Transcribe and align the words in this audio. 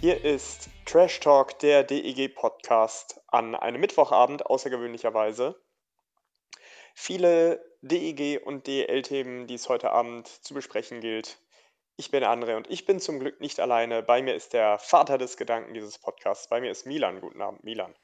Hier 0.00 0.24
ist 0.24 0.70
Trash 0.86 1.20
Talk, 1.20 1.58
der 1.58 1.84
DEG 1.84 2.34
Podcast 2.34 3.20
an 3.28 3.54
einem 3.54 3.82
Mittwochabend 3.82 4.46
außergewöhnlicherweise. 4.46 5.60
Viele 6.94 7.62
DEG 7.82 8.40
und 8.46 8.66
DEL-Themen, 8.66 9.46
die 9.46 9.56
es 9.56 9.68
heute 9.68 9.90
Abend 9.90 10.26
zu 10.26 10.54
besprechen 10.54 11.02
gilt. 11.02 11.38
Ich 11.98 12.10
bin 12.10 12.24
André 12.24 12.56
und 12.56 12.70
ich 12.70 12.86
bin 12.86 12.98
zum 12.98 13.20
Glück 13.20 13.42
nicht 13.42 13.60
alleine. 13.60 14.02
Bei 14.02 14.22
mir 14.22 14.34
ist 14.34 14.54
der 14.54 14.78
Vater 14.78 15.18
des 15.18 15.36
Gedanken 15.36 15.74
dieses 15.74 15.98
Podcasts. 15.98 16.48
Bei 16.48 16.62
mir 16.62 16.70
ist 16.70 16.86
Milan. 16.86 17.20
Guten 17.20 17.42
Abend, 17.42 17.62
Milan. 17.62 17.94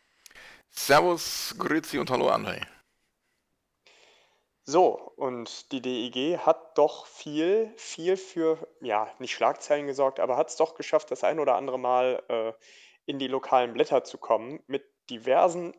Servus, 0.68 1.54
Grüezi 1.58 1.98
und 1.98 2.10
hallo 2.10 2.28
André. 2.28 2.60
So, 4.68 5.12
und 5.16 5.70
die 5.70 5.80
DEG 5.80 6.38
hat 6.38 6.76
doch 6.76 7.06
viel, 7.06 7.72
viel 7.76 8.16
für, 8.16 8.66
ja, 8.80 9.14
nicht 9.20 9.32
Schlagzeilen 9.32 9.86
gesorgt, 9.86 10.18
aber 10.18 10.36
hat 10.36 10.48
es 10.48 10.56
doch 10.56 10.74
geschafft, 10.74 11.10
das 11.12 11.22
ein 11.22 11.38
oder 11.38 11.54
andere 11.54 11.78
Mal 11.78 12.22
äh, 12.28 12.52
in 13.06 13.20
die 13.20 13.28
lokalen 13.28 13.72
Blätter 13.74 14.02
zu 14.02 14.18
kommen 14.18 14.62
mit 14.66 14.84
diversen 15.08 15.72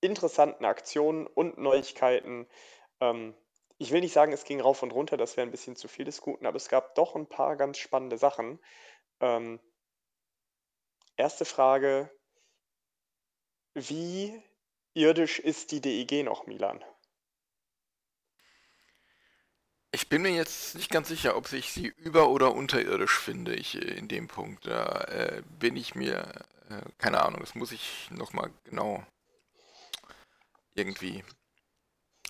interessanten 0.00 0.64
Aktionen 0.64 1.26
und 1.26 1.58
Neuigkeiten. 1.58 2.48
Ähm, 3.00 3.34
ich 3.78 3.92
will 3.92 4.00
nicht 4.00 4.14
sagen, 4.14 4.32
es 4.32 4.44
ging 4.44 4.60
rauf 4.62 4.82
und 4.82 4.92
runter, 4.92 5.18
das 5.18 5.36
wäre 5.36 5.46
ein 5.46 5.50
bisschen 5.50 5.76
zu 5.76 5.88
viel 5.88 6.06
des 6.06 6.22
Guten, 6.22 6.46
aber 6.46 6.56
es 6.56 6.68
gab 6.70 6.94
doch 6.94 7.16
ein 7.16 7.28
paar 7.28 7.56
ganz 7.56 7.78
spannende 7.78 8.18
Sachen. 8.18 8.60
Ähm, 9.20 9.60
erste 11.18 11.44
Frage, 11.44 12.10
wie 13.74 14.42
irdisch 14.94 15.38
ist 15.38 15.70
die 15.72 15.80
DEG 15.82 16.24
noch, 16.24 16.46
Milan? 16.46 16.82
Ich 19.96 20.10
bin 20.10 20.20
mir 20.20 20.30
jetzt 20.30 20.74
nicht 20.74 20.90
ganz 20.90 21.08
sicher, 21.08 21.38
ob 21.38 21.50
ich 21.54 21.72
sie 21.72 21.86
über- 21.86 22.28
oder 22.28 22.54
unterirdisch 22.54 23.18
finde, 23.18 23.54
ich, 23.54 23.76
äh, 23.76 23.94
in 23.96 24.08
dem 24.08 24.28
Punkt. 24.28 24.66
Da 24.66 25.00
äh, 25.04 25.42
bin 25.58 25.74
ich 25.74 25.94
mir, 25.94 26.18
äh, 26.68 26.82
keine 26.98 27.24
Ahnung, 27.24 27.40
das 27.40 27.54
muss 27.54 27.72
ich 27.72 28.10
nochmal 28.10 28.50
genau 28.64 29.02
irgendwie 30.74 31.24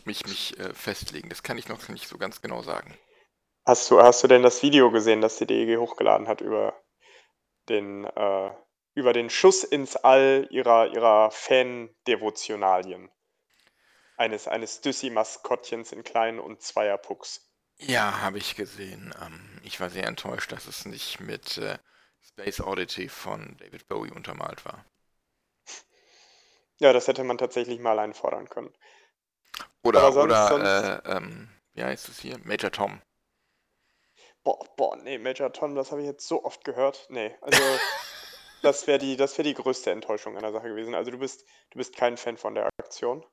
mich, 0.04 0.24
mich 0.28 0.56
äh, 0.60 0.74
festlegen. 0.74 1.28
Das 1.28 1.42
kann 1.42 1.58
ich 1.58 1.66
noch 1.66 1.88
nicht 1.88 2.06
so 2.06 2.18
ganz 2.18 2.40
genau 2.40 2.62
sagen. 2.62 2.96
Hast 3.66 3.90
du, 3.90 4.00
hast 4.00 4.22
du 4.22 4.28
denn 4.28 4.44
das 4.44 4.62
Video 4.62 4.92
gesehen, 4.92 5.20
das 5.20 5.38
die 5.38 5.46
DEG 5.48 5.76
hochgeladen 5.76 6.28
hat 6.28 6.42
über 6.42 6.80
den, 7.68 8.04
äh, 8.04 8.50
über 8.94 9.12
den 9.12 9.28
Schuss 9.28 9.64
ins 9.64 9.96
All 9.96 10.46
ihrer, 10.52 10.94
ihrer 10.94 11.32
Fan-Devotionalien? 11.32 13.10
Eines, 14.16 14.46
eines 14.46 14.82
Düssi-Maskottchens 14.82 15.90
in 15.90 16.04
kleinen 16.04 16.38
und 16.38 16.62
zweier 16.62 16.96
Pucks. 16.96 17.45
Ja, 17.78 18.20
habe 18.20 18.36
ich 18.38 18.54
gesehen. 18.54 19.14
Ähm, 19.22 19.40
ich 19.62 19.80
war 19.80 19.88
sehr 19.90 20.06
enttäuscht, 20.06 20.52
dass 20.52 20.66
es 20.66 20.84
nicht 20.84 21.20
mit 21.20 21.56
äh, 21.58 21.78
Space 22.22 22.60
Oddity 22.60 23.08
von 23.08 23.56
David 23.58 23.88
Bowie 23.88 24.10
untermalt 24.10 24.64
war. 24.66 24.84
Ja, 26.78 26.94
das 26.94 27.06
hätte 27.06 27.22
man 27.22 27.36
tatsächlich 27.36 27.80
mal 27.80 27.98
einfordern 27.98 28.48
können. 28.48 28.72
Oder, 29.82 30.12
sonst- 30.12 30.46
oder, 30.46 30.46
sonst- 30.46 30.94
äh, 31.04 31.16
ähm, 31.16 31.48
wie 31.74 31.84
heißt 31.84 32.08
es 32.10 32.18
hier? 32.20 32.38
Major 32.44 32.70
Tom. 32.70 33.00
Boah, 34.44 34.58
boah, 34.78 34.96
nee, 34.96 35.18
Major 35.18 35.52
Tom, 35.52 35.74
das 35.74 35.90
habe 35.92 36.00
ich 36.00 36.06
jetzt 36.06 36.26
so 36.26 36.42
oft 36.44 36.64
gehört. 36.64 37.06
Nee, 37.10 37.36
also 37.42 37.60
das 38.62 38.86
wäre 38.86 38.98
die, 38.98 39.16
das 39.16 39.36
wär 39.38 39.44
die 39.44 39.54
größte 39.54 39.90
Enttäuschung 39.90 40.36
an 40.36 40.42
der 40.42 40.52
Sache 40.52 40.68
gewesen. 40.68 40.94
Also 40.94 41.10
du 41.10 41.18
bist, 41.18 41.44
du 41.70 41.78
bist 41.78 41.96
kein 41.96 42.16
Fan 42.16 42.36
von 42.38 42.54
der 42.54 42.70
Aktion. 42.78 43.24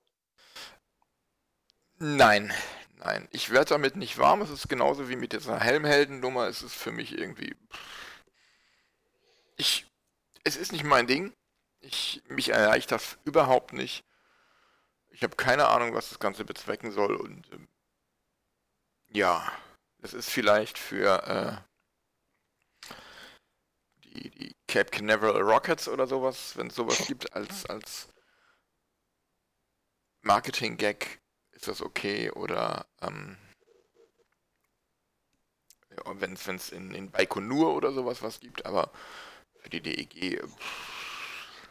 Nein, 1.99 2.53
nein. 3.03 3.27
Ich 3.31 3.49
werde 3.49 3.69
damit 3.69 3.95
nicht 3.95 4.17
warm. 4.17 4.41
Es 4.41 4.49
ist 4.49 4.69
genauso 4.69 5.09
wie 5.09 5.15
mit 5.15 5.33
dieser 5.33 5.59
Helmhelden-Nummer. 5.59 6.47
Es 6.47 6.61
ist 6.61 6.75
für 6.75 6.91
mich 6.91 7.17
irgendwie. 7.17 7.55
Ich. 9.57 9.85
Es 10.43 10.55
ist 10.55 10.71
nicht 10.71 10.83
mein 10.83 11.07
Ding. 11.07 11.33
Ich, 11.79 12.21
mich 12.27 12.49
erreicht 12.49 12.91
das 12.91 13.17
überhaupt 13.25 13.73
nicht. 13.73 14.03
Ich 15.11 15.23
habe 15.23 15.35
keine 15.35 15.67
Ahnung, 15.67 15.93
was 15.93 16.09
das 16.09 16.19
Ganze 16.19 16.43
bezwecken 16.43 16.91
soll. 16.91 17.15
Und 17.15 17.51
ähm, 17.53 17.67
ja, 19.09 19.51
das 19.99 20.13
ist 20.13 20.29
vielleicht 20.29 20.77
für 20.77 21.63
äh, 22.87 22.93
die, 24.03 24.29
die 24.31 24.55
Cape 24.67 24.91
Canaveral 24.91 25.41
Rockets 25.41 25.87
oder 25.87 26.07
sowas, 26.07 26.57
wenn 26.57 26.67
es 26.67 26.75
sowas 26.75 27.05
gibt 27.07 27.33
als, 27.33 27.65
als 27.67 28.09
Marketing-Gag 30.21 31.22
ist 31.67 31.79
das 31.79 31.85
okay 31.85 32.29
oder 32.31 32.85
ähm, 33.01 33.37
ja, 35.91 36.19
wenn 36.19 36.33
es 36.33 36.71
in, 36.71 36.93
in 36.93 37.09
Baikonur 37.09 37.73
oder 37.73 37.93
sowas 37.93 38.21
was 38.21 38.41
gibt, 38.41 38.65
aber 38.65 38.91
für 39.59 39.69
die 39.69 39.81
DEG 39.81 40.41
pff, 40.45 41.67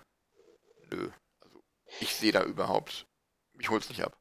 nö. 0.91 1.11
Also 1.41 1.63
ich 2.01 2.15
sehe 2.15 2.33
da 2.33 2.43
überhaupt, 2.43 3.07
mich 3.53 3.69
hol's 3.69 3.91
nicht 3.91 4.03
ab. 4.03 4.17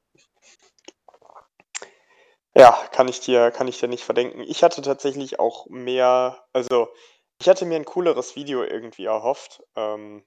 Ja, 2.54 2.72
kann 2.92 3.08
ich 3.08 3.22
dir, 3.22 3.50
kann 3.52 3.70
ich 3.70 3.80
dir 3.80 3.88
nicht 3.88 4.04
verdenken. 4.04 4.42
Ich 4.42 4.64
hatte 4.64 4.82
tatsächlich 4.82 5.40
auch 5.40 5.68
mehr, 5.68 6.46
also 6.52 6.94
ich 7.40 7.48
hatte 7.48 7.66
mir 7.66 7.78
ein 7.78 7.86
cooleres 7.86 8.36
Video 8.36 8.62
irgendwie 8.64 9.06
erhofft. 9.06 9.64
Ähm, 9.78 10.26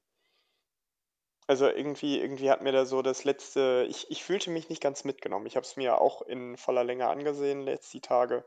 also 1.47 1.69
irgendwie, 1.69 2.21
irgendwie 2.21 2.51
hat 2.51 2.63
mir 2.63 2.73
da 2.73 2.87
so 2.87 3.03
das 3.03 3.25
letzte, 3.25 3.87
ich, 3.89 4.11
ich 4.11 4.25
fühlte 4.25 4.51
mich 4.51 4.69
nicht 4.69 4.83
ganz 4.83 5.05
mitgenommen. 5.05 5.47
Ich 5.47 5.57
habe 5.57 5.67
es 5.67 5.77
mir 5.77 6.01
auch 6.01 6.23
in 6.23 6.57
voller 6.57 6.85
Länge 6.85 7.09
angesehen, 7.09 7.63
letzte 7.63 8.01
Tage. 8.01 8.45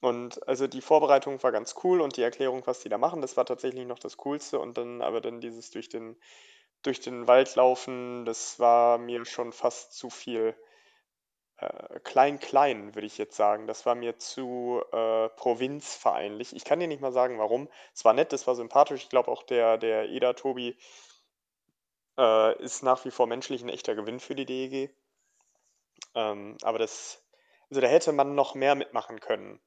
Und 0.00 0.46
also 0.46 0.68
die 0.68 0.80
Vorbereitung 0.80 1.42
war 1.42 1.50
ganz 1.50 1.74
cool 1.82 2.00
und 2.00 2.16
die 2.16 2.22
Erklärung, 2.22 2.62
was 2.66 2.80
die 2.80 2.88
da 2.88 2.98
machen, 2.98 3.20
das 3.20 3.36
war 3.36 3.44
tatsächlich 3.44 3.84
noch 3.84 3.98
das 3.98 4.16
Coolste. 4.16 4.60
Und 4.60 4.78
dann 4.78 5.02
aber 5.02 5.20
dann 5.20 5.40
dieses 5.40 5.70
durch 5.70 5.88
den, 5.88 6.16
durch 6.82 7.00
den 7.00 7.26
Wald 7.26 7.56
laufen, 7.56 8.24
das 8.24 8.60
war 8.60 8.98
mir 8.98 9.24
schon 9.24 9.52
fast 9.52 9.94
zu 9.94 10.08
viel 10.08 10.54
äh, 11.56 11.98
klein-klein, 12.04 12.94
würde 12.94 13.06
ich 13.06 13.18
jetzt 13.18 13.36
sagen. 13.36 13.66
Das 13.66 13.86
war 13.86 13.96
mir 13.96 14.18
zu 14.18 14.82
äh, 14.92 15.28
provinzvereinlich. 15.30 16.54
Ich 16.54 16.64
kann 16.64 16.78
dir 16.78 16.86
nicht 16.86 17.00
mal 17.00 17.12
sagen, 17.12 17.40
warum. 17.40 17.68
Es 17.92 18.04
war 18.04 18.12
nett, 18.12 18.32
es 18.32 18.46
war 18.46 18.54
sympathisch. 18.54 19.02
Ich 19.02 19.08
glaube 19.08 19.32
auch 19.32 19.42
der, 19.42 19.78
der 19.78 20.08
Eda 20.08 20.34
Tobi 20.34 20.76
äh, 22.18 22.62
ist 22.62 22.82
nach 22.82 23.04
wie 23.04 23.10
vor 23.10 23.26
menschlich 23.26 23.62
ein 23.62 23.68
echter 23.68 23.94
Gewinn 23.94 24.20
für 24.20 24.34
die 24.34 24.44
DEG. 24.44 24.90
Ähm, 26.14 26.56
aber 26.62 26.78
das, 26.78 27.22
also 27.70 27.80
da 27.80 27.86
hätte 27.86 28.12
man 28.12 28.34
noch 28.34 28.54
mehr 28.54 28.74
mitmachen 28.74 29.20
können. 29.20 29.60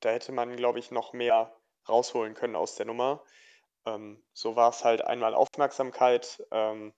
Da 0.00 0.10
hätte 0.10 0.32
man, 0.32 0.56
glaube 0.56 0.78
ich, 0.78 0.90
noch 0.90 1.12
mehr 1.12 1.54
rausholen 1.88 2.34
können 2.34 2.56
aus 2.56 2.76
der 2.76 2.86
Nummer. 2.86 3.22
Ähm, 3.86 4.22
so 4.32 4.56
war 4.56 4.70
es 4.70 4.84
halt 4.84 5.02
einmal 5.02 5.34
Aufmerksamkeit. 5.34 6.42
Ähm, 6.50 6.94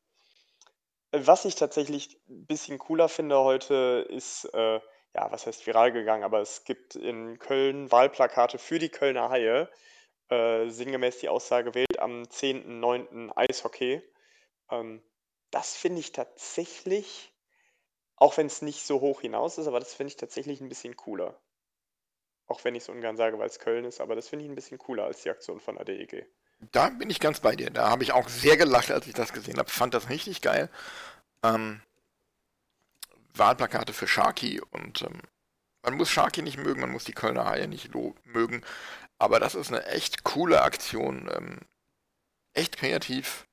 was 1.12 1.44
ich 1.44 1.54
tatsächlich 1.54 2.18
ein 2.28 2.46
bisschen 2.46 2.78
cooler 2.78 3.08
finde 3.08 3.38
heute, 3.38 4.06
ist, 4.10 4.44
äh, 4.52 4.80
ja, 5.14 5.30
was 5.32 5.46
heißt 5.46 5.66
viral 5.66 5.92
gegangen, 5.92 6.24
aber 6.24 6.40
es 6.40 6.64
gibt 6.64 6.94
in 6.94 7.38
Köln 7.38 7.90
Wahlplakate 7.90 8.58
für 8.58 8.78
die 8.78 8.90
Kölner 8.90 9.30
Haie. 9.30 9.70
Äh, 10.28 10.68
sinngemäß 10.68 11.18
die 11.18 11.28
Aussage 11.28 11.74
wählt 11.74 11.98
am 12.00 12.24
10.9. 12.24 13.30
Eishockey. 13.34 14.02
Ähm, 14.70 15.02
das 15.50 15.76
finde 15.76 16.00
ich 16.00 16.12
tatsächlich, 16.12 17.32
auch 18.16 18.36
wenn 18.36 18.46
es 18.46 18.62
nicht 18.62 18.84
so 18.84 19.00
hoch 19.00 19.20
hinaus 19.20 19.58
ist, 19.58 19.66
aber 19.66 19.80
das 19.80 19.94
finde 19.94 20.08
ich 20.08 20.16
tatsächlich 20.16 20.60
ein 20.60 20.68
bisschen 20.68 20.96
cooler. 20.96 21.40
Auch 22.46 22.64
wenn 22.64 22.74
ich 22.74 22.84
es 22.84 22.88
ungern 22.88 23.16
sage, 23.16 23.38
weil 23.38 23.48
es 23.48 23.58
Köln 23.58 23.84
ist, 23.84 24.00
aber 24.00 24.14
das 24.14 24.28
finde 24.28 24.44
ich 24.44 24.50
ein 24.50 24.54
bisschen 24.54 24.78
cooler 24.78 25.04
als 25.04 25.22
die 25.22 25.30
Aktion 25.30 25.60
von 25.60 25.76
der 25.76 25.84
DEG. 25.84 26.26
Da 26.72 26.88
bin 26.90 27.10
ich 27.10 27.20
ganz 27.20 27.40
bei 27.40 27.54
dir. 27.54 27.70
Da 27.70 27.90
habe 27.90 28.02
ich 28.02 28.12
auch 28.12 28.28
sehr 28.28 28.56
gelacht, 28.56 28.90
als 28.90 29.06
ich 29.06 29.14
das 29.14 29.32
gesehen 29.32 29.58
habe. 29.58 29.68
Fand 29.68 29.94
das 29.94 30.08
richtig 30.08 30.40
geil. 30.40 30.70
Ähm, 31.42 31.82
Wahlplakate 33.34 33.92
für 33.92 34.08
Sharky 34.08 34.60
und 34.70 35.02
ähm, 35.02 35.20
man 35.82 35.94
muss 35.96 36.10
Sharky 36.10 36.42
nicht 36.42 36.56
mögen, 36.56 36.80
man 36.80 36.90
muss 36.90 37.04
die 37.04 37.12
Kölner 37.12 37.44
Haie 37.44 37.68
nicht 37.68 37.90
mögen. 38.24 38.64
Aber 39.18 39.40
das 39.40 39.54
ist 39.54 39.68
eine 39.68 39.86
echt 39.86 40.24
coole 40.24 40.62
Aktion. 40.62 41.30
Ähm, 41.34 41.60
echt 42.54 42.78
kreativ. 42.78 43.46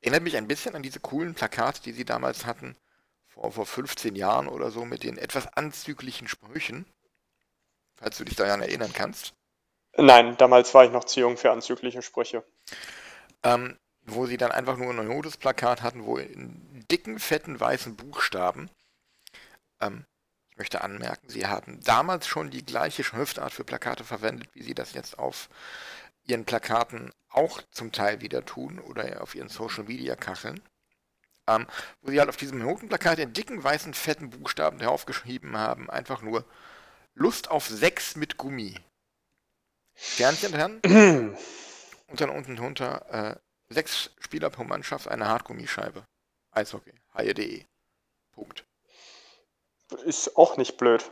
Erinnert 0.00 0.22
mich 0.22 0.36
ein 0.36 0.48
bisschen 0.48 0.74
an 0.74 0.82
diese 0.82 1.00
coolen 1.00 1.34
Plakate, 1.34 1.82
die 1.82 1.92
sie 1.92 2.04
damals 2.04 2.46
hatten, 2.46 2.76
vor, 3.28 3.52
vor 3.52 3.66
15 3.66 4.14
Jahren 4.16 4.48
oder 4.48 4.70
so, 4.70 4.84
mit 4.84 5.02
den 5.02 5.18
etwas 5.18 5.46
anzüglichen 5.56 6.28
Sprüchen. 6.28 6.86
Falls 7.94 8.18
du 8.18 8.24
dich 8.24 8.36
daran 8.36 8.62
erinnern 8.62 8.92
kannst. 8.92 9.34
Nein, 9.96 10.36
damals 10.36 10.72
war 10.74 10.84
ich 10.84 10.92
noch 10.92 11.04
zu 11.04 11.20
jung 11.20 11.36
für 11.36 11.50
anzügliche 11.50 12.02
Sprüche. 12.02 12.44
ähm, 13.42 13.76
wo 14.04 14.26
sie 14.26 14.36
dann 14.36 14.52
einfach 14.52 14.76
nur 14.76 14.90
ein 14.90 15.06
Notice-Plakat 15.06 15.82
hatten, 15.82 16.04
wo 16.04 16.16
in 16.16 16.84
dicken, 16.90 17.18
fetten, 17.18 17.60
weißen 17.60 17.96
Buchstaben, 17.96 18.70
ähm, 19.80 20.06
ich 20.50 20.56
möchte 20.56 20.80
anmerken, 20.80 21.28
sie 21.28 21.46
haben 21.46 21.80
damals 21.84 22.26
schon 22.26 22.50
die 22.50 22.64
gleiche 22.64 23.04
Schriftart 23.04 23.52
für 23.52 23.64
Plakate 23.64 24.04
verwendet, 24.04 24.48
wie 24.54 24.62
sie 24.62 24.74
das 24.74 24.92
jetzt 24.94 25.18
auf 25.18 25.48
ihren 26.28 26.44
Plakaten 26.44 27.12
auch 27.30 27.62
zum 27.70 27.90
Teil 27.92 28.20
wieder 28.20 28.44
tun 28.44 28.78
oder 28.78 29.22
auf 29.22 29.34
ihren 29.34 29.48
Social-Media-Kacheln. 29.48 30.62
Ähm, 31.48 31.66
wo 32.02 32.10
sie 32.10 32.20
halt 32.20 32.28
auf 32.28 32.36
diesem 32.36 32.58
Notenplakat 32.58 33.18
in 33.18 33.32
dicken, 33.32 33.64
weißen, 33.64 33.94
fetten 33.94 34.30
Buchstaben 34.30 34.78
draufgeschrieben 34.78 35.56
haben, 35.56 35.88
einfach 35.88 36.20
nur 36.20 36.44
Lust 37.14 37.50
auf 37.50 37.66
Sex 37.66 38.16
mit 38.16 38.36
Gummi. 38.36 38.78
Sternchen 39.94 40.52
dran. 40.52 40.80
und 42.06 42.20
dann 42.20 42.30
unten 42.30 42.56
drunter 42.56 43.06
äh, 43.10 43.36
sechs 43.72 44.10
Spieler 44.18 44.50
pro 44.50 44.64
Mannschaft, 44.64 45.08
eine 45.08 45.26
Hartgummischeibe. 45.26 46.04
Eishockey, 46.50 46.92
haie.de. 47.14 47.64
Punkt. 48.32 48.64
Ist 50.04 50.36
auch 50.36 50.58
nicht 50.58 50.76
blöd. 50.76 51.10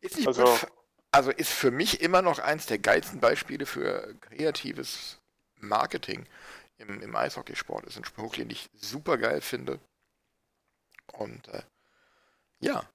Ist 0.00 0.16
nicht 0.16 0.28
Also- 0.28 0.44
blöd. 0.44 0.72
Also 1.14 1.30
ist 1.30 1.52
für 1.52 1.70
mich 1.70 2.00
immer 2.00 2.22
noch 2.22 2.40
eins 2.40 2.66
der 2.66 2.80
geilsten 2.80 3.20
Beispiele 3.20 3.66
für 3.66 4.16
kreatives 4.16 5.20
Marketing 5.60 6.26
im, 6.76 7.00
im 7.00 7.14
Eishockeysport. 7.14 7.86
Ist 7.86 7.96
ein 7.96 8.04
Spruch, 8.04 8.34
den 8.34 8.50
ich 8.50 8.68
super 8.74 9.16
geil 9.16 9.40
finde. 9.40 9.78
Und 11.12 11.46
äh, 11.48 11.62
ja. 12.58 12.90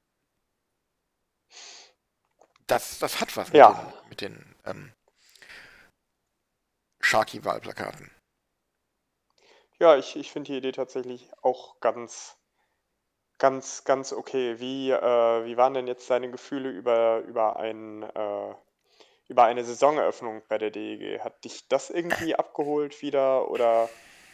Das, 2.68 3.00
das 3.00 3.22
hat 3.22 3.38
was 3.38 3.48
mit 3.48 3.56
Ja. 3.56 3.72
den, 3.72 4.10
mit 4.10 4.20
den 4.20 4.56
ähm, 4.66 4.92
Sharky-Wahlplakaten. 7.00 8.12
Ja, 9.80 9.96
ich, 9.96 10.18
ich 10.18 10.30
finde 10.30 10.52
die 10.52 10.58
Idee 10.58 10.74
tatsächlich 10.74 11.32
auch 11.42 11.80
ganz, 11.80 12.38
ganz, 13.40 13.84
ganz 13.84 14.14
okay. 14.14 14.60
Wie, 14.60 14.92
äh, 14.92 15.46
wie 15.46 15.58
waren 15.58 15.74
denn 15.74 15.88
jetzt 15.88 16.10
deine 16.10 16.30
Gefühle 16.30 16.70
über, 16.70 17.20
über, 17.22 17.58
ein, 17.58 18.04
äh, 18.04 18.56
über 19.28 19.46
eine 19.46 19.64
Saisoneröffnung 19.64 20.44
bei 20.48 20.58
der 20.58 20.70
DEG? 20.70 21.22
Hat 21.22 21.44
dich 21.44 21.68
das 21.68 21.90
irgendwie 21.90 22.36
abgeholt 22.36 23.02
wieder 23.02 23.50
oder 23.50 23.90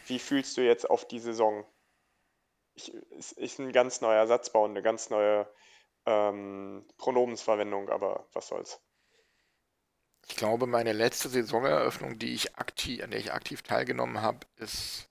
wie 0.07 0.19
fühlst 0.19 0.57
du 0.57 0.61
jetzt 0.61 0.89
auf 0.89 1.07
die 1.07 1.19
Saison? 1.19 1.65
Ich, 2.73 2.93
es 3.17 3.31
ist 3.31 3.59
ein 3.59 3.71
ganz 3.71 4.01
neuer 4.01 4.27
Satzbau, 4.27 4.65
eine 4.65 4.81
ganz 4.81 5.09
neue 5.09 5.47
ähm, 6.05 6.85
Pronomensverwendung, 6.97 7.89
aber 7.89 8.27
was 8.33 8.47
soll's. 8.47 8.81
Ich 10.27 10.35
glaube, 10.35 10.65
meine 10.65 10.91
letzte 10.91 11.29
Saisoneröffnung, 11.29 12.17
die 12.17 12.33
ich 12.33 12.55
aktiv, 12.55 13.03
an 13.03 13.11
der 13.11 13.19
ich 13.19 13.31
aktiv 13.31 13.61
teilgenommen 13.61 14.21
habe, 14.21 14.39
ist 14.57 15.07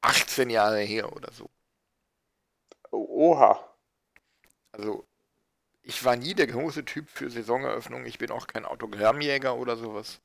18 0.00 0.50
Jahre 0.50 0.80
her 0.80 1.14
oder 1.14 1.30
so. 1.30 1.50
Oha. 2.96 3.76
Also, 4.72 5.06
ich 5.82 6.04
war 6.04 6.16
nie 6.16 6.34
der 6.34 6.46
große 6.46 6.84
Typ 6.84 7.08
für 7.08 7.30
Saisoneröffnung. 7.30 8.06
Ich 8.06 8.18
bin 8.18 8.30
auch 8.30 8.46
kein 8.46 8.64
Autogrammjäger 8.64 9.56
oder 9.56 9.76
sowas. 9.76 10.20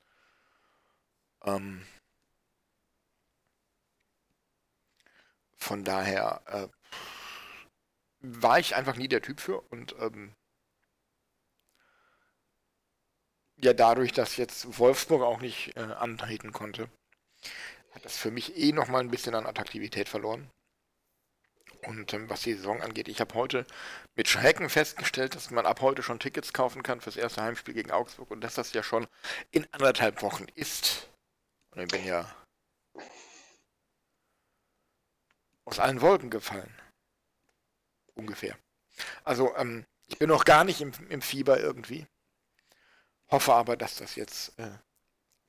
Ähm, 1.45 1.86
von 5.57 5.83
daher 5.83 6.42
äh, 6.48 6.68
war 8.21 8.60
ich 8.60 8.75
einfach 8.75 8.95
nie 8.95 9.07
der 9.07 9.22
Typ 9.22 9.39
für 9.39 9.62
und 9.62 9.95
ähm, 10.00 10.33
ja, 13.57 13.74
dadurch, 13.74 14.13
dass 14.13 14.38
jetzt 14.38 14.80
Wolfsburg 14.80 15.22
auch 15.22 15.42
nicht 15.42 15.75
äh, 15.75 15.81
antreten 15.81 16.51
konnte, 16.54 16.89
hat 17.92 18.06
das 18.06 18.18
für 18.18 18.31
mich 18.31 18.57
eh 18.57 18.72
nochmal 18.72 19.01
ein 19.01 19.12
bisschen 19.12 19.36
an 19.36 19.45
Attraktivität 19.45 20.10
verloren. 20.10 20.50
Und 21.84 22.14
ähm, 22.14 22.30
was 22.30 22.42
die 22.42 22.54
Saison 22.54 22.81
angeht, 22.81 23.08
ich 23.08 23.22
habe 23.22 23.36
heute 23.36 23.66
mit 24.16 24.28
Schrecken 24.28 24.70
festgestellt, 24.70 25.36
dass 25.36 25.50
man 25.50 25.66
ab 25.66 25.81
heute 25.81 26.04
schon 26.04 26.20
Tickets 26.20 26.52
kaufen 26.52 26.84
kann 26.84 27.00
fürs 27.00 27.16
erste 27.16 27.42
Heimspiel 27.42 27.74
gegen 27.74 27.92
Augsburg 27.92 28.31
und 28.31 28.42
dass 28.42 28.56
das 28.56 28.74
ja 28.74 28.84
schon 28.84 29.08
in 29.52 29.66
anderthalb 29.74 30.22
Wochen 30.22 30.46
ist. 30.56 31.08
Und 31.72 31.81
ich 31.81 31.88
bin 31.88 32.06
ja 32.06 32.34
aus 35.66 35.80
allen 35.80 36.02
Wolken 36.02 36.30
gefallen. 36.30 36.74
Ungefähr. 38.16 38.58
Also, 39.24 39.56
ähm, 39.56 39.86
ich 40.08 40.18
bin 40.18 40.30
noch 40.30 40.44
gar 40.44 40.64
nicht 40.64 40.82
im, 40.82 40.92
im 41.10 41.22
Fieber 41.22 41.60
irgendwie. 41.60 42.08
Hoffe 43.30 43.54
aber, 43.54 43.78
dass 43.78 43.96
das 43.96 44.16
jetzt 44.16 44.58
äh, 44.60 44.72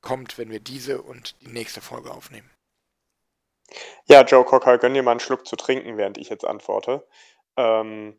kommt, 0.02 0.38
wenn 0.38 0.50
wir 0.50 0.60
diese 0.60 1.02
und 1.02 1.40
die 1.40 1.48
nächste 1.48 1.80
Folge 1.80 2.12
aufnehmen. 2.12 2.50
Ja, 4.06 4.22
Joe 4.24 4.44
Cocker, 4.44 4.78
gönn 4.78 4.94
dir 4.94 5.02
mal 5.02 5.12
einen 5.12 5.20
Schluck 5.20 5.46
zu 5.46 5.56
trinken, 5.56 5.96
während 5.96 6.18
ich 6.18 6.28
jetzt 6.28 6.44
antworte. 6.44 7.06
Ähm, 7.56 8.18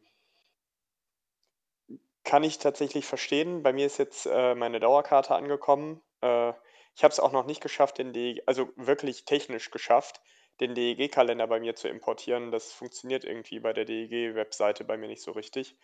kann 2.24 2.44
ich 2.44 2.59
tatsächlich 2.59 3.06
verstehen. 3.06 3.63
Bei 3.63 3.74
mir 3.74 3.86
ist 3.86 3.98
jetzt 3.98 4.27
äh, 4.27 4.56
meine 4.56 4.80
Dauerkarte 4.80 5.36
angekommen. 5.36 6.01
Äh, 6.21 6.50
ich 6.95 7.03
habe 7.03 7.12
es 7.12 7.19
auch 7.19 7.31
noch 7.31 7.45
nicht 7.45 7.62
geschafft, 7.62 7.98
den 7.98 8.13
DEG, 8.13 8.44
also 8.45 8.69
wirklich 8.75 9.25
technisch 9.25 9.71
geschafft, 9.71 10.21
den 10.59 10.75
DEG-Kalender 10.75 11.48
bei 11.48 11.59
mir 11.59 11.75
zu 11.75 11.88
importieren. 11.88 12.51
Das 12.51 12.74
funktioniert 12.74 13.24
irgendwie 13.24 13.59
bei 13.59 13.74
der 13.74 13.86
DEG-Webseite 13.86 14.83
bei 14.83 14.97
mir 14.97 15.07
nicht 15.07 15.21
so 15.24 15.31
richtig. 15.31 15.75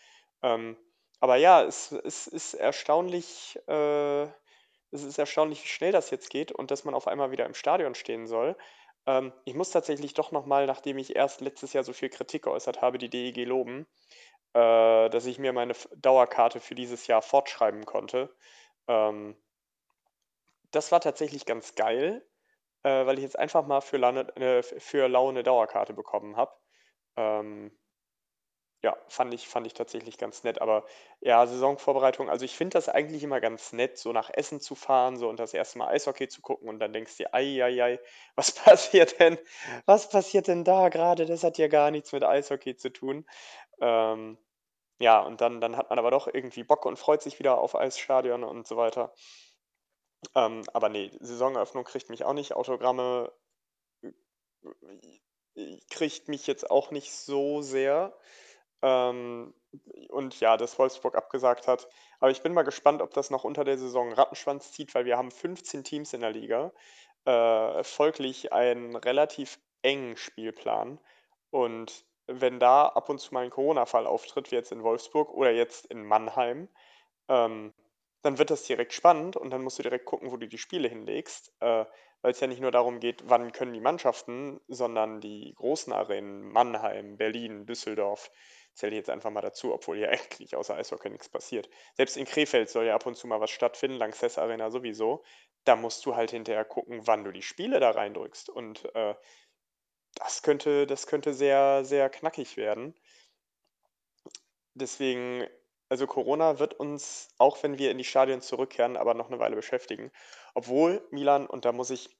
Ähm, 0.44 0.78
aber 1.20 1.38
ja, 1.38 1.64
es, 1.64 1.92
es 1.92 2.28
ist 2.28 2.54
erstaunlich, 2.54 3.58
äh, 3.68 4.24
es 4.92 5.04
ist 5.04 5.18
erstaunlich, 5.18 5.64
wie 5.64 5.68
schnell 5.68 5.92
das 5.92 6.12
jetzt 6.12 6.30
geht 6.30 6.52
und 6.52 6.70
dass 6.72 6.84
man 6.86 6.94
auf 6.94 7.08
einmal 7.08 7.32
wieder 7.32 7.46
im 7.46 7.56
Stadion 7.56 7.96
stehen 7.96 8.28
soll. 8.28 8.56
Ähm, 9.08 9.34
ich 9.46 9.56
muss 9.56 9.72
tatsächlich 9.72 10.14
doch 10.14 10.32
nochmal, 10.32 10.68
nachdem 10.68 10.98
ich 11.00 11.16
erst 11.16 11.42
letztes 11.42 11.74
Jahr 11.74 11.84
so 11.84 11.94
viel 11.94 12.10
Kritik 12.10 12.44
geäußert 12.44 12.82
habe, 12.82 12.98
die 13.00 13.10
DEG 13.10 13.46
loben, 13.46 13.88
äh, 14.54 15.10
dass 15.10 15.26
ich 15.26 15.40
mir 15.40 15.54
meine 15.54 15.74
Dauerkarte 15.98 16.60
für 16.60 16.76
dieses 16.76 17.08
Jahr 17.08 17.22
fortschreiben 17.22 17.86
konnte. 17.86 18.36
Ähm, 18.88 19.38
das 20.72 20.92
war 20.92 21.02
tatsächlich 21.02 21.46
ganz 21.46 21.76
geil, 21.76 22.28
äh, 22.84 23.06
weil 23.06 23.18
ich 23.18 23.24
jetzt 23.24 23.40
einfach 23.40 23.66
mal 23.66 23.82
für 23.82 23.98
Laune, 23.98 24.36
äh, 24.38 24.64
für 24.64 25.08
Lau 25.08 25.30
eine 25.30 25.44
Dauerkarte 25.44 25.94
bekommen 25.94 26.36
habe. 26.38 26.54
Ähm, 27.18 27.78
ja, 28.84 28.96
fand 29.08 29.34
ich, 29.34 29.48
fand 29.48 29.66
ich 29.68 29.74
tatsächlich 29.74 30.18
ganz 30.18 30.44
nett. 30.44 30.62
Aber 30.62 30.86
ja, 31.20 31.46
Saisonvorbereitung, 31.48 32.30
also 32.30 32.46
ich 32.46 32.56
finde 32.56 32.78
das 32.78 32.90
eigentlich 32.90 33.24
immer 33.24 33.42
ganz 33.42 33.74
nett, 33.74 33.98
so 33.98 34.14
nach 34.14 34.30
Essen 34.32 34.60
zu 34.62 34.76
fahren, 34.76 35.18
so 35.18 35.30
und 35.30 35.40
das 35.40 35.54
erste 35.54 35.80
Mal 35.80 35.88
Eishockey 35.90 36.28
zu 36.28 36.42
gucken 36.42 36.70
und 36.70 36.80
dann 36.80 36.94
denkst 36.94 37.18
du 37.18 37.24
dir, 37.24 37.34
ei, 37.34 37.64
ei, 37.64 37.84
ei, 37.84 38.00
was 38.36 38.52
passiert 38.54 39.20
denn? 39.20 39.38
Was 39.86 40.10
passiert 40.10 40.48
denn 40.48 40.64
da 40.64 40.90
gerade? 40.90 41.26
Das 41.26 41.44
hat 41.44 41.58
ja 41.58 41.68
gar 41.68 41.92
nichts 41.92 42.12
mit 42.12 42.24
Eishockey 42.24 42.76
zu 42.76 42.92
tun. 42.94 43.26
Ähm, 43.82 44.38
ja, 45.00 45.22
und 45.22 45.42
dann, 45.42 45.62
dann 45.62 45.78
hat 45.78 45.90
man 45.90 46.00
aber 46.00 46.12
doch 46.12 46.28
irgendwie 46.28 46.64
Bock 46.64 46.86
und 46.86 46.98
freut 46.98 47.22
sich 47.24 47.40
wieder 47.40 47.60
auf 47.60 47.76
Eisstadion 47.76 48.44
und 48.44 48.68
so 48.68 48.78
weiter. 48.78 49.14
Ähm, 50.36 50.64
aber 50.74 50.88
nee, 50.90 51.12
Saisoneröffnung 51.20 51.84
kriegt 51.84 52.10
mich 52.10 52.24
auch 52.24 52.34
nicht. 52.34 52.54
Autogramme 52.54 53.32
äh, 55.56 55.78
kriegt 55.90 56.28
mich 56.28 56.48
jetzt 56.48 56.70
auch 56.72 56.92
nicht 56.92 57.12
so 57.14 57.62
sehr. 57.62 58.14
Ähm, 58.88 59.54
und 60.10 60.40
ja, 60.40 60.58
dass 60.58 60.80
Wolfsburg 60.80 61.16
abgesagt 61.16 61.68
hat. 61.68 61.88
Aber 62.20 62.32
ich 62.32 62.42
bin 62.42 62.54
mal 62.54 62.64
gespannt, 62.64 63.02
ob 63.02 63.14
das 63.14 63.30
noch 63.30 63.44
unter 63.44 63.64
der 63.64 63.78
Saison 63.78 64.14
Rattenschwanz 64.14 64.72
zieht, 64.72 64.96
weil 64.96 65.06
wir 65.06 65.18
haben 65.18 65.32
15 65.32 65.84
Teams 65.84 66.14
in 66.14 66.22
der 66.22 66.32
Liga. 66.32 66.72
Äh, 67.26 67.84
folglich 67.84 68.54
einen 68.54 68.96
relativ 68.96 69.60
engen 69.82 70.16
Spielplan. 70.18 71.00
Und 71.50 72.06
wenn 72.28 72.60
da 72.60 72.88
ab 72.88 73.10
und 73.10 73.20
zu 73.20 73.34
mal 73.34 73.44
ein 73.44 73.50
Corona-Fall 73.50 74.08
auftritt, 74.08 74.52
wie 74.52 74.56
jetzt 74.56 74.72
in 74.72 74.84
Wolfsburg 74.84 75.34
oder 75.34 75.52
jetzt 75.52 75.86
in 75.88 76.06
Mannheim, 76.06 76.70
ähm, 77.28 77.74
dann 78.22 78.38
wird 78.38 78.50
das 78.50 78.64
direkt 78.64 78.94
spannend 78.94 79.38
und 79.38 79.52
dann 79.52 79.64
musst 79.64 79.80
du 79.80 79.84
direkt 79.84 80.06
gucken, 80.06 80.32
wo 80.32 80.38
du 80.38 80.48
die 80.48 80.58
Spiele 80.58 80.88
hinlegst, 80.88 81.54
äh, 81.60 81.86
weil 82.22 82.32
es 82.32 82.40
ja 82.40 82.48
nicht 82.48 82.62
nur 82.62 82.72
darum 82.72 83.00
geht, 83.00 83.24
wann 83.28 83.52
können 83.52 83.74
die 83.74 83.80
Mannschaften, 83.80 84.60
sondern 84.68 85.22
die 85.22 85.54
großen 85.56 85.94
Arenen, 85.94 86.52
Mannheim, 86.52 87.18
Berlin, 87.18 87.66
Düsseldorf, 87.66 88.32
zähle 88.78 88.92
ich 88.92 88.98
jetzt 88.98 89.10
einfach 89.10 89.32
mal 89.32 89.42
dazu, 89.42 89.74
obwohl 89.74 89.98
hier 89.98 90.10
eigentlich 90.12 90.56
außer 90.56 90.76
Eishockey 90.76 91.10
nichts 91.10 91.30
passiert. 91.30 91.70
Selbst 91.96 92.16
in 92.16 92.26
Krefeld 92.26 92.70
soll 92.70 92.86
ja 92.86 92.96
ab 92.96 93.06
und 93.06 93.16
zu 93.16 93.28
mal 93.28 93.42
was 93.42 93.50
stattfinden, 93.50 93.98
Lanxess 93.98 94.38
Arena 94.38 94.70
sowieso. 94.70 95.24
Da 95.66 95.76
musst 95.76 96.06
du 96.06 96.16
halt 96.16 96.32
hinterher 96.32 96.64
gucken, 96.64 97.06
wann 97.06 97.24
du 97.24 97.32
die 97.32 97.42
Spiele 97.42 97.80
da 97.80 97.92
reindrückst. 97.92 98.50
Und 98.50 98.86
äh, 98.96 99.16
das 100.16 100.44
könnte, 100.44 100.86
das 100.88 101.08
könnte 101.08 101.34
sehr, 101.34 101.84
sehr 101.84 102.10
knackig 102.10 102.56
werden. 102.56 102.94
Deswegen, 104.76 105.48
also 105.90 106.06
Corona 106.06 106.60
wird 106.60 106.76
uns, 106.76 107.30
auch 107.40 107.62
wenn 107.64 107.80
wir 107.80 107.90
in 107.90 107.98
die 107.98 108.04
Stadien 108.04 108.42
zurückkehren, 108.42 108.96
aber 108.96 109.16
noch 109.16 109.28
eine 109.28 109.40
Weile 109.40 109.56
beschäftigen. 109.56 110.12
Obwohl 110.54 111.06
Milan, 111.10 111.48
und 111.48 111.66
da 111.66 111.72
muss 111.72 111.90
ich, 111.90 112.16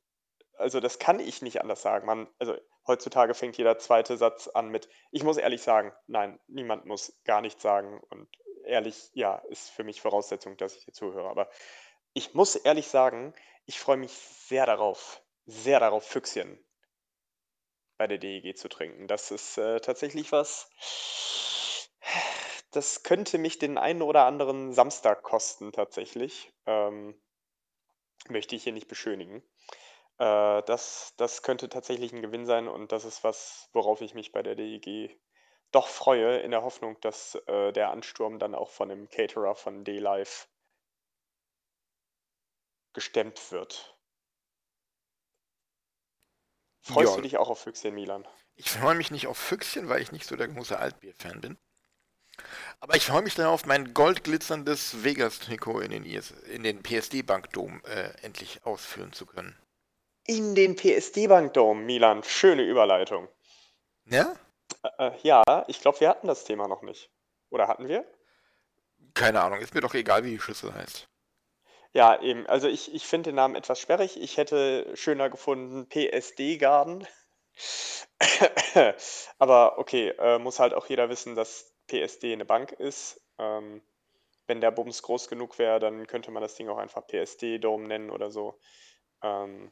also 0.58 0.80
das 0.80 1.00
kann 1.00 1.20
ich 1.20 1.42
nicht 1.42 1.62
anders 1.62 1.82
sagen, 1.82 2.06
man, 2.06 2.28
also 2.40 2.56
heutzutage 2.86 3.34
fängt 3.34 3.58
jeder 3.58 3.78
zweite 3.78 4.18
Satz 4.18 4.48
an 4.48 4.70
mit, 4.70 4.90
ich 5.12 5.24
muss 5.24 5.38
ehrlich 5.38 5.62
sagen, 5.62 5.94
nein, 6.08 6.40
niemand 6.48 6.86
muss 6.86 7.20
gar 7.24 7.42
nichts 7.42 7.62
sagen. 7.62 8.02
Und 8.10 8.30
ehrlich, 8.66 9.10
ja, 9.14 9.36
ist 9.50 9.70
für 9.70 9.84
mich 9.84 10.02
Voraussetzung, 10.02 10.58
dass 10.58 10.76
ich 10.76 10.86
dir 10.86 10.94
zuhöre. 10.94 11.30
Aber 11.30 11.50
ich 12.14 12.34
muss 12.34 12.56
ehrlich 12.56 12.88
sagen, 12.88 13.34
ich 13.66 13.80
freue 13.80 13.98
mich 13.98 14.12
sehr 14.12 14.66
darauf, 14.66 15.22
sehr 15.46 15.80
darauf 15.80 16.06
Füchschen 16.06 16.64
bei 17.98 18.08
der 18.08 18.18
DEG 18.18 18.58
zu 18.58 18.70
trinken. 18.70 19.08
Das 19.08 19.32
ist 19.32 19.58
äh, 19.58 19.80
tatsächlich 19.80 20.32
was, 20.32 20.70
das 22.72 23.04
könnte 23.04 23.38
mich 23.38 23.60
den 23.60 23.78
einen 23.78 24.02
oder 24.02 24.26
anderen 24.26 24.72
Samstag 24.74 25.24
kosten 25.24 25.72
tatsächlich. 25.72 26.54
Ähm, 26.66 27.20
möchte 28.30 28.56
ich 28.56 28.64
hier 28.64 28.74
nicht 28.74 28.88
beschönigen. 28.88 29.44
Äh, 30.20 30.64
das, 30.64 31.14
das 31.18 31.44
könnte 31.44 31.70
tatsächlich 31.70 32.12
ein 32.14 32.22
Gewinn 32.22 32.46
sein 32.46 32.68
und 32.68 32.92
das 32.92 33.06
ist 33.06 33.24
was, 33.24 33.70
worauf 33.74 34.02
ich 34.02 34.14
mich 34.14 34.32
bei 34.32 34.42
der 34.42 34.56
DEG 34.56 35.20
doch 35.72 35.88
freue, 35.88 36.40
in 36.40 36.52
der 36.52 36.64
Hoffnung, 36.64 37.00
dass 37.02 37.36
äh, 37.48 37.74
der 37.74 37.92
Ansturm 37.92 38.40
dann 38.40 38.56
auch 38.56 38.70
von 38.72 38.90
dem 38.90 39.10
Caterer 39.10 39.56
von 39.56 39.84
D-Live 39.84 40.48
gestemmt 42.94 43.52
wird. 43.52 43.96
Freust 46.82 47.12
Ja. 47.12 47.16
du 47.18 47.22
dich 47.22 47.38
auch 47.38 47.50
auf 47.50 47.60
Füchschen 47.60 47.94
Milan? 47.94 48.26
Ich 48.56 48.72
freue 48.72 48.96
mich 48.96 49.12
nicht 49.12 49.28
auf 49.28 49.38
Füchschen, 49.38 49.90
weil 49.90 50.02
ich 50.02 50.12
nicht 50.12 50.26
so 50.26 50.36
der 50.36 50.48
große 50.48 50.80
Altbier-Fan 50.80 51.42
bin. 51.42 51.58
Aber 52.80 52.96
ich 52.96 53.06
freue 53.06 53.24
mich 53.24 53.36
darauf, 53.36 53.66
mein 53.66 53.94
goldglitzerndes 53.94 55.04
Vegas-Trikot 55.04 55.82
in 55.82 55.92
den, 55.92 56.06
IS 56.06 56.32
in 56.32 56.64
den 56.64 56.82
PSD-Bankdom 56.82 57.84
äh, 57.86 58.10
endlich 58.22 58.66
ausführen 58.66 59.12
zu 59.12 59.26
können. 59.26 59.58
In 60.28 60.56
den 60.56 60.76
PSD-Bankdom, 60.76 61.86
Milan. 61.86 62.22
Schöne 62.22 62.64
Überleitung. 62.64 63.30
Ja? 64.06 64.36
Äh, 64.84 65.08
äh, 65.08 65.12
ja, 65.24 65.44
ich 65.68 65.80
glaube, 65.80 66.02
wir 66.02 66.10
hatten 66.10 66.28
das 66.28 66.44
Thema 66.44 66.68
noch 66.68 66.82
nicht. 66.82 67.10
Oder 67.50 67.70
hatten 67.70 67.88
wir? 67.88 68.06
Keine 69.14 69.42
Ahnung, 69.42 69.60
ist 69.60 69.74
mir 69.74 69.80
doch 69.80 69.94
egal, 69.94 70.26
wie 70.26 70.32
die 70.32 70.40
Schüssel 70.40 70.74
heißt. 70.74 71.08
Ja, 71.94 72.22
eben. 72.22 72.46
Also 72.48 72.68
ich, 72.68 72.94
ich 72.94 73.08
finde 73.08 73.30
den 73.30 73.36
Namen 73.36 73.56
etwas 73.56 73.80
sperrig. 73.80 74.22
Ich 74.22 74.36
hätte 74.36 74.92
schöner 74.96 75.30
gefunden 75.30 75.88
PSD-Garden. 75.88 77.08
Aber 79.40 79.80
okay, 79.80 80.10
äh, 80.10 80.40
muss 80.40 80.60
halt 80.60 80.74
auch 80.74 80.88
jeder 80.88 81.10
wissen, 81.10 81.36
dass 81.36 81.74
PSD 81.88 82.34
eine 82.34 82.46
Bank 82.46 82.74
ist. 82.74 83.22
Ähm, 83.40 83.82
wenn 84.46 84.60
der 84.60 84.72
Bums 84.72 85.02
groß 85.02 85.30
genug 85.30 85.58
wäre, 85.58 85.80
dann 85.80 86.06
könnte 86.06 86.32
man 86.32 86.44
das 86.44 86.56
Ding 86.56 86.68
auch 86.68 86.78
einfach 86.78 87.08
PSD-Dome 87.08 87.88
nennen 87.88 88.10
oder 88.10 88.30
so. 88.30 88.60
Ähm, 89.24 89.72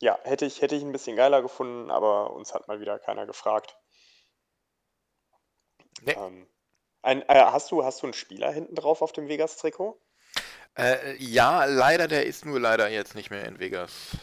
ja, 0.00 0.18
hätte 0.24 0.46
ich, 0.46 0.62
hätte 0.62 0.74
ich 0.74 0.82
ein 0.82 0.92
bisschen 0.92 1.16
geiler 1.16 1.42
gefunden, 1.42 1.90
aber 1.90 2.32
uns 2.32 2.54
hat 2.54 2.68
mal 2.68 2.80
wieder 2.80 2.98
keiner 2.98 3.26
gefragt. 3.26 3.76
Nee. 6.02 6.12
Ähm, 6.12 6.46
ein, 7.02 7.22
äh, 7.28 7.44
hast 7.44 7.70
du, 7.70 7.84
hast 7.84 8.02
du 8.02 8.06
einen 8.06 8.14
Spieler 8.14 8.50
hinten 8.50 8.74
drauf 8.74 9.02
auf 9.02 9.12
dem 9.12 9.28
Vegas-Trikot? 9.28 10.00
Äh, 10.76 11.16
ja, 11.16 11.64
leider, 11.64 12.08
der 12.08 12.26
ist 12.26 12.44
nur 12.44 12.60
leider 12.60 12.88
jetzt 12.88 13.14
nicht 13.14 13.30
mehr 13.30 13.44
in 13.44 13.58
Vegas. 13.58 14.16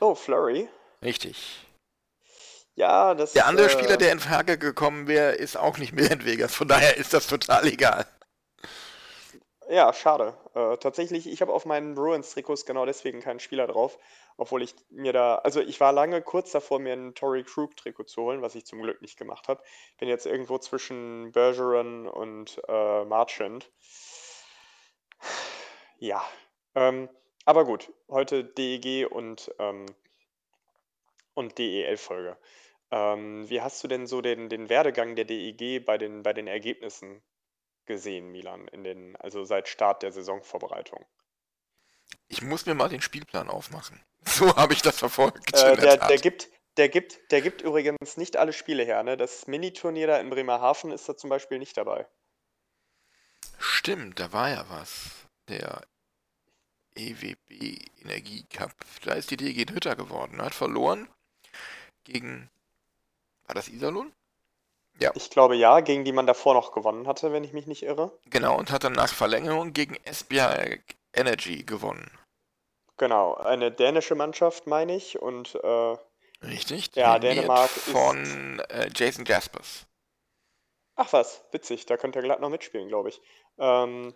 Oh, 0.00 0.14
Flurry. 0.14 0.68
Richtig. 1.02 1.66
Ja, 2.76 3.14
das 3.14 3.32
Der 3.32 3.46
andere 3.46 3.66
äh, 3.66 3.70
Spieler, 3.70 3.96
der 3.96 4.12
in 4.12 4.20
Frage 4.20 4.58
gekommen 4.58 5.06
wäre, 5.06 5.32
ist 5.32 5.56
auch 5.56 5.78
nicht 5.78 5.92
mehr 5.92 6.10
in 6.10 6.24
Vegas. 6.24 6.54
Von 6.54 6.68
daher 6.68 6.96
ist 6.96 7.14
das 7.14 7.26
total 7.26 7.66
egal. 7.66 8.06
Ja, 9.68 9.92
schade. 9.92 10.36
Äh, 10.54 10.76
tatsächlich, 10.76 11.26
ich 11.26 11.40
habe 11.40 11.52
auf 11.52 11.64
meinen 11.64 11.94
Bruins-Trikots 11.94 12.66
genau 12.66 12.84
deswegen 12.84 13.20
keinen 13.20 13.40
Spieler 13.40 13.66
drauf, 13.66 13.98
obwohl 14.36 14.62
ich 14.62 14.74
mir 14.90 15.12
da, 15.12 15.36
also 15.36 15.60
ich 15.60 15.80
war 15.80 15.92
lange 15.92 16.22
kurz 16.22 16.50
davor, 16.52 16.78
mir 16.78 16.94
ein 16.94 17.14
Tory 17.14 17.44
Krug-Trikot 17.44 18.04
zu 18.04 18.22
holen, 18.22 18.42
was 18.42 18.54
ich 18.54 18.66
zum 18.66 18.82
Glück 18.82 19.00
nicht 19.00 19.16
gemacht 19.16 19.48
habe. 19.48 19.62
Bin 19.98 20.08
jetzt 20.08 20.26
irgendwo 20.26 20.58
zwischen 20.58 21.32
Bergeron 21.32 22.08
und 22.08 22.60
äh, 22.68 23.04
Marchand. 23.04 23.70
Ja, 25.98 26.22
ähm, 26.74 27.08
aber 27.44 27.64
gut, 27.64 27.92
heute 28.08 28.44
DEG 28.44 29.06
und, 29.10 29.54
ähm, 29.58 29.86
und 31.34 31.58
DEL-Folge. 31.58 32.36
Ähm, 32.90 33.48
wie 33.48 33.60
hast 33.60 33.82
du 33.84 33.88
denn 33.88 34.06
so 34.06 34.20
den, 34.20 34.48
den 34.48 34.68
Werdegang 34.68 35.14
der 35.14 35.24
DEG 35.24 35.84
bei 35.84 35.98
den, 35.98 36.22
bei 36.22 36.32
den 36.32 36.46
Ergebnissen 36.46 37.22
gesehen, 37.86 38.30
Milan, 38.32 38.68
in 38.68 38.84
den, 38.84 39.16
also 39.16 39.44
seit 39.44 39.68
Start 39.68 40.02
der 40.02 40.12
Saisonvorbereitung? 40.12 41.04
Ich 42.28 42.42
muss 42.42 42.66
mir 42.66 42.74
mal 42.74 42.88
den 42.88 43.02
Spielplan 43.02 43.48
aufmachen. 43.48 44.00
So 44.26 44.56
habe 44.56 44.72
ich 44.72 44.80
das 44.80 44.98
verfolgt. 44.98 45.54
Äh, 45.54 45.76
der 45.76 45.98
der, 45.98 46.16
gibt, 46.16 46.48
der, 46.78 46.88
gibt, 46.88 47.30
der 47.30 47.42
gibt 47.42 47.60
übrigens 47.60 48.16
nicht 48.16 48.38
alle 48.38 48.54
Spiele 48.54 48.82
her. 48.82 49.02
Ne? 49.02 49.18
Das 49.18 49.46
Miniturnier 49.46 50.06
da 50.06 50.18
in 50.18 50.30
Bremerhaven 50.30 50.92
ist 50.92 51.06
da 51.06 51.14
zum 51.14 51.28
Beispiel 51.28 51.58
nicht 51.58 51.76
dabei. 51.76 52.06
Stimmt, 53.58 54.18
da 54.18 54.32
war 54.32 54.48
ja 54.48 54.64
was. 54.70 55.10
Der 55.48 55.82
EWB 56.94 57.84
Energie 58.02 58.46
Cup. 58.50 58.72
Da 59.04 59.12
ist 59.12 59.30
die 59.30 59.36
DG 59.36 59.66
Hütter 59.70 59.94
geworden. 59.94 60.40
Hat 60.40 60.54
verloren 60.54 61.06
gegen. 62.04 62.48
War 63.46 63.54
das 63.54 63.68
Iserlohn? 63.68 64.10
Ich 65.14 65.30
glaube 65.30 65.56
ja, 65.56 65.80
gegen 65.80 66.04
die 66.04 66.12
man 66.12 66.26
davor 66.26 66.54
noch 66.54 66.72
gewonnen 66.72 67.06
hatte, 67.06 67.32
wenn 67.32 67.44
ich 67.44 67.52
mich 67.52 67.66
nicht 67.66 67.82
irre. 67.82 68.16
Genau, 68.30 68.56
und 68.56 68.70
hat 68.70 68.84
dann 68.84 68.92
nach 68.92 69.12
Verlängerung 69.12 69.72
gegen 69.72 69.96
Esbjerg 70.04 70.82
Energy 71.14 71.62
gewonnen. 71.64 72.10
Genau, 72.96 73.34
eine 73.34 73.72
dänische 73.72 74.14
Mannschaft, 74.14 74.66
meine 74.66 74.94
ich. 74.94 75.20
Und 75.20 75.54
äh, 75.62 75.96
Richtig? 76.42 76.94
Ja, 76.94 77.18
Dänemark 77.18 77.74
ist- 77.76 77.88
Von 77.88 78.60
äh, 78.68 78.90
Jason 78.94 79.24
Jaspers. 79.24 79.86
ach 80.96 81.12
was, 81.12 81.44
witzig, 81.52 81.86
da 81.86 81.96
könnte 81.96 82.18
er 82.20 82.22
glatt 82.22 82.40
noch 82.40 82.50
mitspielen, 82.50 82.88
glaube 82.88 83.08
ich. 83.08 83.20
Ähm, 83.58 84.14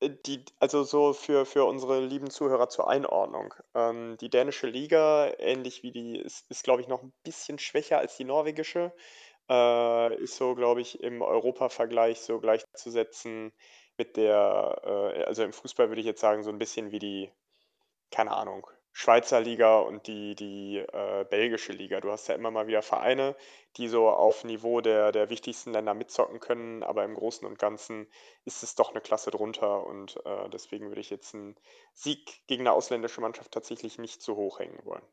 die, 0.00 0.44
also 0.60 0.84
so 0.84 1.12
für, 1.12 1.44
für 1.44 1.64
unsere 1.64 2.00
lieben 2.00 2.30
Zuhörer 2.30 2.68
zur 2.68 2.88
Einordnung. 2.88 3.52
Ähm, 3.74 4.16
die 4.20 4.30
dänische 4.30 4.68
Liga, 4.68 5.32
ähnlich 5.38 5.82
wie 5.82 5.90
die, 5.92 6.18
ist, 6.20 6.48
ist 6.50 6.64
glaube 6.64 6.82
ich, 6.82 6.88
noch 6.88 7.02
ein 7.02 7.12
bisschen 7.24 7.58
schwächer 7.58 7.98
als 7.98 8.16
die 8.16 8.24
norwegische. 8.24 8.92
Äh, 9.50 10.14
ist 10.22 10.36
so, 10.36 10.54
glaube 10.54 10.80
ich, 10.82 11.00
im 11.02 11.22
Europa-Vergleich 11.22 12.20
so 12.20 12.38
gleichzusetzen 12.38 13.52
mit 13.98 14.16
der, 14.16 14.80
äh, 14.84 15.24
also 15.24 15.42
im 15.44 15.52
Fußball 15.52 15.88
würde 15.88 16.00
ich 16.00 16.06
jetzt 16.06 16.20
sagen, 16.20 16.42
so 16.42 16.50
ein 16.50 16.58
bisschen 16.58 16.92
wie 16.92 16.98
die, 16.98 17.32
keine 18.10 18.32
Ahnung, 18.32 18.66
Schweizer 18.92 19.40
Liga 19.40 19.78
und 19.80 20.06
die, 20.08 20.34
die 20.34 20.78
äh, 20.78 21.24
belgische 21.30 21.72
Liga. 21.72 22.00
Du 22.00 22.10
hast 22.10 22.26
ja 22.28 22.34
immer 22.34 22.50
mal 22.50 22.66
wieder 22.66 22.82
Vereine, 22.82 23.36
die 23.76 23.88
so 23.88 24.08
auf 24.08 24.42
Niveau 24.44 24.80
der, 24.80 25.12
der 25.12 25.30
wichtigsten 25.30 25.72
Länder 25.72 25.94
mitzocken 25.94 26.40
können, 26.40 26.82
aber 26.82 27.04
im 27.04 27.14
Großen 27.14 27.46
und 27.46 27.58
Ganzen 27.58 28.08
ist 28.44 28.62
es 28.64 28.74
doch 28.74 28.90
eine 28.90 29.00
Klasse 29.00 29.30
drunter 29.30 29.86
und 29.86 30.16
äh, 30.26 30.48
deswegen 30.50 30.88
würde 30.88 31.00
ich 31.00 31.10
jetzt 31.10 31.34
einen 31.34 31.56
Sieg 31.94 32.46
gegen 32.48 32.62
eine 32.62 32.72
ausländische 32.72 33.20
Mannschaft 33.20 33.52
tatsächlich 33.52 33.98
nicht 33.98 34.20
zu 34.22 34.36
hoch 34.36 34.58
hängen 34.58 34.84
wollen. 34.84 35.06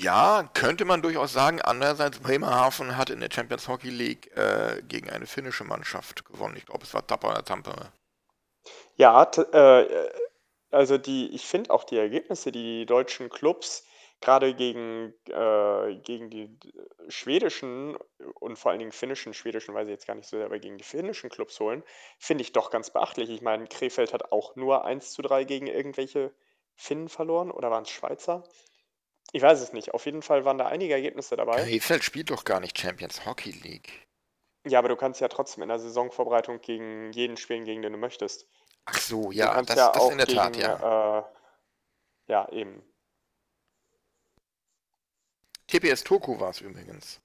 Ja, 0.00 0.48
könnte 0.54 0.84
man 0.84 1.02
durchaus 1.02 1.32
sagen. 1.32 1.60
Andererseits, 1.62 2.18
Bremerhaven 2.18 2.96
hat 2.96 3.10
in 3.10 3.20
der 3.20 3.30
Champions 3.32 3.68
Hockey 3.68 3.90
League 3.90 4.36
äh, 4.36 4.82
gegen 4.82 5.10
eine 5.10 5.26
finnische 5.26 5.64
Mannschaft 5.64 6.24
gewonnen. 6.24 6.56
Ich 6.56 6.66
glaube, 6.66 6.84
es 6.84 6.92
war 6.92 7.06
Tappa 7.06 7.30
oder 7.30 7.44
Tampere. 7.44 7.92
Ja, 8.96 9.22
äh, 9.52 10.10
also 10.70 10.98
die, 10.98 11.34
ich 11.34 11.46
finde 11.46 11.70
auch 11.70 11.84
die 11.84 11.96
Ergebnisse, 11.96 12.52
die 12.52 12.62
die 12.80 12.86
deutschen 12.86 13.28
Clubs 13.30 13.84
gerade 14.20 14.54
gegen, 14.54 15.14
äh, 15.28 15.96
gegen 16.02 16.28
die 16.28 16.58
schwedischen 17.08 17.96
und 18.34 18.58
vor 18.58 18.70
allen 18.70 18.80
Dingen 18.80 18.92
finnischen, 18.92 19.32
schwedischen 19.32 19.74
weiß 19.74 19.86
ich 19.86 19.92
jetzt 19.92 20.06
gar 20.06 20.14
nicht 20.14 20.28
so 20.28 20.36
sehr, 20.36 20.46
aber 20.46 20.58
gegen 20.58 20.76
die 20.76 20.84
finnischen 20.84 21.30
Clubs 21.30 21.58
holen, 21.58 21.82
finde 22.18 22.42
ich 22.42 22.52
doch 22.52 22.70
ganz 22.70 22.90
beachtlich. 22.90 23.30
Ich 23.30 23.40
meine, 23.40 23.66
Krefeld 23.66 24.12
hat 24.12 24.32
auch 24.32 24.56
nur 24.56 24.84
1 24.84 25.12
zu 25.12 25.22
3 25.22 25.44
gegen 25.44 25.66
irgendwelche 25.66 26.32
Finnen 26.74 27.08
verloren 27.08 27.50
oder 27.50 27.70
waren 27.70 27.84
es 27.84 27.90
Schweizer? 27.90 28.44
Ich 29.32 29.42
weiß 29.42 29.60
es 29.60 29.72
nicht. 29.72 29.94
Auf 29.94 30.06
jeden 30.06 30.22
Fall 30.22 30.44
waren 30.44 30.58
da 30.58 30.66
einige 30.66 30.94
Ergebnisse 30.94 31.36
dabei. 31.36 31.62
Krefeld 31.62 32.04
spielt 32.04 32.30
doch 32.30 32.44
gar 32.44 32.60
nicht 32.60 32.78
Champions 32.78 33.24
Hockey 33.26 33.52
League. 33.52 34.06
Ja, 34.66 34.78
aber 34.78 34.88
du 34.88 34.96
kannst 34.96 35.20
ja 35.20 35.28
trotzdem 35.28 35.62
in 35.62 35.68
der 35.68 35.78
Saisonvorbereitung 35.78 36.60
gegen 36.60 37.12
jeden 37.12 37.36
spielen, 37.36 37.64
gegen 37.64 37.82
den 37.82 37.92
du 37.92 37.98
möchtest. 37.98 38.46
Ach 38.84 38.98
so, 38.98 39.30
ja, 39.30 39.60
das, 39.62 39.76
ja 39.76 39.92
das 39.92 40.10
in 40.10 40.18
der 40.18 40.26
Tat, 40.26 40.52
gegen, 40.52 40.64
ja. 40.64 41.18
Äh, 41.18 41.22
ja, 42.26 42.48
eben. 42.50 42.82
TPS 45.68 46.04
Turku 46.04 46.40
war 46.40 46.50
es 46.50 46.60
übrigens. 46.60 47.20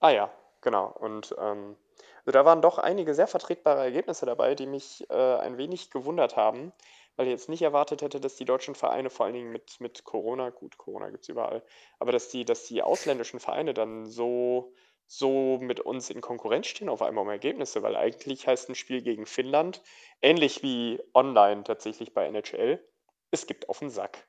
Ah 0.00 0.10
ja, 0.10 0.30
genau. 0.60 0.86
Und 0.86 1.34
ähm, 1.38 1.76
also 2.20 2.32
da 2.32 2.44
waren 2.44 2.62
doch 2.62 2.78
einige 2.78 3.14
sehr 3.14 3.26
vertretbare 3.26 3.82
Ergebnisse 3.82 4.26
dabei, 4.26 4.54
die 4.54 4.66
mich 4.66 5.08
äh, 5.10 5.36
ein 5.38 5.56
wenig 5.56 5.90
gewundert 5.90 6.36
haben, 6.36 6.72
weil 7.20 7.26
ich 7.26 7.32
jetzt 7.32 7.50
nicht 7.50 7.60
erwartet 7.60 8.00
hätte, 8.00 8.18
dass 8.18 8.36
die 8.36 8.46
deutschen 8.46 8.74
Vereine 8.74 9.10
vor 9.10 9.26
allen 9.26 9.34
Dingen 9.34 9.52
mit, 9.52 9.78
mit 9.78 10.04
Corona, 10.04 10.48
gut, 10.48 10.78
Corona 10.78 11.10
gibt 11.10 11.24
es 11.24 11.28
überall, 11.28 11.62
aber 11.98 12.12
dass 12.12 12.30
die, 12.30 12.46
dass 12.46 12.64
die 12.64 12.82
ausländischen 12.82 13.40
Vereine 13.40 13.74
dann 13.74 14.06
so, 14.06 14.72
so 15.06 15.58
mit 15.60 15.80
uns 15.80 16.08
in 16.08 16.22
Konkurrenz 16.22 16.68
stehen 16.68 16.88
auf 16.88 17.02
einmal 17.02 17.20
um 17.24 17.28
Ergebnisse, 17.28 17.82
weil 17.82 17.94
eigentlich 17.94 18.46
heißt 18.46 18.70
ein 18.70 18.74
Spiel 18.74 19.02
gegen 19.02 19.26
Finnland, 19.26 19.82
ähnlich 20.22 20.62
wie 20.62 20.98
online 21.12 21.62
tatsächlich 21.62 22.14
bei 22.14 22.24
NHL, 22.24 22.82
es 23.30 23.46
gibt 23.46 23.68
auf 23.68 23.80
den 23.80 23.90
Sack. 23.90 24.26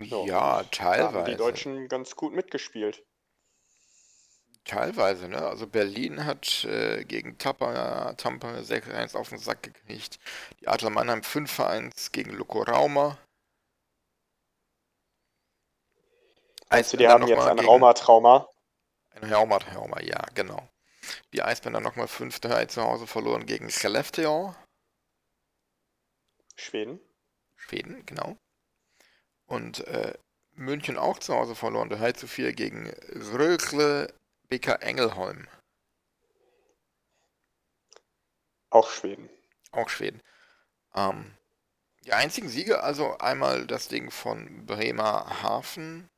So, 0.00 0.24
Ja, 0.24 0.60
und 0.60 0.72
Da 0.96 1.12
haben 1.12 1.26
die 1.26 1.36
teilweise. 1.36 1.36
Deutschen 1.36 1.88
ganz 1.88 2.16
gut 2.16 2.32
mitgespielt. 2.32 3.04
Teilweise, 4.68 5.28
ne? 5.28 5.38
Also 5.38 5.66
Berlin 5.66 6.26
hat 6.26 6.64
äh, 6.64 7.02
gegen 7.04 7.38
Tampa, 7.38 8.12
Tampa 8.18 8.48
6-1 8.48 9.16
auf 9.16 9.30
den 9.30 9.38
Sack 9.38 9.62
gekriegt. 9.62 10.20
Die 10.60 10.68
Adler 10.68 10.90
Mannheim 10.90 11.20
5-1 11.20 12.12
gegen 12.12 12.32
Luko 12.34 12.64
Rauma. 12.64 13.16
Also 16.68 16.98
die 16.98 17.08
haben 17.08 17.26
jetzt 17.26 17.46
ein 17.46 17.58
Raumatrauma. 17.58 18.46
Ein 19.12 19.32
Raumatrauma, 19.32 20.02
ja, 20.02 20.22
genau. 20.34 20.68
Die 21.32 21.40
Eisbänder 21.42 21.80
nochmal 21.80 22.06
5-3 22.06 22.68
zu 22.68 22.82
Hause 22.82 23.06
verloren 23.06 23.46
gegen 23.46 23.70
Skellefteå. 23.70 24.54
Schweden. 26.56 27.00
Schweden, 27.56 28.04
genau. 28.04 28.36
Und 29.46 29.86
äh, 29.86 30.12
München 30.52 30.98
auch 30.98 31.18
zu 31.20 31.34
Hause 31.34 31.54
verloren, 31.54 31.88
3 31.88 32.12
zu 32.12 32.26
4 32.26 32.52
gegen 32.52 32.90
Rögle 33.32 34.12
BK 34.48 34.80
Engelholm. 34.82 35.48
Auch 38.70 38.90
Schweden. 38.90 39.28
Auch 39.72 39.88
Schweden. 39.88 40.22
Ähm, 40.94 41.36
die 42.04 42.12
einzigen 42.12 42.48
Siege, 42.48 42.82
also 42.82 43.18
einmal 43.18 43.66
das 43.66 43.88
Ding 43.88 44.10
von 44.10 44.66
Bremerhaven 44.66 46.08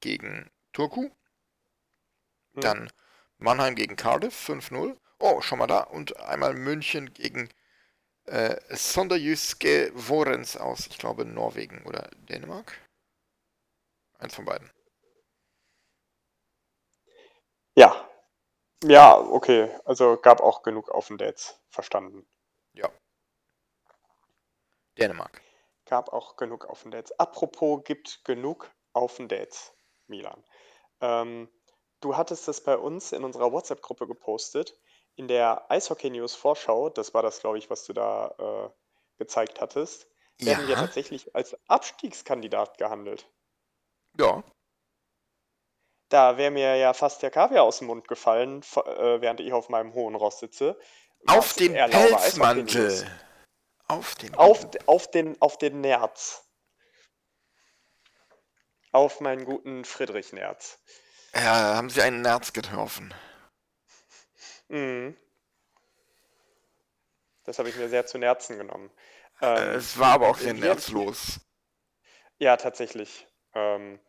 gegen 0.00 0.50
Turku. 0.72 1.10
Hm. 2.54 2.60
Dann 2.60 2.92
Mannheim 3.38 3.74
gegen 3.74 3.96
Cardiff 3.96 4.48
5-0. 4.48 4.96
Oh, 5.18 5.40
schon 5.40 5.58
mal 5.58 5.66
da. 5.66 5.80
Und 5.80 6.18
einmal 6.18 6.54
München 6.54 7.12
gegen 7.14 7.48
äh, 8.24 8.56
Sonderjyske 8.74 9.92
Vorens 9.94 10.56
aus, 10.56 10.86
ich 10.86 10.98
glaube, 10.98 11.24
Norwegen 11.24 11.82
oder 11.84 12.10
Dänemark. 12.28 12.78
Eins 14.18 14.34
von 14.34 14.44
beiden. 14.44 14.70
Ja. 17.80 18.10
Ja, 18.84 19.18
okay. 19.18 19.70
Also 19.86 20.18
gab 20.18 20.42
auch 20.42 20.62
genug 20.62 20.90
auf 20.90 21.06
den 21.06 21.16
Dates. 21.16 21.58
Verstanden. 21.70 22.26
Ja. 22.74 22.90
Dänemark. 24.98 25.40
Gab 25.86 26.12
auch 26.12 26.36
genug 26.36 26.66
auf 26.66 26.82
den 26.82 26.90
Dates. 26.90 27.18
Apropos, 27.18 27.82
gibt 27.84 28.22
genug 28.24 28.70
auf 28.92 29.16
den 29.16 29.28
Dates, 29.28 29.72
Milan. 30.08 30.44
Ähm, 31.00 31.48
du 32.00 32.18
hattest 32.18 32.48
es 32.48 32.62
bei 32.62 32.76
uns 32.76 33.12
in 33.12 33.24
unserer 33.24 33.50
WhatsApp-Gruppe 33.50 34.06
gepostet. 34.06 34.78
In 35.16 35.26
der 35.26 35.70
Eishockey 35.70 36.10
News 36.10 36.34
Vorschau, 36.34 36.90
das 36.90 37.14
war 37.14 37.22
das, 37.22 37.40
glaube 37.40 37.56
ich, 37.56 37.70
was 37.70 37.84
du 37.84 37.94
da 37.94 38.34
äh, 38.38 38.70
gezeigt 39.16 39.62
hattest, 39.62 40.06
werden 40.38 40.62
ja. 40.64 40.68
wir 40.68 40.74
tatsächlich 40.76 41.34
als 41.34 41.56
Abstiegskandidat 41.66 42.76
gehandelt. 42.76 43.26
Ja. 44.18 44.42
Da 46.10 46.36
wäre 46.36 46.50
mir 46.50 46.76
ja 46.76 46.92
fast 46.92 47.22
der 47.22 47.30
Kaviar 47.30 47.62
aus 47.62 47.78
dem 47.78 47.86
Mund 47.86 48.08
gefallen, 48.08 48.62
äh, 48.74 49.20
während 49.20 49.40
ich 49.40 49.52
auf 49.52 49.68
meinem 49.68 49.94
hohen 49.94 50.16
Ross 50.16 50.40
sitze. 50.40 50.78
Auf 51.26 51.54
den 51.54 51.72
Pelzmantel. 51.72 53.06
Auf 53.86 54.16
den, 54.16 54.34
auf, 54.34 54.66
auf, 54.86 55.10
den, 55.10 55.40
auf 55.40 55.56
den 55.56 55.80
Nerz. 55.80 56.44
Auf 58.92 59.20
meinen 59.20 59.44
guten 59.44 59.84
Friedrich 59.84 60.32
Nerz. 60.32 60.80
Ja, 61.32 61.76
haben 61.76 61.90
Sie 61.90 62.02
einen 62.02 62.22
Nerz 62.22 62.52
getroffen. 62.52 63.14
Mhm. 64.68 65.16
Das 67.44 67.58
habe 67.58 67.68
ich 67.68 67.76
mir 67.76 67.88
sehr 67.88 68.06
zu 68.06 68.18
Nerzen 68.18 68.58
genommen. 68.58 68.90
Ähm, 69.40 69.76
es 69.76 69.96
war 69.98 70.14
aber 70.14 70.28
auch 70.28 70.38
sehr 70.38 70.54
nerzlos. 70.54 71.40
Ja, 72.38 72.56
tatsächlich. 72.56 73.26
Ähm, 73.54 74.00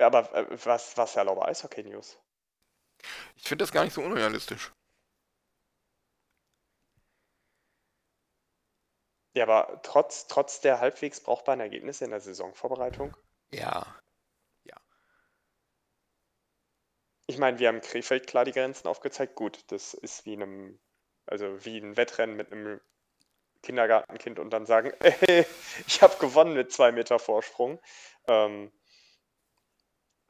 ja, 0.00 0.06
aber 0.06 0.34
äh, 0.34 0.46
was, 0.64 0.96
was 0.96 1.14
erlaube 1.14 1.46
Eishockey 1.46 1.82
News? 1.82 2.18
Ich 3.36 3.44
finde 3.44 3.62
das 3.62 3.70
gar 3.70 3.84
nicht 3.84 3.92
so 3.92 4.00
unrealistisch. 4.00 4.72
Ja, 9.34 9.44
aber 9.44 9.80
trotz, 9.82 10.26
trotz 10.26 10.62
der 10.62 10.80
halbwegs 10.80 11.20
brauchbaren 11.20 11.60
Ergebnisse 11.60 12.04
in 12.06 12.10
der 12.10 12.20
Saisonvorbereitung? 12.20 13.14
Ja. 13.52 13.94
Ja. 14.64 14.76
Ich 17.26 17.36
meine, 17.36 17.58
wir 17.58 17.68
haben 17.68 17.82
Krefeld 17.82 18.26
klar 18.26 18.46
die 18.46 18.52
Grenzen 18.52 18.88
aufgezeigt. 18.88 19.34
Gut, 19.34 19.64
das 19.68 19.92
ist 19.92 20.24
wie 20.24 20.32
einem, 20.32 20.80
also 21.26 21.62
wie 21.64 21.76
ein 21.76 21.98
Wettrennen 21.98 22.36
mit 22.36 22.50
einem 22.50 22.80
Kindergartenkind 23.62 24.38
und 24.38 24.50
dann 24.50 24.64
sagen, 24.64 24.94
ich 25.86 26.00
habe 26.00 26.16
gewonnen 26.16 26.54
mit 26.54 26.72
zwei 26.72 26.90
Meter 26.90 27.18
Vorsprung. 27.18 27.78
Ähm, 28.26 28.72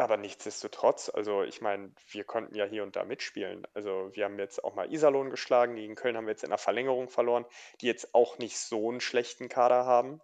aber 0.00 0.16
nichtsdestotrotz, 0.16 1.10
also 1.10 1.42
ich 1.42 1.60
meine, 1.60 1.92
wir 2.10 2.24
konnten 2.24 2.54
ja 2.54 2.64
hier 2.64 2.82
und 2.82 2.96
da 2.96 3.04
mitspielen. 3.04 3.66
Also 3.74 4.10
wir 4.14 4.24
haben 4.24 4.38
jetzt 4.38 4.64
auch 4.64 4.74
mal 4.74 4.92
Iserlohn 4.92 5.30
geschlagen, 5.30 5.76
gegen 5.76 5.94
Köln 5.94 6.16
haben 6.16 6.26
wir 6.26 6.32
jetzt 6.32 6.44
in 6.44 6.50
der 6.50 6.58
Verlängerung 6.58 7.08
verloren, 7.08 7.44
die 7.80 7.86
jetzt 7.86 8.14
auch 8.14 8.38
nicht 8.38 8.58
so 8.58 8.90
einen 8.90 9.00
schlechten 9.00 9.48
Kader 9.48 9.84
haben. 9.86 10.20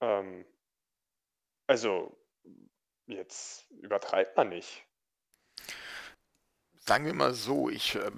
Ähm, 0.00 0.46
also 1.66 2.16
jetzt 3.06 3.70
übertreibt 3.70 4.36
man 4.36 4.48
nicht. 4.48 4.84
Sagen 6.80 7.04
wir 7.04 7.14
mal 7.14 7.34
so, 7.34 7.68
ich 7.68 7.94
äh, 7.94 8.10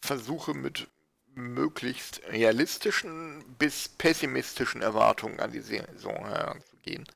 versuche 0.00 0.54
mit 0.54 0.88
möglichst 1.34 2.22
realistischen 2.28 3.56
bis 3.56 3.88
pessimistischen 3.88 4.82
Erwartungen 4.82 5.40
an 5.40 5.50
die 5.50 5.60
Saison 5.60 6.26
heranzugehen. 6.26 7.08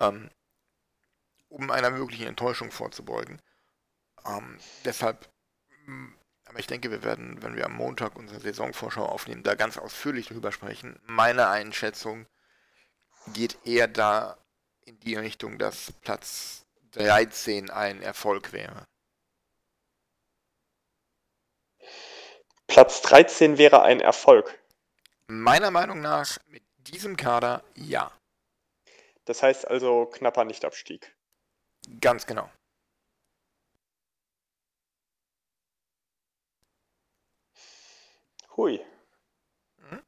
Ähm, 0.00 0.30
um 1.52 1.70
einer 1.70 1.90
möglichen 1.90 2.26
Enttäuschung 2.26 2.70
vorzubeugen. 2.70 3.40
Ähm, 4.26 4.58
deshalb, 4.84 5.28
mm, 5.86 6.08
aber 6.46 6.58
ich 6.58 6.66
denke, 6.66 6.90
wir 6.90 7.02
werden, 7.02 7.42
wenn 7.42 7.56
wir 7.56 7.66
am 7.66 7.74
Montag 7.74 8.16
unsere 8.16 8.40
Saisonvorschau 8.40 9.04
aufnehmen, 9.04 9.42
da 9.42 9.54
ganz 9.54 9.78
ausführlich 9.78 10.28
drüber 10.28 10.52
sprechen. 10.52 10.98
Meine 11.04 11.48
Einschätzung 11.48 12.26
geht 13.28 13.58
eher 13.64 13.88
da 13.88 14.38
in 14.84 14.98
die 15.00 15.14
Richtung, 15.14 15.58
dass 15.58 15.92
Platz 16.02 16.64
13 16.92 17.70
ein 17.70 18.02
Erfolg 18.02 18.52
wäre. 18.52 18.86
Platz 22.66 23.02
13 23.02 23.58
wäre 23.58 23.82
ein 23.82 24.00
Erfolg. 24.00 24.58
Meiner 25.26 25.70
Meinung 25.70 26.00
nach 26.00 26.38
mit 26.46 26.62
diesem 26.78 27.16
Kader 27.16 27.62
ja. 27.74 28.10
Das 29.24 29.42
heißt 29.42 29.68
also 29.68 30.06
knapper 30.06 30.44
Nichtabstieg. 30.44 31.14
Ganz 32.00 32.26
genau. 32.26 32.50
Hui. 38.56 38.84
Mhm. 39.90 40.02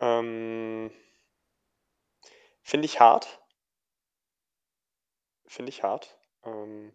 Ähm, 0.00 0.90
Finde 2.62 2.86
ich 2.86 3.00
hart. 3.00 3.40
Finde 5.46 5.70
ich 5.70 5.82
hart. 5.82 6.18
Ähm, 6.44 6.92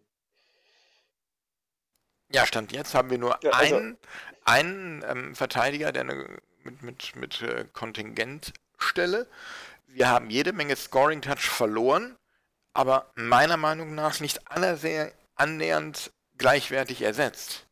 ja, 2.28 2.46
Stand 2.46 2.72
jetzt 2.72 2.94
haben 2.94 3.10
wir 3.10 3.18
nur 3.18 3.38
ja, 3.42 3.50
also, 3.50 3.76
einen, 3.76 3.98
einen 4.44 5.04
ähm, 5.06 5.34
Verteidiger, 5.34 5.92
der 5.92 6.02
eine, 6.02 6.42
mit, 6.62 6.82
mit, 6.82 7.16
mit 7.16 7.42
äh, 7.42 7.66
Kontingentstelle. 7.72 9.28
Wir 9.86 10.08
haben 10.08 10.30
jede 10.30 10.52
Menge 10.52 10.76
Scoring-Touch 10.76 11.48
verloren 11.48 12.16
aber 12.74 13.12
meiner 13.14 13.56
Meinung 13.56 13.94
nach 13.94 14.20
nicht 14.20 14.40
annähernd 15.34 16.12
gleichwertig 16.38 17.02
ersetzt. 17.02 17.66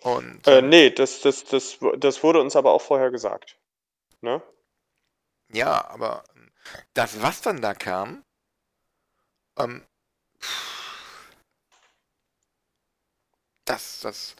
Und, 0.00 0.46
äh, 0.46 0.62
nee, 0.62 0.90
das, 0.90 1.20
das, 1.20 1.44
das, 1.44 1.78
das 1.96 2.22
wurde 2.22 2.40
uns 2.40 2.54
aber 2.56 2.72
auch 2.72 2.82
vorher 2.82 3.10
gesagt. 3.10 3.58
Ne? 4.20 4.42
Ja, 5.52 5.88
aber 5.88 6.24
das, 6.94 7.20
was 7.22 7.40
dann 7.40 7.60
da 7.60 7.74
kam, 7.74 8.24
ähm, 9.56 9.84
das, 13.64 14.00
das, 14.00 14.36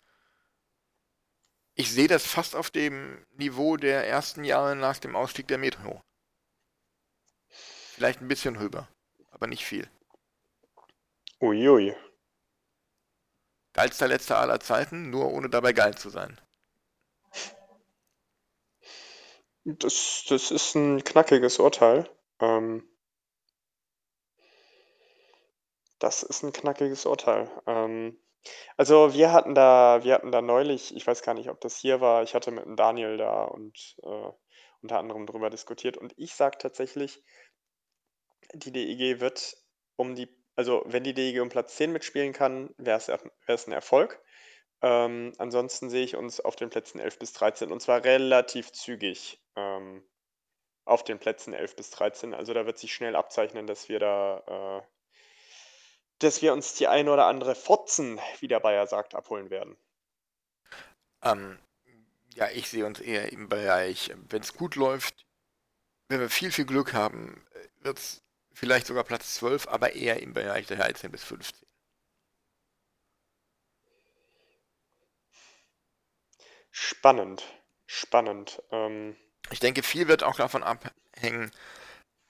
ich 1.75 1.93
sehe 1.93 2.09
das 2.09 2.27
fast 2.27 2.55
auf 2.55 2.71
dem 2.71 3.25
Niveau 3.37 3.77
der 3.77 4.07
ersten 4.07 4.45
Jahre 4.45 4.77
nach 4.77 4.99
dem 4.99 5.17
Ausstieg 5.17 5.49
der 5.49 5.59
Metro. 5.59 6.01
Vielleicht 7.49 8.21
ein 8.21 8.29
bisschen 8.29 8.59
höher 8.59 8.89
aber 9.39 9.47
nicht 9.47 9.65
viel. 9.65 9.89
Uiui. 11.41 11.95
Geilster 13.73 14.09
letzter 14.09 14.39
aller 14.39 14.59
Zeiten, 14.59 15.11
nur 15.11 15.33
ohne 15.33 15.49
dabei 15.49 15.73
geil 15.73 15.97
zu 15.97 16.11
sein. 16.11 16.41
Das, 19.65 20.25
das 20.29 20.51
ist 20.51 20.75
ein 20.75 21.05
knackiges 21.05 21.61
Urteil. 21.61 22.11
Ähm, 22.41 22.89
das 26.01 26.25
ist 26.25 26.43
ein 26.43 26.53
knackiges 26.53 27.07
Urteil. 27.07 27.49
Ähm, 27.67 28.19
also 28.77 29.15
wir 29.15 29.33
hatten 29.33 29.55
da, 29.55 30.01
wir 30.03 30.15
hatten 30.15 30.33
da 30.33 30.43
neulich, 30.43 30.97
ich 30.97 31.07
weiß 31.07 31.23
gar 31.23 31.35
nicht, 31.35 31.51
ob 31.51 31.61
das 31.61 31.77
hier 31.77 32.01
war, 32.01 32.23
ich 32.23 32.35
hatte 32.35 32.51
mit 32.51 32.65
dem 32.65 32.77
Daniel 32.77 33.17
da 33.17 33.45
und 33.45 33.97
äh, 34.03 34.31
unter 34.81 34.99
anderem 34.99 35.27
drüber 35.27 35.51
diskutiert 35.51 35.97
und 35.97 36.15
ich 36.17 36.35
sage 36.35 36.59
tatsächlich, 36.59 37.23
die 38.55 38.73
DEG 38.73 39.21
wird 39.21 39.57
um 39.97 40.15
die 40.15 40.29
also 40.59 40.83
wenn 40.87 41.05
die 41.05 41.15
DEG 41.15 41.41
um 41.41 41.51
Platz 41.51 41.77
10 41.77 41.93
mitspielen 41.93 42.33
kann, 42.33 42.75
wäre 42.79 42.99
es 43.47 43.67
ein 43.69 43.73
Erfolg. 43.73 44.21
Ähm, 44.83 45.33
ansonsten 45.39 45.89
sehe 45.89 46.03
ich 46.03 46.17
uns 46.17 46.41
auf 46.41 46.57
den 46.57 46.69
Plätzen 46.69 46.99
11 46.99 47.21
bis 47.21 47.33
13 47.33 47.71
und 47.71 47.81
zwar 47.81 48.03
relativ 48.03 48.73
zügig 48.73 49.41
ähm, 49.55 50.05
auf 50.85 51.05
den 51.05 51.21
Plätzen 51.21 51.55
11 51.55 51.77
bis 51.77 51.91
13. 51.91 52.35
Also 52.35 52.55
da 52.55 52.67
wird 52.67 52.77
sich 52.77 52.93
schnell 52.93 53.15
abzeichnen, 53.15 53.69
dass 53.69 53.89
wir 53.89 54.01
da, 54.01 54.83
äh, 54.83 54.87
dass 56.19 56.43
wir 56.43 56.53
uns 56.53 56.75
die 56.75 56.89
eine 56.89 57.13
oder 57.13 57.27
andere 57.27 57.55
Fotzen, 57.55 58.21
wie 58.41 58.49
der 58.49 58.59
Bayer 58.59 58.89
sagt, 58.89 59.15
abholen 59.15 59.51
werden. 59.51 59.77
Ähm, 61.23 61.61
ja, 62.35 62.49
ich 62.51 62.69
sehe 62.69 62.85
uns 62.85 62.99
eher 62.99 63.31
im 63.33 63.49
Bereich, 63.49 64.13
wenn 64.29 64.43
es 64.43 64.55
gut 64.55 64.75
läuft, 64.75 65.25
wenn 66.09 66.19
wir 66.19 66.31
viel, 66.31 66.51
viel 66.51 66.67
Glück 66.67 66.95
haben, 66.95 67.47
wird 67.81 67.99
es 67.99 68.28
vielleicht 68.53 68.87
sogar 68.87 69.05
Platz 69.05 69.35
12, 69.37 69.69
aber 69.69 69.95
eher 69.95 70.23
im 70.23 70.33
Bereich 70.33 70.67
der 70.67 70.79
13 70.79 71.11
bis 71.11 71.25
15. 71.25 71.67
Spannend, 76.71 77.43
spannend. 77.87 78.63
Ähm, 78.71 79.17
ich 79.51 79.61
denke, 79.61 79.83
viel 79.83 80.09
wird 80.09 80.23
auch 80.23 80.37
davon 80.37 80.63
abhängen, 80.63 81.51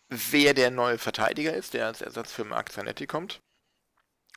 wer 0.09 0.55
der 0.55 0.71
neue 0.71 0.99
Verteidiger 0.99 1.53
ist, 1.55 1.75
der 1.75 1.87
als 1.87 2.01
Ersatz 2.01 2.33
für 2.33 2.45
Marc 2.45 2.73
Zanetti 2.73 3.07
kommt. 3.07 3.43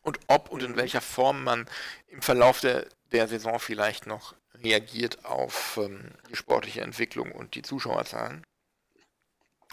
Und 0.04 0.20
ob 0.28 0.50
und 0.50 0.63
in 0.63 0.72
mhm. 0.72 0.78
welcher 0.78 1.02
Form 1.02 1.44
man 1.44 1.70
im 2.08 2.22
Verlauf 2.22 2.60
der, 2.60 2.88
der 3.12 3.28
Saison 3.28 3.60
vielleicht 3.60 4.08
noch 4.08 4.36
reagiert 4.56 5.26
auf 5.26 5.78
ähm, 5.78 6.12
die 6.30 6.36
sportliche 6.36 6.82
Entwicklung 6.82 7.32
und 7.32 7.56
die 7.56 7.62
Zuschauerzahlen. 7.62 8.46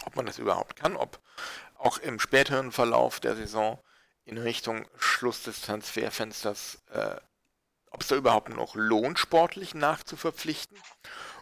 Ob 0.05 0.15
man 0.15 0.25
das 0.25 0.39
überhaupt 0.39 0.75
kann, 0.75 0.95
ob 0.95 1.19
auch 1.79 1.97
im 1.97 2.19
späteren 2.19 2.71
Verlauf 2.71 3.19
der 3.19 3.35
Saison 3.35 3.81
in 4.25 4.37
Richtung 4.37 4.85
Schluss 4.97 5.43
des 5.43 5.61
Transferfensters, 5.61 6.79
äh, 6.91 7.15
ob 7.89 8.01
es 8.01 8.07
da 8.07 8.15
überhaupt 8.15 8.49
noch 8.49 8.75
lohnt, 8.75 9.17
sportlich 9.17 9.73
nachzuverpflichten 9.73 10.77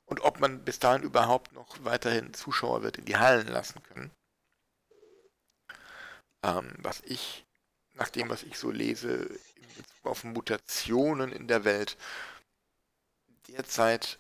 und 0.06 0.22
ob 0.22 0.40
man 0.40 0.64
bis 0.64 0.80
dahin 0.80 1.04
überhaupt 1.04 1.52
noch 1.52 1.84
weiterhin 1.84 2.34
Zuschauer 2.34 2.84
wird 2.84 2.98
in 2.98 3.06
die 3.06 3.18
Hallen 3.18 3.48
lassen 3.48 3.82
können. 3.84 4.12
Ähm, 6.44 6.74
was 6.78 7.02
ich, 7.02 7.46
nach 7.94 8.10
dem, 8.10 8.30
was 8.30 8.44
ich 8.44 8.58
so 8.58 8.72
lese, 8.72 9.26
in 9.56 9.68
Bezug 9.76 10.06
auf 10.06 10.24
Mutationen 10.24 11.32
in 11.32 11.48
der 11.48 11.66
Welt, 11.66 11.98
derzeit 13.50 14.20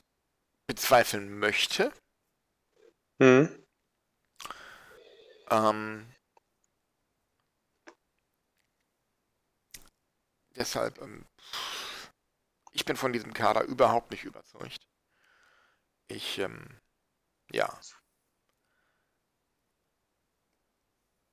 bezweifeln 0.65 1.39
möchte. 1.39 1.93
Mhm. 3.19 3.66
Ähm, 5.49 6.13
deshalb, 10.55 10.99
ähm, 11.01 11.25
ich 12.71 12.85
bin 12.85 12.97
von 12.97 13.13
diesem 13.13 13.33
Kader 13.33 13.63
überhaupt 13.63 14.11
nicht 14.11 14.23
überzeugt. 14.23 14.87
Ich, 16.07 16.39
ähm, 16.39 16.81
ja. 17.51 17.79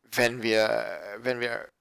Wenn 0.03 0.43
wir, 0.43 1.17
wenn 1.19 1.41
wir 1.41 1.73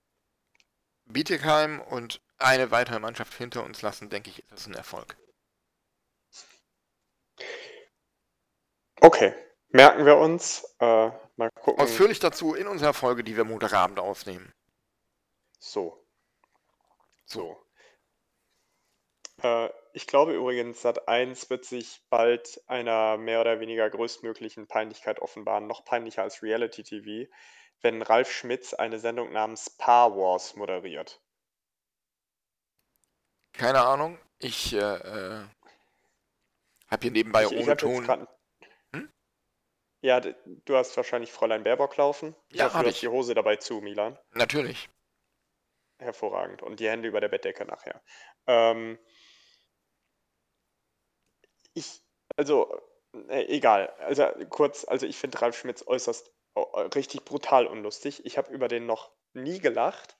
Bietigheim 1.05 1.79
und 1.81 2.21
eine 2.37 2.71
weitere 2.71 2.99
Mannschaft 2.99 3.33
hinter 3.35 3.63
uns 3.63 3.81
lassen, 3.81 4.09
denke 4.09 4.29
ich, 4.31 4.39
ist 4.39 4.51
das 4.51 4.67
ein 4.67 4.73
Erfolg. 4.73 5.15
Okay, 9.01 9.33
merken 9.73 10.05
wir 10.05 10.17
uns. 10.17 10.63
Äh, 10.79 11.09
mal 11.35 11.51
gucken. 11.51 11.83
Ausführlich 11.83 12.19
dazu 12.19 12.53
in 12.53 12.67
unserer 12.67 12.93
Folge, 12.93 13.23
die 13.23 13.35
wir 13.35 13.43
Montagabend 13.43 13.99
aufnehmen. 13.99 14.53
So. 15.59 16.05
So. 17.25 17.57
Äh, 19.41 19.69
ich 19.93 20.07
glaube 20.07 20.33
übrigens, 20.33 20.81
Sat 20.81 21.07
1 21.07 21.49
wird 21.49 21.65
sich 21.65 22.01
bald 22.09 22.61
einer 22.67 23.17
mehr 23.17 23.41
oder 23.41 23.59
weniger 23.59 23.89
größtmöglichen 23.89 24.67
Peinlichkeit 24.67 25.19
offenbaren, 25.19 25.67
noch 25.67 25.83
peinlicher 25.85 26.23
als 26.23 26.41
Reality 26.41 26.83
TV, 26.83 27.31
wenn 27.81 28.01
Ralf 28.01 28.31
Schmitz 28.31 28.73
eine 28.73 28.99
Sendung 28.99 29.31
namens 29.31 29.69
Paar 29.69 30.15
Wars 30.15 30.55
moderiert. 30.55 31.21
Keine 33.53 33.81
Ahnung. 33.81 34.17
Ich 34.39 34.73
äh, 34.73 34.79
äh, 34.79 35.45
habe 36.87 37.01
hier 37.01 37.11
nebenbei 37.11 37.43
ich, 37.43 37.51
ohne 37.51 37.73
ich 37.73 37.77
Ton. 37.77 38.27
Ja, 40.03 40.19
du 40.19 40.75
hast 40.75 40.97
wahrscheinlich 40.97 41.31
Fräulein 41.31 41.63
Baerbock 41.63 41.95
laufen. 41.95 42.35
Ich 42.49 42.57
ja, 42.57 42.65
hoffe, 42.65 42.83
du 42.83 42.89
hast 42.89 43.01
die 43.01 43.07
Hose 43.07 43.33
dabei 43.35 43.55
zu, 43.55 43.79
Milan. 43.79 44.19
Natürlich. 44.33 44.89
Hervorragend. 45.97 46.61
Und 46.61 46.81
die 46.81 46.89
Hände 46.89 47.07
über 47.07 47.21
der 47.21 47.29
Bettdecke 47.29 47.63
nachher. 47.63 48.03
Ähm, 48.45 48.99
ich, 51.73 52.01
also, 52.35 52.69
äh, 53.29 53.45
egal. 53.45 53.93
Also 53.99 54.25
kurz, 54.49 54.83
also 54.83 55.05
ich 55.05 55.15
finde 55.15 55.41
Ralf 55.41 55.57
Schmitz 55.57 55.87
äußerst 55.87 56.33
oh, 56.55 56.63
richtig 56.95 57.23
brutal 57.23 57.65
unlustig. 57.65 58.25
Ich 58.25 58.37
habe 58.37 58.51
über 58.51 58.67
den 58.67 58.85
noch 58.85 59.09
nie 59.31 59.59
gelacht. 59.59 60.17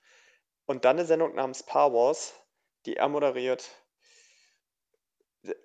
Und 0.64 0.86
dann 0.86 0.96
eine 0.96 1.04
Sendung 1.04 1.34
namens 1.34 1.62
Paar 1.62 1.92
Wars, 1.92 2.34
die 2.86 2.96
er 2.96 3.10
moderiert. 3.10 3.68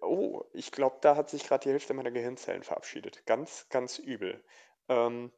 Oh, 0.02 0.44
ich 0.54 0.72
glaube, 0.72 0.98
da 1.02 1.15
hat 1.15 1.30
sich 1.30 1.44
gerade 1.46 1.63
die 1.63 1.70
Hälfte 1.72 1.94
meiner 1.94 2.12
Gehirnzellen 2.12 2.63
verabschiedet. 2.63 3.26
Ganz, 3.26 3.68
ganz 3.70 4.00
übel. 4.00 4.44
Ähm, 4.89 5.32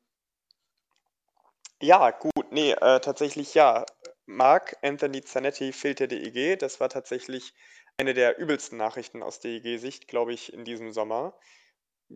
ja, 1.81 2.11
gut, 2.11 2.51
nee, 2.51 2.71
äh, 2.71 2.99
tatsächlich 2.99 3.53
ja. 3.53 3.85
Mark 4.25 4.77
Anthony 4.81 5.21
Zanetti 5.23 5.73
fehlt 5.73 5.99
der 5.99 6.07
DEG. 6.07 6.57
Das 6.59 6.79
war 6.79 6.89
tatsächlich 6.89 7.53
eine 7.97 8.13
der 8.13 8.37
übelsten 8.37 8.77
Nachrichten 8.77 9.23
aus 9.23 9.39
DEG-Sicht, 9.39 10.07
glaube 10.07 10.33
ich, 10.33 10.53
in 10.53 10.63
diesem 10.63 10.91
Sommer. 10.91 11.37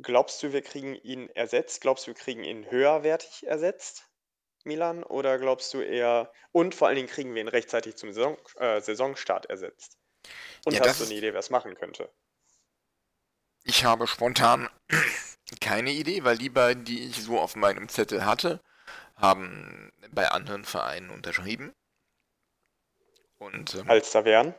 Glaubst 0.02 0.44
du, 0.44 0.54
wir 0.54 0.62
kriegen 0.62 0.96
ihn 0.96 1.30
ersetzt? 1.30 1.82
Glaubst 1.82 2.06
du, 2.06 2.10
wir 2.10 2.16
kriegen 2.16 2.44
ihn 2.44 2.70
höherwertig 2.70 3.48
ersetzt, 3.48 4.10
Milan? 4.64 5.04
Oder 5.04 5.40
glaubst 5.40 5.74
du 5.74 5.82
eher, 5.82 6.32
und 6.52 6.76
vor 6.76 6.88
allen 6.88 6.98
Dingen 6.98 7.08
kriegen 7.10 7.34
wir 7.34 7.42
ihn 7.42 7.48
rechtzeitig 7.48 7.96
zum 7.96 8.12
Saison, 8.12 8.38
äh, 8.58 8.82
Saisonstart 8.82 9.48
ersetzt? 9.48 9.98
Und 10.66 10.74
ja, 10.74 10.86
hast 10.86 11.02
du 11.02 11.06
eine 11.06 11.14
Idee, 11.14 11.34
wer 11.34 11.40
es 11.40 11.50
machen 11.50 11.76
könnte? 11.76 12.10
Ich 13.64 13.84
habe 13.84 14.08
spontan 14.08 14.70
keine 15.62 15.92
Idee, 15.92 16.24
weil 16.24 16.38
die 16.38 16.50
beiden, 16.50 16.86
die 16.86 17.08
ich 17.08 17.24
so 17.24 17.40
auf 17.40 17.56
meinem 17.56 17.90
Zettel 17.90 18.26
hatte, 18.26 18.62
haben 19.16 19.92
bei 20.12 20.30
anderen 20.30 20.66
Vereinen 20.66 21.10
unterschrieben. 21.10 21.74
Und, 23.38 23.76
ähm, 23.76 23.90
Als 23.90 24.12
da 24.12 24.26
wären? 24.26 24.54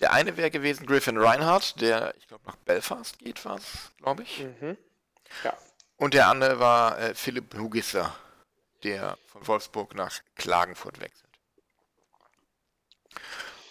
Der 0.00 0.12
eine 0.12 0.36
wäre 0.36 0.50
gewesen 0.50 0.86
Griffin 0.86 1.18
Reinhardt, 1.18 1.80
der, 1.80 2.14
ich 2.18 2.26
glaube, 2.26 2.44
nach 2.46 2.56
Belfast 2.56 3.18
geht, 3.18 3.44
war 3.44 3.56
es, 3.56 3.92
glaube 3.98 4.22
ich. 4.22 4.40
Mhm. 4.40 4.76
Ja. 5.44 5.56
Und 5.96 6.14
der 6.14 6.28
andere 6.28 6.58
war 6.58 6.98
äh, 6.98 7.14
Philipp 7.14 7.54
Hugisser, 7.54 8.14
der 8.82 9.16
von 9.26 9.46
Wolfsburg 9.46 9.94
nach 9.94 10.20
Klagenfurt 10.36 11.00
wechselt. 11.00 11.30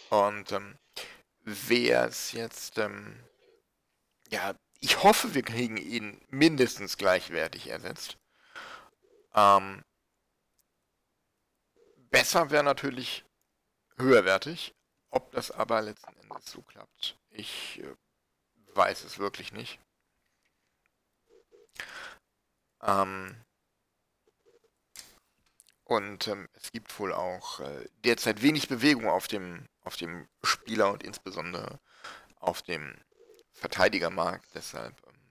Und 0.10 0.52
ähm, 0.52 0.78
wer 1.43 2.06
es 2.06 2.32
jetzt, 2.32 2.77
ähm, 2.77 3.23
ja, 4.30 4.56
ich 4.80 5.04
hoffe, 5.04 5.34
wir 5.34 5.43
kriegen 5.43 5.77
ihn 5.77 6.19
mindestens 6.30 6.97
gleichwertig 6.97 7.67
ersetzt. 7.67 8.17
Ähm, 9.34 9.84
besser 12.10 12.51
wäre 12.51 12.63
natürlich 12.63 13.23
höherwertig, 13.97 14.73
ob 15.10 15.32
das 15.32 15.51
aber 15.51 15.82
letzten 15.82 16.15
Endes 16.17 16.51
so 16.51 16.62
klappt, 16.62 17.17
ich 17.30 17.80
äh, 17.84 17.95
weiß 18.75 19.04
es 19.04 19.19
wirklich 19.19 19.51
nicht. 19.51 19.80
Ähm, 22.82 23.36
und 25.84 26.27
ähm, 26.27 26.47
es 26.54 26.71
gibt 26.71 26.97
wohl 26.99 27.13
auch 27.13 27.60
äh, 27.60 27.86
derzeit 28.04 28.41
wenig 28.41 28.67
Bewegung 28.69 29.08
auf 29.10 29.27
dem, 29.27 29.67
auf 29.84 29.96
dem 29.96 30.28
Spieler 30.44 30.91
und 30.91 31.04
insbesondere 31.04 31.80
auf 32.39 32.62
dem 32.62 32.96
Verteidigermarkt. 33.54 34.50
Deshalb 34.54 34.96
ähm, 35.08 35.22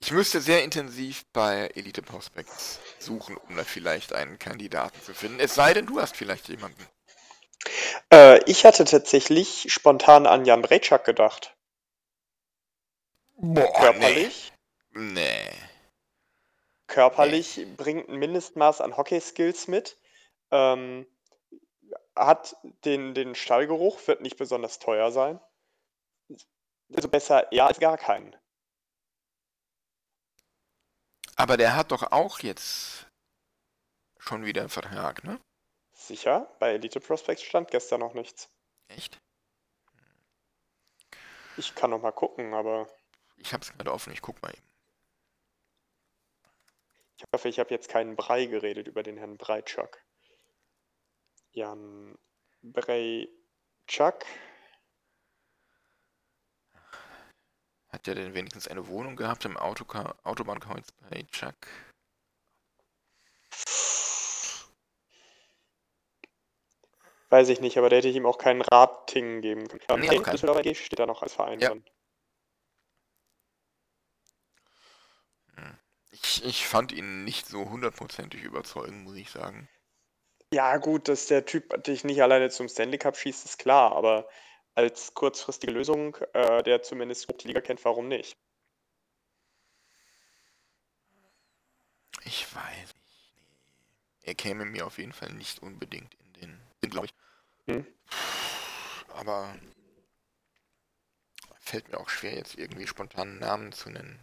ich 0.00 0.12
müsste 0.12 0.40
sehr 0.40 0.62
intensiv 0.62 1.24
bei 1.32 1.70
Elite 1.74 2.02
Prospects 2.02 2.80
suchen, 2.98 3.36
um 3.36 3.56
da 3.56 3.64
vielleicht 3.64 4.12
einen 4.12 4.38
Kandidaten 4.38 5.00
zu 5.02 5.14
finden. 5.14 5.40
Es 5.40 5.54
sei 5.54 5.74
denn, 5.74 5.86
du 5.86 6.00
hast 6.00 6.16
vielleicht 6.16 6.48
jemanden. 6.48 6.86
Äh, 8.12 8.42
ich 8.44 8.64
hatte 8.64 8.84
tatsächlich 8.84 9.66
spontan 9.72 10.26
an 10.26 10.44
Jan 10.44 10.62
Brejczak 10.62 11.04
gedacht. 11.04 11.56
Boah, 13.36 13.72
Körperlich. 13.72 14.52
Nee. 14.92 15.12
nee. 15.12 15.52
Körperlich 16.86 17.56
nee. 17.56 17.64
bringt 17.76 18.08
ein 18.08 18.16
Mindestmaß 18.16 18.80
an 18.80 18.96
Hockey-Skills 18.96 19.66
mit. 19.66 19.96
Ähm, 20.50 21.06
hat 22.16 22.56
den, 22.84 23.14
den 23.14 23.34
Stallgeruch, 23.34 24.06
wird 24.06 24.20
nicht 24.22 24.36
besonders 24.36 24.78
teuer 24.78 25.12
sein. 25.12 25.40
Also 26.94 27.08
besser 27.08 27.52
eher 27.52 27.66
als 27.66 27.78
gar 27.80 27.98
keinen. 27.98 28.34
Aber 31.36 31.56
der 31.56 31.76
hat 31.76 31.90
doch 31.92 32.12
auch 32.12 32.40
jetzt 32.40 33.06
schon 34.18 34.44
wieder 34.44 34.62
einen 34.62 34.70
Vertrag, 34.70 35.22
ne? 35.24 35.40
Sicher? 35.92 36.54
Bei 36.58 36.72
Elite 36.72 37.00
Prospects 37.00 37.42
stand 37.42 37.70
gestern 37.70 38.00
noch 38.00 38.14
nichts. 38.14 38.48
Echt? 38.88 39.18
Ich 41.56 41.74
kann 41.74 41.90
noch 41.90 42.00
mal 42.00 42.12
gucken, 42.12 42.54
aber 42.54 42.88
Ich 43.36 43.52
hab's 43.52 43.72
gerade 43.72 43.92
offen, 43.92 44.12
ich 44.12 44.22
guck 44.22 44.40
mal 44.42 44.50
eben. 44.50 44.66
ich 47.18 47.24
hoffe, 47.34 47.48
ich 47.48 47.58
habe 47.58 47.70
jetzt 47.70 47.88
keinen 47.88 48.14
Brei 48.16 48.46
geredet 48.46 48.86
über 48.88 49.02
den 49.02 49.16
Herrn 49.16 49.36
Breitschak. 49.38 50.05
Jan 51.56 52.18
Breitschak. 52.62 54.26
Hat 57.88 58.06
der 58.06 58.14
denn 58.14 58.34
wenigstens 58.34 58.68
eine 58.68 58.86
Wohnung 58.88 59.16
gehabt 59.16 59.46
im 59.46 59.56
Autoka 59.56 60.14
Autobahnkreuz 60.22 60.92
bei 60.92 61.22
Chuck? 61.32 61.56
Weiß 67.30 67.48
ich 67.48 67.60
nicht, 67.60 67.78
aber 67.78 67.88
da 67.88 67.96
hätte 67.96 68.08
ich 68.08 68.16
ihm 68.16 68.26
auch 68.26 68.36
keinen 68.36 68.60
Rating 68.60 69.40
geben 69.40 69.66
können. 69.66 70.00
Nee, 70.00 70.10
Nee, 70.10 70.18
auch 70.18 70.22
keinen. 70.22 70.32
Düsseldorfer 70.32 70.60
AG 70.60 70.74
steht 70.74 70.98
da 70.98 71.06
noch 71.06 71.22
als 71.22 71.32
Verein 71.32 71.58
Ja. 71.58 71.70
drin. 71.70 71.84
Ich, 76.10 76.44
ich 76.44 76.66
fand 76.66 76.92
ihn 76.92 77.24
nicht 77.24 77.46
so 77.46 77.70
hundertprozentig 77.70 78.42
überzeugend, 78.42 79.04
muss 79.04 79.16
ich 79.16 79.30
sagen. 79.30 79.68
Ja, 80.52 80.76
gut, 80.76 81.08
dass 81.08 81.26
der 81.26 81.44
Typ 81.44 81.82
dich 81.84 82.04
nicht 82.04 82.22
alleine 82.22 82.50
zum 82.50 82.68
Stanley 82.68 82.98
Cup 82.98 83.16
schießt, 83.16 83.44
ist 83.44 83.58
klar, 83.58 83.92
aber 83.92 84.28
als 84.74 85.14
kurzfristige 85.14 85.72
Lösung, 85.72 86.16
äh, 86.34 86.62
der 86.62 86.82
zumindest 86.82 87.26
die 87.42 87.48
Liga 87.48 87.60
kennt, 87.60 87.84
warum 87.84 88.08
nicht? 88.08 88.36
Ich 92.24 92.54
weiß 92.54 92.94
nicht. 92.94 93.32
Er 94.22 94.34
käme 94.34 94.64
mir 94.64 94.86
auf 94.86 94.98
jeden 94.98 95.12
Fall 95.12 95.32
nicht 95.32 95.62
unbedingt 95.62 96.14
in 96.14 96.32
den 96.34 96.60
Sinn, 96.80 96.90
glaube 96.90 97.06
ich. 97.06 97.14
Hm. 97.68 97.86
Aber 99.14 99.56
fällt 101.58 101.88
mir 101.88 101.98
auch 101.98 102.08
schwer, 102.08 102.34
jetzt 102.34 102.56
irgendwie 102.56 102.86
spontan 102.86 103.38
Namen 103.38 103.72
zu 103.72 103.90
nennen. 103.90 104.18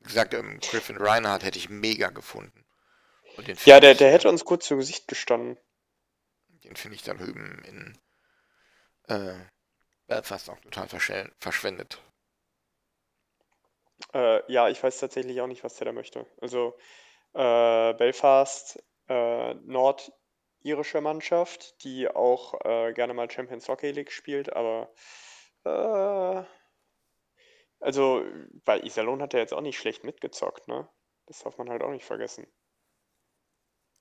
Wie 0.00 0.04
gesagt, 0.04 0.34
ähm, 0.34 0.60
Griffin 0.60 0.96
Reinhardt 0.96 1.44
hätte 1.44 1.58
ich 1.58 1.70
mega 1.70 2.10
gefunden. 2.10 2.63
Den 3.46 3.58
Ja, 3.64 3.80
der, 3.80 3.94
der 3.94 4.10
hätte 4.10 4.28
uns 4.28 4.44
gut 4.44 4.62
zu 4.62 4.76
Gesicht 4.76 5.08
gestanden. 5.08 5.58
Den 6.64 6.76
finde 6.76 6.96
ich 6.96 7.02
da 7.02 7.14
drüben 7.14 7.62
in 7.64 7.98
äh, 9.08 9.34
Belfast 10.06 10.48
auch 10.50 10.58
total 10.60 10.88
verschwendet. 10.88 12.02
Äh, 14.12 14.52
ja, 14.52 14.68
ich 14.68 14.82
weiß 14.82 14.98
tatsächlich 14.98 15.40
auch 15.40 15.46
nicht, 15.46 15.64
was 15.64 15.76
der 15.76 15.86
da 15.86 15.92
möchte. 15.92 16.26
Also 16.40 16.76
äh, 17.34 17.94
Belfast, 17.94 18.82
äh, 19.08 19.54
nordirische 19.54 21.00
Mannschaft, 21.00 21.84
die 21.84 22.08
auch 22.08 22.54
äh, 22.64 22.92
gerne 22.92 23.14
mal 23.14 23.30
Champions 23.30 23.68
Hockey 23.68 23.90
League 23.90 24.12
spielt, 24.12 24.52
aber 24.54 24.92
äh, 25.64 26.44
also 27.80 28.24
bei 28.64 28.80
Iserlohn 28.80 29.20
hat 29.20 29.34
er 29.34 29.40
jetzt 29.40 29.52
auch 29.52 29.60
nicht 29.60 29.78
schlecht 29.78 30.04
mitgezockt, 30.04 30.68
ne? 30.68 30.88
Das 31.26 31.40
darf 31.40 31.58
man 31.58 31.70
halt 31.70 31.82
auch 31.82 31.90
nicht 31.90 32.04
vergessen. 32.04 32.46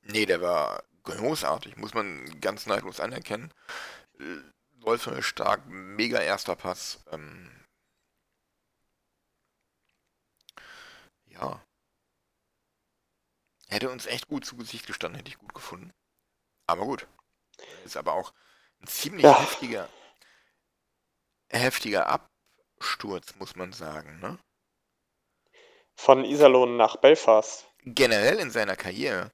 Nee, 0.03 0.25
der 0.25 0.41
war 0.41 0.83
großartig, 1.03 1.77
muss 1.77 1.93
man 1.93 2.39
ganz 2.41 2.65
neidlos 2.65 2.99
anerkennen. 2.99 3.53
Äh, 4.19 4.37
Läuferisch 4.81 5.27
stark, 5.27 5.65
mega 5.67 6.19
erster 6.19 6.55
Pass. 6.57 6.99
Ähm, 7.11 7.49
ja. 11.27 11.63
Hätte 13.67 13.89
uns 13.89 14.05
echt 14.05 14.27
gut 14.27 14.45
zu 14.45 14.57
Gesicht 14.57 14.85
gestanden, 14.87 15.17
hätte 15.17 15.29
ich 15.29 15.37
gut 15.37 15.53
gefunden. 15.53 15.93
Aber 16.67 16.83
gut. 16.85 17.07
Ist 17.85 17.97
aber 17.97 18.13
auch 18.13 18.33
ein 18.81 18.87
ziemlich 18.87 19.23
Ja. 19.23 19.39
heftiger, 19.39 19.89
heftiger 21.49 22.07
Absturz, 22.07 23.35
muss 23.35 23.55
man 23.55 23.71
sagen, 23.71 24.19
ne? 24.19 24.37
Von 25.95 26.23
Iserlohn 26.25 26.77
nach 26.77 26.97
Belfast. 26.97 27.65
generell 27.85 28.39
in 28.39 28.51
seiner 28.51 28.75
Karriere. 28.75 29.31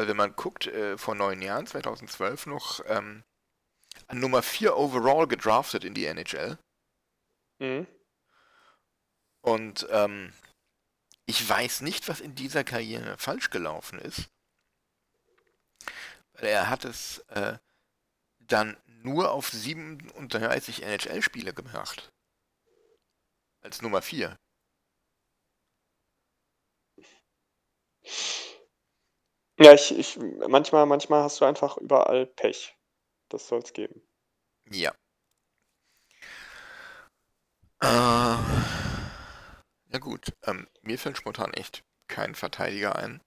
Weil 0.00 0.08
wenn 0.08 0.16
man 0.16 0.34
guckt, 0.34 0.66
äh, 0.66 0.96
vor 0.96 1.14
neun 1.14 1.42
Jahren, 1.42 1.66
2012 1.66 2.46
noch, 2.46 2.80
ähm, 2.86 3.22
an 4.06 4.18
Nummer 4.18 4.42
4 4.42 4.74
overall 4.74 5.28
gedraftet 5.28 5.84
in 5.84 5.92
die 5.92 6.06
NHL. 6.06 6.56
Mhm. 7.58 7.86
Und 9.42 9.86
ähm, 9.90 10.32
ich 11.26 11.46
weiß 11.46 11.82
nicht, 11.82 12.08
was 12.08 12.22
in 12.22 12.34
dieser 12.34 12.64
Karriere 12.64 13.18
falsch 13.18 13.50
gelaufen 13.50 13.98
ist. 13.98 14.30
Weil 16.32 16.46
er 16.46 16.70
hat 16.70 16.86
es 16.86 17.18
äh, 17.28 17.58
dann 18.38 18.78
nur 18.86 19.32
auf 19.32 19.50
37 19.50 20.82
NHL-Spiele 20.82 21.52
gebracht. 21.52 22.10
Als 23.60 23.82
Nummer 23.82 24.00
4. 24.00 24.38
Ja, 29.62 29.74
ich, 29.74 29.96
ich, 29.96 30.18
manchmal, 30.48 30.86
manchmal 30.86 31.22
hast 31.22 31.40
du 31.40 31.44
einfach 31.44 31.76
überall 31.76 32.24
Pech. 32.24 32.74
Das 33.28 33.46
soll 33.46 33.58
es 33.58 33.74
geben. 33.74 34.02
Ja. 34.70 34.94
Äh, 37.82 38.38
ja 39.92 39.98
gut, 40.00 40.32
ähm, 40.46 40.66
mir 40.80 40.98
fällt 40.98 41.18
spontan 41.18 41.52
echt 41.52 41.84
kein 42.08 42.34
Verteidiger 42.34 42.96
ein. 42.96 43.20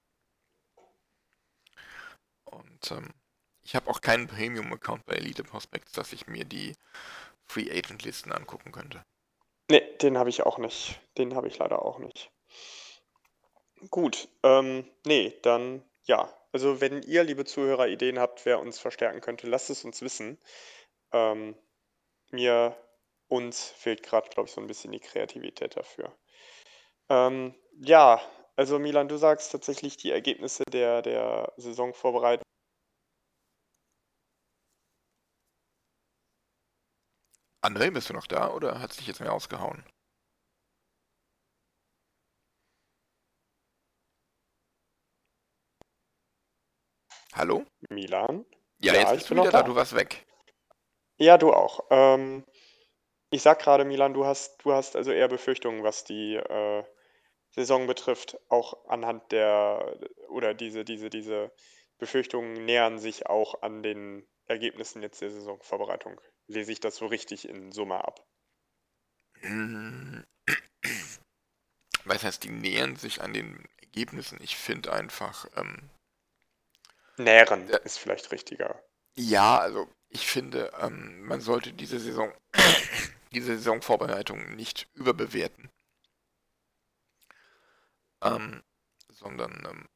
Und 2.46 2.92
ähm, 2.92 3.14
ich 3.62 3.76
habe 3.76 3.90
auch 3.92 4.02
keinen 4.02 4.26
Premium-Account 4.28 5.06
bei 5.06 5.14
Elite 5.14 5.44
Prospects, 5.44 5.92
dass 5.92 6.14
ich 6.14 6.26
mir 6.26 6.46
die 6.46 6.76
Free 7.44 7.70
Agent 7.70 8.04
Listen 8.04 8.32
angucken 8.32 8.72
könnte. 8.72 9.04
Nee, 9.70 9.84
den 10.02 10.18
habe 10.18 10.30
ich 10.30 10.42
auch 10.42 10.58
nicht. 10.58 11.00
Den 11.16 11.36
habe 11.36 11.48
ich 11.48 11.60
leider 11.60 11.84
auch 11.84 12.00
nicht. 12.00 12.32
Gut, 13.92 14.30
ähm, 14.42 14.90
nee, 15.06 15.38
dann 15.44 15.84
ja. 16.06 16.32
Also 16.52 16.82
wenn 16.82 17.02
ihr, 17.04 17.24
liebe 17.24 17.46
Zuhörer, 17.46 17.88
Ideen 17.88 18.20
habt, 18.20 18.46
wer 18.46 18.60
uns 18.60 18.80
verstärken 18.80 19.22
könnte, 19.22 19.48
lasst 19.48 19.70
es 19.70 19.84
uns 19.84 20.02
wissen. 20.02 20.40
Ähm, 21.12 21.56
mir, 22.32 22.78
uns 23.28 23.70
fehlt 23.72 24.04
gerade, 24.04 24.30
glaube 24.30 24.48
ich, 24.48 24.54
so 24.54 24.62
ein 24.62 24.68
bisschen 24.68 24.92
die 24.92 25.00
Kreativität 25.00 25.78
dafür. 25.78 26.16
Ähm, 27.10 27.56
ja, 27.80 28.22
also 28.56 28.80
Milan, 28.80 29.08
du 29.08 29.18
sagst 29.18 29.52
tatsächlich 29.52 29.98
die 29.98 30.12
Ergebnisse 30.12 30.64
der, 30.72 31.02
der 31.02 31.54
Saisonvorbereitung. 31.58 32.44
André, 37.64 37.92
bist 37.92 38.10
du 38.10 38.14
noch 38.14 38.28
da 38.28 38.52
oder 38.52 38.80
hat 38.80 38.92
es 38.92 38.98
dich 38.98 39.08
jetzt 39.08 39.22
mehr 39.22 39.34
ausgehauen? 39.34 39.84
Hallo? 47.36 47.66
Milan? 47.90 48.46
Ja, 48.80 48.94
Ja, 48.94 49.00
jetzt 49.02 49.12
ich 49.12 49.18
bist 49.20 49.32
du 49.32 49.36
wieder 49.36 49.52
da, 49.52 49.62
da. 49.62 49.64
du 49.64 49.76
warst 49.76 49.96
weg. 49.96 50.26
Ja, 51.18 51.38
du 51.38 51.54
auch. 51.54 51.86
Ähm, 51.90 52.44
ich 53.32 53.42
sag 53.42 53.60
gerade, 53.60 53.86
Milan, 53.86 54.14
du 54.14 54.26
hast, 54.26 54.64
du 54.64 54.74
hast 54.74 54.96
also 54.96 55.12
eher 55.12 55.28
Befürchtungen, 55.28 55.84
was 55.84 56.04
die 56.04 56.36
äh, 56.36 56.84
Saison 57.52 57.88
betrifft, 57.88 58.38
auch 58.50 58.86
anhand 58.88 59.32
der, 59.32 60.00
oder 60.30 60.54
diese, 60.54 60.86
diese, 60.86 61.10
diese 61.10 61.52
Befürchtungen 61.98 62.66
nähern 62.66 63.00
sich 63.00 63.28
auch 63.28 63.62
an 63.62 63.84
den 63.84 64.28
Ergebnissen 64.48 65.02
jetzt 65.02 65.22
der 65.22 65.32
Saisonvorbereitung. 65.32 66.20
Lese 66.48 66.72
ich 66.72 66.80
das 66.80 66.98
so 66.98 67.08
richtig 67.08 67.48
in 67.48 67.72
Summe 67.72 68.04
ab? 68.04 68.26
Mm. 69.42 70.22
Was 72.06 72.24
heißt, 72.24 72.44
die 72.44 72.50
nähern 72.50 72.98
sich 72.98 73.22
an 73.22 73.34
den 73.34 73.66
Ergebnissen? 73.82 74.40
Ich 74.42 74.58
finde 74.58 74.92
einfach, 74.92 75.48
ähm, 75.56 75.90
Nähren 77.18 77.68
Ja. 77.70 77.78
ist 77.78 77.98
vielleicht 78.00 78.32
richtiger. 78.32 78.82
ja, 79.16 79.58
also 79.60 79.88
ich 80.10 80.28
finde, 80.28 80.72
ähm, 80.80 81.24
man 81.26 81.42
sollte 81.42 81.74
diese 81.74 82.00
Saison, 82.00 82.32
diese 83.34 83.56
Saisonvorbereitung 83.58 84.56
nicht 84.56 84.88
überbewerten. 84.94 85.70
Ähm, 88.22 88.64
sondern, 89.10 89.64
ähm, 89.70 89.90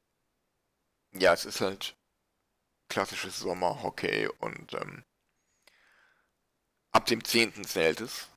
ja, 1.20 1.34
es 1.34 1.46
ist 1.46 1.62
halt 1.62 1.96
klassisches 2.90 3.40
Sommerhockey 3.40 4.28
und 4.40 4.74
ähm, 4.74 5.04
ab 6.92 7.06
dem 7.06 7.24
10. 7.24 7.64
zählt 7.66 8.02
es. 8.02 8.28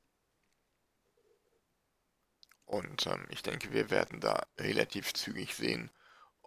Und 2.65 3.07
ähm, 3.07 3.27
ich 3.31 3.43
denke, 3.43 3.73
wir 3.73 3.91
werden 3.91 4.21
da 4.21 4.47
relativ 4.59 5.13
zügig 5.13 5.55
sehen, 5.55 5.91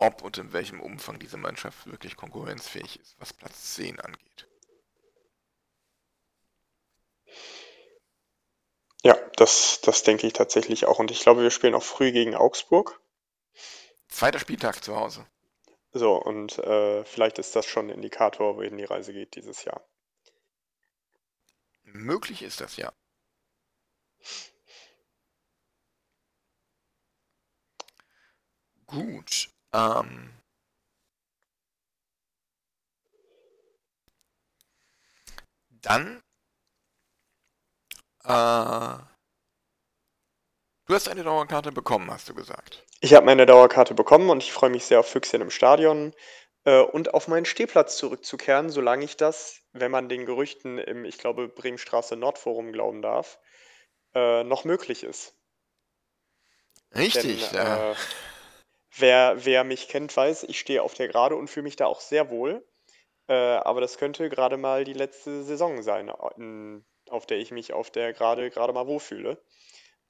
ob 0.03 0.21
und 0.21 0.37
in 0.37 0.51
welchem 0.53 0.81
Umfang 0.81 1.17
diese 1.17 1.37
Mannschaft 1.37 1.87
wirklich 1.87 2.17
konkurrenzfähig 2.17 2.99
ist, 2.99 3.15
was 3.19 3.33
Platz 3.33 3.75
10 3.75 3.99
angeht. 3.99 4.47
Ja, 9.03 9.17
das, 9.37 9.81
das 9.81 10.03
denke 10.03 10.27
ich 10.27 10.33
tatsächlich 10.33 10.85
auch. 10.85 10.99
Und 10.99 11.11
ich 11.11 11.21
glaube, 11.21 11.41
wir 11.41 11.51
spielen 11.51 11.75
auch 11.75 11.83
früh 11.83 12.11
gegen 12.11 12.35
Augsburg. 12.35 12.99
Zweiter 14.07 14.39
Spieltag 14.39 14.83
zu 14.83 14.95
Hause. 14.95 15.25
So, 15.91 16.15
und 16.15 16.57
äh, 16.59 17.03
vielleicht 17.05 17.39
ist 17.39 17.55
das 17.55 17.65
schon 17.65 17.87
ein 17.87 17.95
Indikator, 17.95 18.57
wohin 18.57 18.77
die 18.77 18.83
Reise 18.83 19.13
geht 19.13 19.35
dieses 19.35 19.63
Jahr. 19.63 19.85
Möglich 21.83 22.41
ist 22.41 22.61
das 22.61 22.77
ja. 22.77 22.91
Gut. 28.87 29.52
Ähm, 29.73 30.29
dann 35.69 36.21
äh, 38.23 38.97
du 40.85 40.93
hast 40.93 41.09
eine 41.09 41.23
Dauerkarte 41.23 41.71
bekommen, 41.71 42.09
hast 42.11 42.29
du 42.29 42.33
gesagt. 42.33 42.85
Ich 43.01 43.13
habe 43.13 43.25
meine 43.25 43.45
Dauerkarte 43.45 43.93
bekommen 43.93 44.29
und 44.29 44.43
ich 44.43 44.53
freue 44.53 44.69
mich 44.69 44.85
sehr 44.85 44.99
auf 44.99 45.09
Füchschen 45.09 45.41
im 45.41 45.49
Stadion 45.49 46.13
äh, 46.63 46.79
und 46.79 47.13
auf 47.13 47.27
meinen 47.27 47.45
Stehplatz 47.45 47.97
zurückzukehren, 47.97 48.69
solange 48.69 49.03
ich 49.03 49.17
das, 49.17 49.61
wenn 49.73 49.91
man 49.91 50.07
den 50.07 50.25
Gerüchten 50.25 50.77
im, 50.77 51.03
ich 51.03 51.17
glaube, 51.17 51.49
Bremenstraße 51.49 52.15
Nordforum 52.15 52.71
glauben 52.71 53.01
darf, 53.01 53.39
äh, 54.15 54.43
noch 54.43 54.63
möglich 54.63 55.03
ist. 55.03 55.35
Richtig, 56.95 57.49
Denn 57.49 57.57
ja. 57.57 57.95
Äh, 58.95 59.01
wer, 59.01 59.45
wer 59.45 59.63
mich 59.63 59.87
kennt, 59.87 60.15
weiß, 60.15 60.43
ich 60.43 60.59
stehe 60.59 60.83
auf 60.83 60.93
der 60.93 61.07
Gerade 61.07 61.35
und 61.35 61.49
fühle 61.49 61.63
mich 61.63 61.75
da 61.75 61.85
auch 61.85 62.01
sehr 62.01 62.29
wohl. 62.29 62.65
Äh, 63.27 63.33
aber 63.33 63.81
das 63.81 63.97
könnte 63.97 64.29
gerade 64.29 64.57
mal 64.57 64.83
die 64.85 64.93
letzte 64.93 65.43
Saison 65.43 65.83
sein, 65.83 66.11
in, 66.37 66.85
auf 67.09 67.25
der 67.25 67.39
ich 67.39 67.51
mich 67.51 67.73
auf 67.73 67.91
der 67.91 68.13
Gerade 68.13 68.49
gerade 68.51 68.73
mal 68.73 68.87
wohlfühle. 68.87 69.41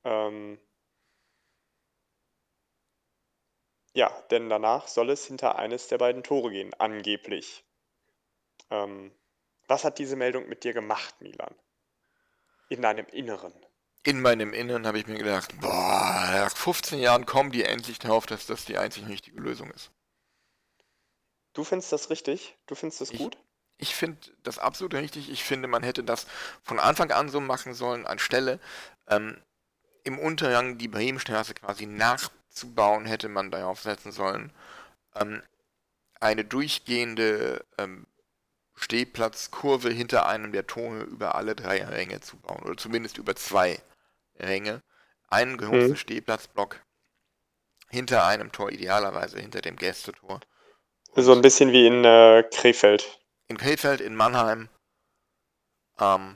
Ähm, 0.03 0.59
ja, 3.93 4.09
denn 4.31 4.49
danach 4.49 4.87
soll 4.87 5.09
es 5.09 5.25
hinter 5.25 5.57
eines 5.57 5.87
der 5.87 5.97
beiden 5.97 6.23
Tore 6.23 6.51
gehen, 6.51 6.73
angeblich. 6.75 7.63
Ähm, 8.69 9.11
was 9.67 9.83
hat 9.83 9.99
diese 9.99 10.15
Meldung 10.15 10.47
mit 10.49 10.63
dir 10.63 10.73
gemacht, 10.73 11.21
Milan? 11.21 11.55
In 12.69 12.81
deinem 12.81 13.05
Inneren. 13.07 13.53
In 14.05 14.21
meinem 14.21 14.53
Inneren 14.53 14.85
habe 14.85 14.99
ich 14.99 15.07
mir 15.07 15.17
gedacht, 15.17 15.57
boah, 15.61 16.27
nach 16.33 16.55
15 16.55 16.99
Jahren 16.99 17.25
kommen 17.25 17.51
die 17.51 17.63
endlich 17.63 17.99
darauf, 17.99 18.25
dass 18.25 18.45
das 18.45 18.65
die 18.65 18.77
einzig 18.77 19.07
richtige 19.07 19.39
Lösung 19.39 19.71
ist. 19.71 19.91
Du 21.53 21.63
findest 21.63 21.91
das 21.91 22.09
richtig? 22.09 22.57
Du 22.67 22.75
findest 22.75 23.01
das 23.01 23.11
Ich- 23.11 23.19
gut? 23.19 23.37
Ich 23.77 23.95
finde 23.95 24.17
das 24.43 24.59
absolut 24.59 24.93
richtig. 24.93 25.29
Ich 25.29 25.43
finde, 25.43 25.67
man 25.67 25.83
hätte 25.83 26.03
das 26.03 26.27
von 26.63 26.79
Anfang 26.79 27.11
an 27.11 27.27
so 27.29 27.41
machen 27.41 27.73
sollen, 27.73 28.05
anstelle 28.05 28.59
ähm, 29.07 29.41
im 30.03 30.19
Untergang 30.19 30.77
die 30.77 30.87
Bremenstraße 30.87 31.53
quasi 31.53 31.85
nachzubauen, 31.85 33.05
hätte 33.05 33.29
man 33.29 33.51
darauf 33.51 33.81
setzen 33.81 34.11
sollen, 34.11 34.53
ähm, 35.15 35.41
eine 36.19 36.45
durchgehende 36.45 37.65
ähm, 37.77 38.05
Stehplatzkurve 38.75 39.89
hinter 39.89 40.27
einem 40.27 40.51
der 40.51 40.67
Tore 40.67 41.01
über 41.01 41.35
alle 41.35 41.55
drei 41.55 41.83
Ränge 41.83 42.21
zu 42.21 42.37
bauen. 42.37 42.63
Oder 42.63 42.77
zumindest 42.77 43.17
über 43.17 43.35
zwei 43.35 43.81
Ränge. 44.39 44.81
Einen 45.27 45.57
großen 45.57 45.91
Mhm. 45.91 45.95
Stehplatzblock 45.95 46.79
hinter 47.89 48.25
einem 48.25 48.51
Tor, 48.51 48.71
idealerweise 48.71 49.39
hinter 49.39 49.61
dem 49.61 49.75
Gästetor. 49.75 50.39
So 51.15 51.31
ein 51.33 51.41
bisschen 51.41 51.71
wie 51.71 51.85
in 51.87 52.03
äh, 52.05 52.43
Krefeld. 52.51 53.19
in 53.47 53.57
Krefeld, 53.57 54.01
in 54.01 54.15
Mannheim, 54.15 54.69
ähm, 55.99 56.35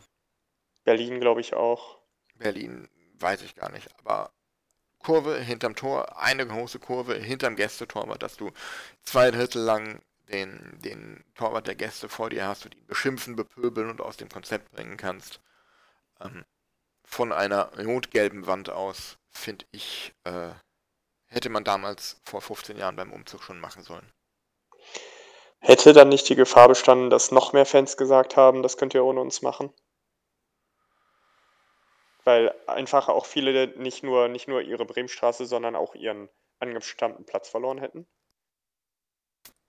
Berlin, 0.83 1.19
glaube 1.19 1.41
ich, 1.41 1.53
auch. 1.53 1.99
Berlin, 2.35 2.87
weiß 3.15 3.41
ich 3.41 3.55
gar 3.55 3.71
nicht, 3.71 3.89
aber 3.99 4.31
Kurve 4.99 5.39
hinterm 5.39 5.75
Tor, 5.75 6.19
eine 6.19 6.45
große 6.47 6.79
Kurve 6.79 7.15
hinterm 7.15 7.55
Gästetorwart, 7.55 8.21
dass 8.23 8.37
du 8.37 8.51
zwei 9.03 9.31
Drittel 9.31 9.61
lang 9.63 10.01
den, 10.29 10.77
den 10.81 11.23
Torwart 11.35 11.67
der 11.67 11.75
Gäste 11.75 12.09
vor 12.09 12.29
dir 12.29 12.47
hast 12.47 12.65
und 12.65 12.75
ihn 12.75 12.85
beschimpfen, 12.87 13.35
bepöbeln 13.35 13.89
und 13.89 14.01
aus 14.01 14.17
dem 14.17 14.29
Konzept 14.29 14.71
bringen 14.71 14.97
kannst. 14.97 15.39
Ähm, 16.19 16.45
von 17.07 17.31
einer 17.31 17.71
rot-gelben 17.79 18.45
Wand 18.45 18.69
aus, 18.69 19.17
finde 19.29 19.65
ich, 19.71 20.13
äh, 20.25 20.51
hätte 21.25 21.49
man 21.49 21.63
damals 21.63 22.19
vor 22.23 22.41
15 22.41 22.77
Jahren 22.77 22.97
beim 22.97 23.13
Umzug 23.13 23.41
schon 23.41 23.59
machen 23.59 23.81
sollen. 23.81 24.11
Hätte 25.59 25.93
dann 25.93 26.09
nicht 26.09 26.29
die 26.29 26.35
Gefahr 26.35 26.67
bestanden, 26.67 27.09
dass 27.09 27.31
noch 27.31 27.53
mehr 27.53 27.65
Fans 27.65 27.97
gesagt 27.97 28.35
haben, 28.37 28.61
das 28.61 28.77
könnt 28.77 28.93
ihr 28.93 29.03
ohne 29.03 29.21
uns 29.21 29.41
machen? 29.41 29.73
Weil 32.25 32.53
einfach 32.67 33.07
auch 33.07 33.25
viele 33.25 33.67
nicht 33.79 34.03
nur, 34.03 34.27
nicht 34.27 34.47
nur 34.47 34.61
ihre 34.61 34.85
Bremenstraße, 34.85 35.45
sondern 35.45 35.75
auch 35.75 35.95
ihren 35.95 36.29
angestammten 36.59 37.25
Platz 37.25 37.49
verloren 37.49 37.79
hätten. 37.79 38.05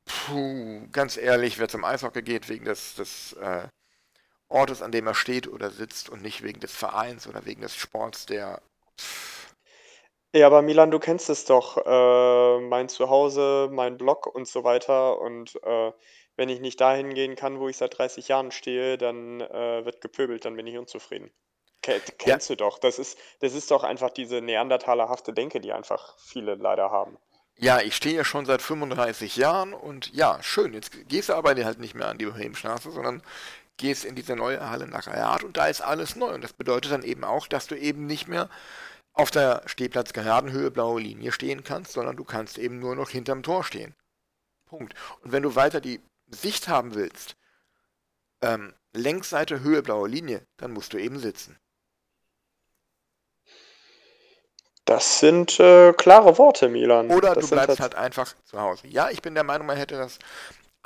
Puh, 0.05 0.89
ganz 0.91 1.17
ehrlich, 1.17 1.59
wer 1.59 1.69
zum 1.69 1.85
Eishockey 1.85 2.23
geht 2.23 2.49
wegen 2.49 2.65
des, 2.65 2.97
des 2.97 3.35
äh, 3.35 3.69
Ortes, 4.49 4.83
an 4.83 4.93
dem 4.93 5.07
er 5.07 5.15
steht 5.15 5.49
oder 5.49 5.71
sitzt 5.71 6.09
und 6.09 6.23
nicht 6.23 6.43
wegen 6.43 6.61
des 6.61 6.75
Vereins 6.75 7.27
oder 7.27 7.45
wegen 7.45 7.61
des 7.61 7.77
Sports, 7.77 8.27
der 8.27 8.61
Ja, 10.35 10.47
aber 10.47 10.63
Milan, 10.63 10.91
du 10.91 10.99
kennst 10.99 11.29
es 11.29 11.45
doch. 11.45 11.77
Äh, 11.77 12.61
mein 12.61 12.89
Zuhause, 12.89 13.69
mein 13.71 13.99
Blog 13.99 14.27
und 14.27 14.49
so 14.49 14.65
weiter. 14.65 15.21
Und 15.21 15.57
äh, 15.63 15.93
wenn 16.37 16.49
ich 16.49 16.61
nicht 16.61 16.81
dahin 16.81 17.15
gehen 17.15 17.37
kann, 17.37 17.59
wo 17.59 17.69
ich 17.69 17.77
seit 17.77 17.99
30 17.99 18.29
Jahren 18.29 18.51
stehe, 18.51 18.97
dann 18.97 19.41
äh, 19.41 19.85
wird 19.85 20.01
gepöbelt, 20.01 20.45
dann 20.45 20.57
bin 20.57 20.67
ich 20.67 20.79
unzufrieden. 20.79 21.31
Ke 21.83 22.01
kennst 22.19 22.51
du 22.51 22.57
doch. 22.57 22.79
Das 22.79 22.99
ist, 22.99 23.19
das 23.41 23.55
ist 23.55 23.71
doch 23.71 23.85
einfach 23.85 24.11
diese 24.11 24.41
neandertalerhafte 24.41 25.33
Denke, 25.33 25.61
die 25.61 25.73
einfach 25.73 26.17
viele 26.19 26.55
leider 26.55 26.91
haben. 26.91 27.19
Ja, 27.57 27.81
ich 27.81 27.97
stehe 27.97 28.15
ja 28.15 28.25
schon 28.25 28.47
seit 28.47 28.63
35 28.63 29.37
Jahren 29.37 29.75
und 29.75 30.15
ja, 30.15 30.41
schön. 30.43 30.75
Jetzt 30.75 31.09
gehst 31.09 31.29
du 31.29 31.35
aber 31.35 31.55
halt 31.65 31.81
nicht 31.81 31.95
mehr 31.95 32.07
an 32.07 32.19
die 32.19 32.27
Bremenstraße, 32.27 32.93
sondern 32.93 33.21
gehst 33.79 34.05
in 34.05 34.15
diese 34.15 34.37
neue 34.37 34.69
Halle 34.69 34.87
nach 34.87 35.07
Rad 35.07 35.43
und 35.45 35.57
da 35.57 35.67
ist 35.69 35.81
alles 35.81 36.15
neu. 36.15 36.35
Und 36.35 36.45
das 36.45 36.53
bedeutet 36.53 36.93
dann 36.93 37.03
eben 37.03 37.25
auch, 37.25 37.47
dass 37.47 37.67
du 37.67 37.75
eben 37.75 38.07
nicht 38.07 38.29
mehr 38.29 38.51
auf 39.15 39.31
der 39.31 39.63
Stehplatzgeradenhöhe 39.67 40.71
blaue 40.71 41.01
Linie 41.01 41.33
stehen 41.33 41.65
kannst, 41.65 41.93
sondern 41.93 42.17
du 42.17 42.25
kannst 42.25 42.59
eben 42.59 42.79
nur 42.79 42.95
noch 42.95 43.11
hinterm 43.11 43.43
Tor 43.43 43.65
stehen. 43.65 43.95
Punkt. 44.67 44.95
Und 45.23 45.33
wenn 45.33 45.43
du 45.43 45.55
weiter 45.57 45.81
die 45.81 46.01
Sicht 46.27 46.69
haben 46.69 46.95
willst, 46.95 47.37
ähm, 48.43 48.75
Längsseite 48.93 49.61
Höhe 49.61 49.83
blaue 49.83 50.09
Linie, 50.09 50.47
dann 50.57 50.73
musst 50.73 50.93
du 50.93 50.99
eben 50.99 51.19
sitzen. 51.19 51.59
Das 54.85 55.19
sind 55.21 55.61
äh, 55.61 55.93
klare 55.93 56.39
Worte, 56.39 56.69
Milan. 56.71 57.11
Oder 57.11 57.35
das 57.35 57.45
du 57.45 57.51
bleibst 57.51 57.77
tats- 57.77 57.81
halt 57.81 57.95
einfach 57.95 58.35
zu 58.45 58.59
Hause. 58.59 58.87
Ja, 58.87 59.11
ich 59.11 59.21
bin 59.21 59.35
der 59.35 59.45
Meinung, 59.45 59.67
man 59.67 59.77
hätte 59.77 59.97
das 59.97 60.19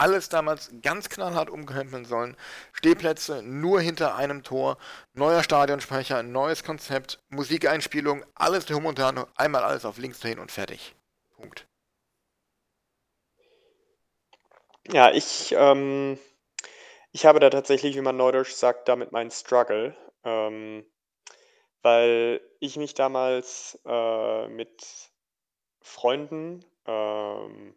alles 0.02 0.28
damals 0.28 0.72
ganz 0.82 1.08
knallhart 1.08 1.48
umkrempeln 1.48 2.04
sollen. 2.04 2.36
Stehplätze 2.72 3.40
nur 3.42 3.80
hinter 3.80 4.16
einem 4.16 4.42
Tor, 4.42 4.78
neuer 5.14 5.44
Stadionsprecher, 5.44 6.24
neues 6.24 6.64
Konzept, 6.64 7.22
Musikeinspielung, 7.28 8.24
alles 8.34 8.66
drum 8.66 8.84
und 8.86 8.98
einmal 9.36 9.62
alles 9.62 9.84
auf 9.84 9.98
links 9.98 10.18
drehen 10.18 10.40
und 10.40 10.50
fertig. 10.50 10.96
Punkt. 11.36 11.68
Ja, 14.90 15.12
ich, 15.12 15.54
ähm, 15.56 16.18
ich 17.12 17.24
habe 17.24 17.38
da 17.38 17.48
tatsächlich, 17.48 17.94
wie 17.94 18.00
man 18.00 18.16
neudeutsch 18.16 18.54
sagt, 18.54 18.88
damit 18.88 19.12
meinen 19.12 19.30
Struggle. 19.30 19.96
Ähm, 20.24 20.84
weil 21.82 22.40
ich 22.58 22.76
mich 22.76 22.94
damals 22.94 23.78
äh, 23.84 24.48
mit 24.48 24.84
Freunden 25.80 26.64
ähm, 26.86 27.76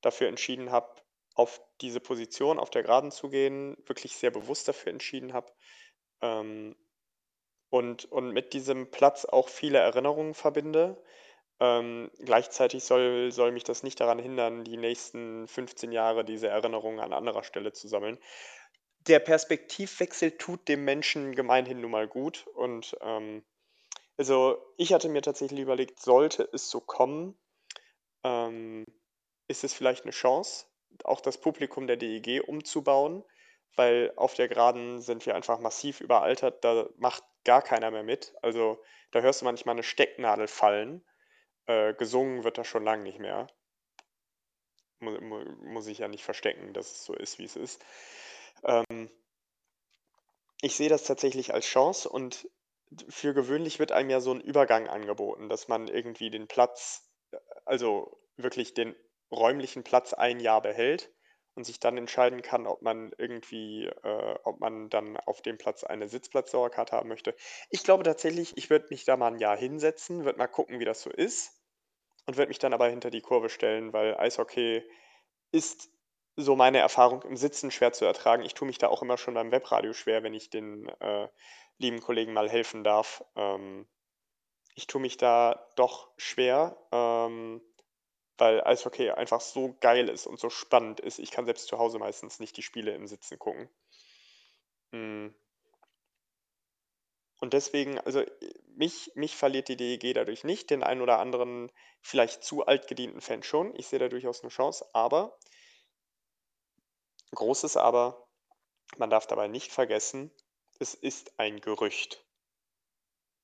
dafür 0.00 0.28
entschieden 0.28 0.70
habe, 0.70 1.01
auf 1.42 1.60
diese 1.80 1.98
Position 1.98 2.60
auf 2.60 2.70
der 2.70 2.84
Geraden 2.84 3.10
zu 3.10 3.28
gehen, 3.28 3.76
wirklich 3.86 4.14
sehr 4.16 4.30
bewusst 4.30 4.68
dafür 4.68 4.92
entschieden 4.92 5.32
habe. 5.32 5.52
Ähm, 6.20 6.76
und, 7.68 8.04
und 8.04 8.30
mit 8.30 8.52
diesem 8.52 8.92
Platz 8.92 9.24
auch 9.24 9.48
viele 9.48 9.78
Erinnerungen 9.78 10.34
verbinde. 10.34 11.02
Ähm, 11.58 12.12
gleichzeitig 12.20 12.84
soll, 12.84 13.32
soll 13.32 13.50
mich 13.50 13.64
das 13.64 13.82
nicht 13.82 13.98
daran 13.98 14.20
hindern, 14.20 14.62
die 14.62 14.76
nächsten 14.76 15.48
15 15.48 15.90
Jahre 15.90 16.24
diese 16.24 16.46
Erinnerungen 16.46 17.00
an 17.00 17.12
anderer 17.12 17.42
Stelle 17.42 17.72
zu 17.72 17.88
sammeln. 17.88 18.18
Der 19.08 19.18
Perspektivwechsel 19.18 20.38
tut 20.38 20.68
dem 20.68 20.84
Menschen 20.84 21.34
gemeinhin 21.34 21.80
nun 21.80 21.90
mal 21.90 22.06
gut. 22.06 22.46
Und 22.54 22.96
ähm, 23.00 23.42
also 24.16 24.64
ich 24.76 24.92
hatte 24.92 25.08
mir 25.08 25.22
tatsächlich 25.22 25.58
überlegt, 25.58 25.98
sollte 25.98 26.48
es 26.52 26.70
so 26.70 26.80
kommen, 26.80 27.36
ähm, 28.22 28.86
ist 29.48 29.64
es 29.64 29.74
vielleicht 29.74 30.04
eine 30.04 30.12
Chance, 30.12 30.66
auch 31.04 31.20
das 31.20 31.38
Publikum 31.38 31.86
der 31.86 31.96
DEG 31.96 32.42
umzubauen, 32.46 33.24
weil 33.76 34.12
auf 34.16 34.34
der 34.34 34.48
Geraden 34.48 35.00
sind 35.00 35.24
wir 35.26 35.34
einfach 35.34 35.58
massiv 35.58 36.00
überaltert, 36.00 36.64
da 36.64 36.88
macht 36.96 37.24
gar 37.44 37.62
keiner 37.62 37.90
mehr 37.90 38.02
mit. 38.02 38.34
Also 38.42 38.82
da 39.10 39.20
hörst 39.20 39.40
du 39.40 39.44
manchmal 39.44 39.74
eine 39.74 39.82
Stecknadel 39.82 40.46
fallen. 40.46 41.04
Äh, 41.66 41.94
gesungen 41.94 42.44
wird 42.44 42.58
da 42.58 42.64
schon 42.64 42.84
lange 42.84 43.02
nicht 43.02 43.18
mehr. 43.18 43.46
Mu 45.00 45.12
mu 45.20 45.44
muss 45.62 45.86
ich 45.86 45.98
ja 45.98 46.08
nicht 46.08 46.24
verstecken, 46.24 46.72
dass 46.72 46.92
es 46.92 47.04
so 47.04 47.14
ist, 47.14 47.38
wie 47.38 47.44
es 47.44 47.56
ist. 47.56 47.84
Ähm, 48.64 49.10
ich 50.60 50.76
sehe 50.76 50.88
das 50.88 51.04
tatsächlich 51.04 51.52
als 51.52 51.66
Chance 51.66 52.08
und 52.08 52.48
für 53.08 53.34
gewöhnlich 53.34 53.78
wird 53.78 53.92
einem 53.92 54.10
ja 54.10 54.20
so 54.20 54.32
ein 54.32 54.40
Übergang 54.40 54.88
angeboten, 54.88 55.48
dass 55.48 55.68
man 55.68 55.88
irgendwie 55.88 56.30
den 56.30 56.46
Platz, 56.46 57.10
äh, 57.32 57.38
also 57.64 58.20
wirklich 58.36 58.74
den 58.74 58.94
räumlichen 59.32 59.84
Platz 59.84 60.12
ein 60.12 60.40
Jahr 60.40 60.62
behält 60.62 61.10
und 61.54 61.64
sich 61.64 61.80
dann 61.80 61.98
entscheiden 61.98 62.42
kann, 62.42 62.66
ob 62.66 62.82
man 62.82 63.12
irgendwie, 63.18 63.86
äh, 63.86 64.34
ob 64.44 64.60
man 64.60 64.88
dann 64.88 65.16
auf 65.18 65.42
dem 65.42 65.58
Platz 65.58 65.84
eine 65.84 66.08
Sitzplatzdauerkarte 66.08 66.96
haben 66.96 67.08
möchte. 67.08 67.34
Ich 67.70 67.84
glaube 67.84 68.04
tatsächlich, 68.04 68.56
ich 68.56 68.70
würde 68.70 68.86
mich 68.90 69.04
da 69.04 69.16
mal 69.16 69.32
ein 69.32 69.38
Jahr 69.38 69.56
hinsetzen, 69.56 70.24
würde 70.24 70.38
mal 70.38 70.46
gucken, 70.46 70.80
wie 70.80 70.84
das 70.84 71.02
so 71.02 71.10
ist 71.10 71.62
und 72.26 72.36
würde 72.36 72.48
mich 72.48 72.58
dann 72.58 72.72
aber 72.72 72.88
hinter 72.88 73.10
die 73.10 73.20
Kurve 73.20 73.50
stellen, 73.50 73.92
weil 73.92 74.16
Eishockey 74.16 74.82
ist 75.50 75.90
so 76.36 76.56
meine 76.56 76.78
Erfahrung 76.78 77.22
im 77.22 77.36
Sitzen 77.36 77.70
schwer 77.70 77.92
zu 77.92 78.06
ertragen. 78.06 78.42
Ich 78.42 78.54
tue 78.54 78.66
mich 78.66 78.78
da 78.78 78.88
auch 78.88 79.02
immer 79.02 79.18
schon 79.18 79.34
beim 79.34 79.52
Webradio 79.52 79.92
schwer, 79.92 80.22
wenn 80.22 80.34
ich 80.34 80.48
den 80.48 80.88
äh, 81.00 81.28
lieben 81.78 82.00
Kollegen 82.00 82.32
mal 82.32 82.48
helfen 82.48 82.84
darf. 82.84 83.22
Ähm, 83.36 83.86
ich 84.74 84.86
tue 84.86 85.00
mich 85.00 85.18
da 85.18 85.68
doch 85.76 86.10
schwer. 86.16 86.78
Ähm, 86.90 87.60
weil 88.42 88.60
Eishockey 88.64 89.08
einfach 89.08 89.40
so 89.40 89.76
geil 89.78 90.08
ist 90.08 90.26
und 90.26 90.40
so 90.40 90.50
spannend 90.50 90.98
ist. 90.98 91.20
Ich 91.20 91.30
kann 91.30 91.44
selbst 91.44 91.68
zu 91.68 91.78
Hause 91.78 92.00
meistens 92.00 92.40
nicht 92.40 92.56
die 92.56 92.62
Spiele 92.62 92.92
im 92.92 93.06
Sitzen 93.06 93.38
gucken. 93.38 93.70
Hm. 94.90 95.32
Und 97.38 97.52
deswegen, 97.52 98.00
also 98.00 98.24
mich, 98.74 99.12
mich 99.14 99.36
verliert 99.36 99.68
die 99.68 99.76
DEG 99.76 100.14
dadurch 100.14 100.42
nicht, 100.42 100.70
den 100.70 100.82
einen 100.82 101.02
oder 101.02 101.20
anderen 101.20 101.70
vielleicht 102.00 102.42
zu 102.42 102.66
alt 102.66 102.88
gedienten 102.88 103.20
Fan 103.20 103.44
schon. 103.44 103.76
Ich 103.76 103.86
sehe 103.86 104.00
da 104.00 104.08
durchaus 104.08 104.42
eine 104.42 104.50
Chance, 104.50 104.92
aber 104.92 105.38
großes 107.36 107.76
Aber, 107.76 108.26
man 108.96 109.08
darf 109.08 109.28
dabei 109.28 109.46
nicht 109.46 109.70
vergessen, 109.70 110.32
es 110.80 110.94
ist 110.94 111.38
ein 111.38 111.60
Gerücht. 111.60 112.26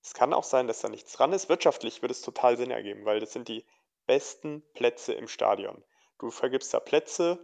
Es 0.02 0.12
kann 0.12 0.32
auch 0.32 0.42
sein, 0.42 0.66
dass 0.66 0.80
da 0.80 0.88
nichts 0.88 1.12
dran 1.12 1.32
ist. 1.32 1.48
Wirtschaftlich 1.48 2.02
würde 2.02 2.14
es 2.14 2.22
total 2.22 2.56
Sinn 2.56 2.72
ergeben, 2.72 3.04
weil 3.04 3.20
das 3.20 3.32
sind 3.32 3.46
die 3.46 3.64
besten 4.08 4.62
Plätze 4.72 5.12
im 5.12 5.28
Stadion. 5.28 5.84
Du 6.18 6.32
vergibst 6.32 6.74
da 6.74 6.80
Plätze, 6.80 7.38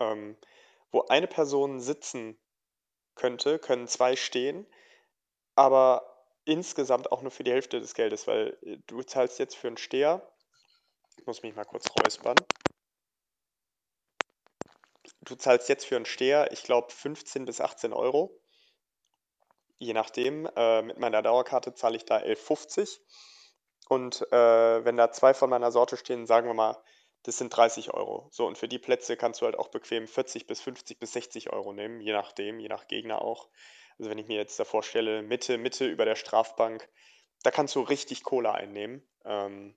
ähm, 0.00 0.38
wo 0.90 1.02
eine 1.08 1.26
Person 1.26 1.80
sitzen 1.80 2.40
könnte, 3.14 3.58
können 3.58 3.88
zwei 3.88 4.16
stehen, 4.16 4.66
aber 5.54 6.08
insgesamt 6.44 7.12
auch 7.12 7.20
nur 7.20 7.30
für 7.30 7.44
die 7.44 7.52
Hälfte 7.52 7.80
des 7.80 7.94
Geldes, 7.94 8.26
weil 8.26 8.56
äh, 8.62 8.78
du 8.86 9.02
zahlst 9.02 9.38
jetzt 9.38 9.56
für 9.56 9.66
einen 9.66 9.76
Steher, 9.76 10.32
ich 11.18 11.26
muss 11.26 11.42
mich 11.42 11.54
mal 11.54 11.64
kurz 11.64 11.84
räuspern, 12.00 12.36
du 15.20 15.34
zahlst 15.34 15.68
jetzt 15.68 15.84
für 15.84 15.96
einen 15.96 16.06
Steher, 16.06 16.50
ich 16.52 16.62
glaube 16.62 16.90
15 16.90 17.44
bis 17.44 17.60
18 17.60 17.92
Euro, 17.92 18.40
je 19.78 19.92
nachdem, 19.92 20.46
äh, 20.56 20.82
mit 20.82 20.98
meiner 20.98 21.22
Dauerkarte 21.22 21.74
zahle 21.74 21.96
ich 21.96 22.04
da 22.04 22.18
11,50 22.18 23.00
und 23.88 24.22
äh, 24.32 24.84
wenn 24.84 24.96
da 24.96 25.10
zwei 25.12 25.34
von 25.34 25.50
meiner 25.50 25.72
Sorte 25.72 25.96
stehen, 25.96 26.26
sagen 26.26 26.46
wir 26.46 26.54
mal, 26.54 26.82
das 27.24 27.38
sind 27.38 27.56
30 27.56 27.94
Euro. 27.94 28.28
So, 28.32 28.46
und 28.46 28.58
für 28.58 28.68
die 28.68 28.78
Plätze 28.78 29.16
kannst 29.16 29.40
du 29.40 29.46
halt 29.46 29.56
auch 29.56 29.68
bequem 29.68 30.08
40 30.08 30.46
bis 30.46 30.60
50 30.60 30.98
bis 30.98 31.12
60 31.12 31.52
Euro 31.52 31.72
nehmen, 31.72 32.00
je 32.00 32.12
nachdem, 32.12 32.58
je 32.58 32.68
nach 32.68 32.88
Gegner 32.88 33.22
auch. 33.22 33.48
Also 33.98 34.10
wenn 34.10 34.18
ich 34.18 34.26
mir 34.26 34.36
jetzt 34.36 34.58
da 34.58 34.64
vorstelle, 34.64 35.22
Mitte, 35.22 35.58
Mitte 35.58 35.86
über 35.86 36.04
der 36.04 36.16
Strafbank, 36.16 36.88
da 37.42 37.50
kannst 37.50 37.74
du 37.74 37.80
richtig 37.80 38.24
Kohle 38.24 38.52
einnehmen. 38.52 39.06
Ähm, 39.24 39.76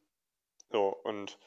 so, 0.72 0.88
und 1.04 1.38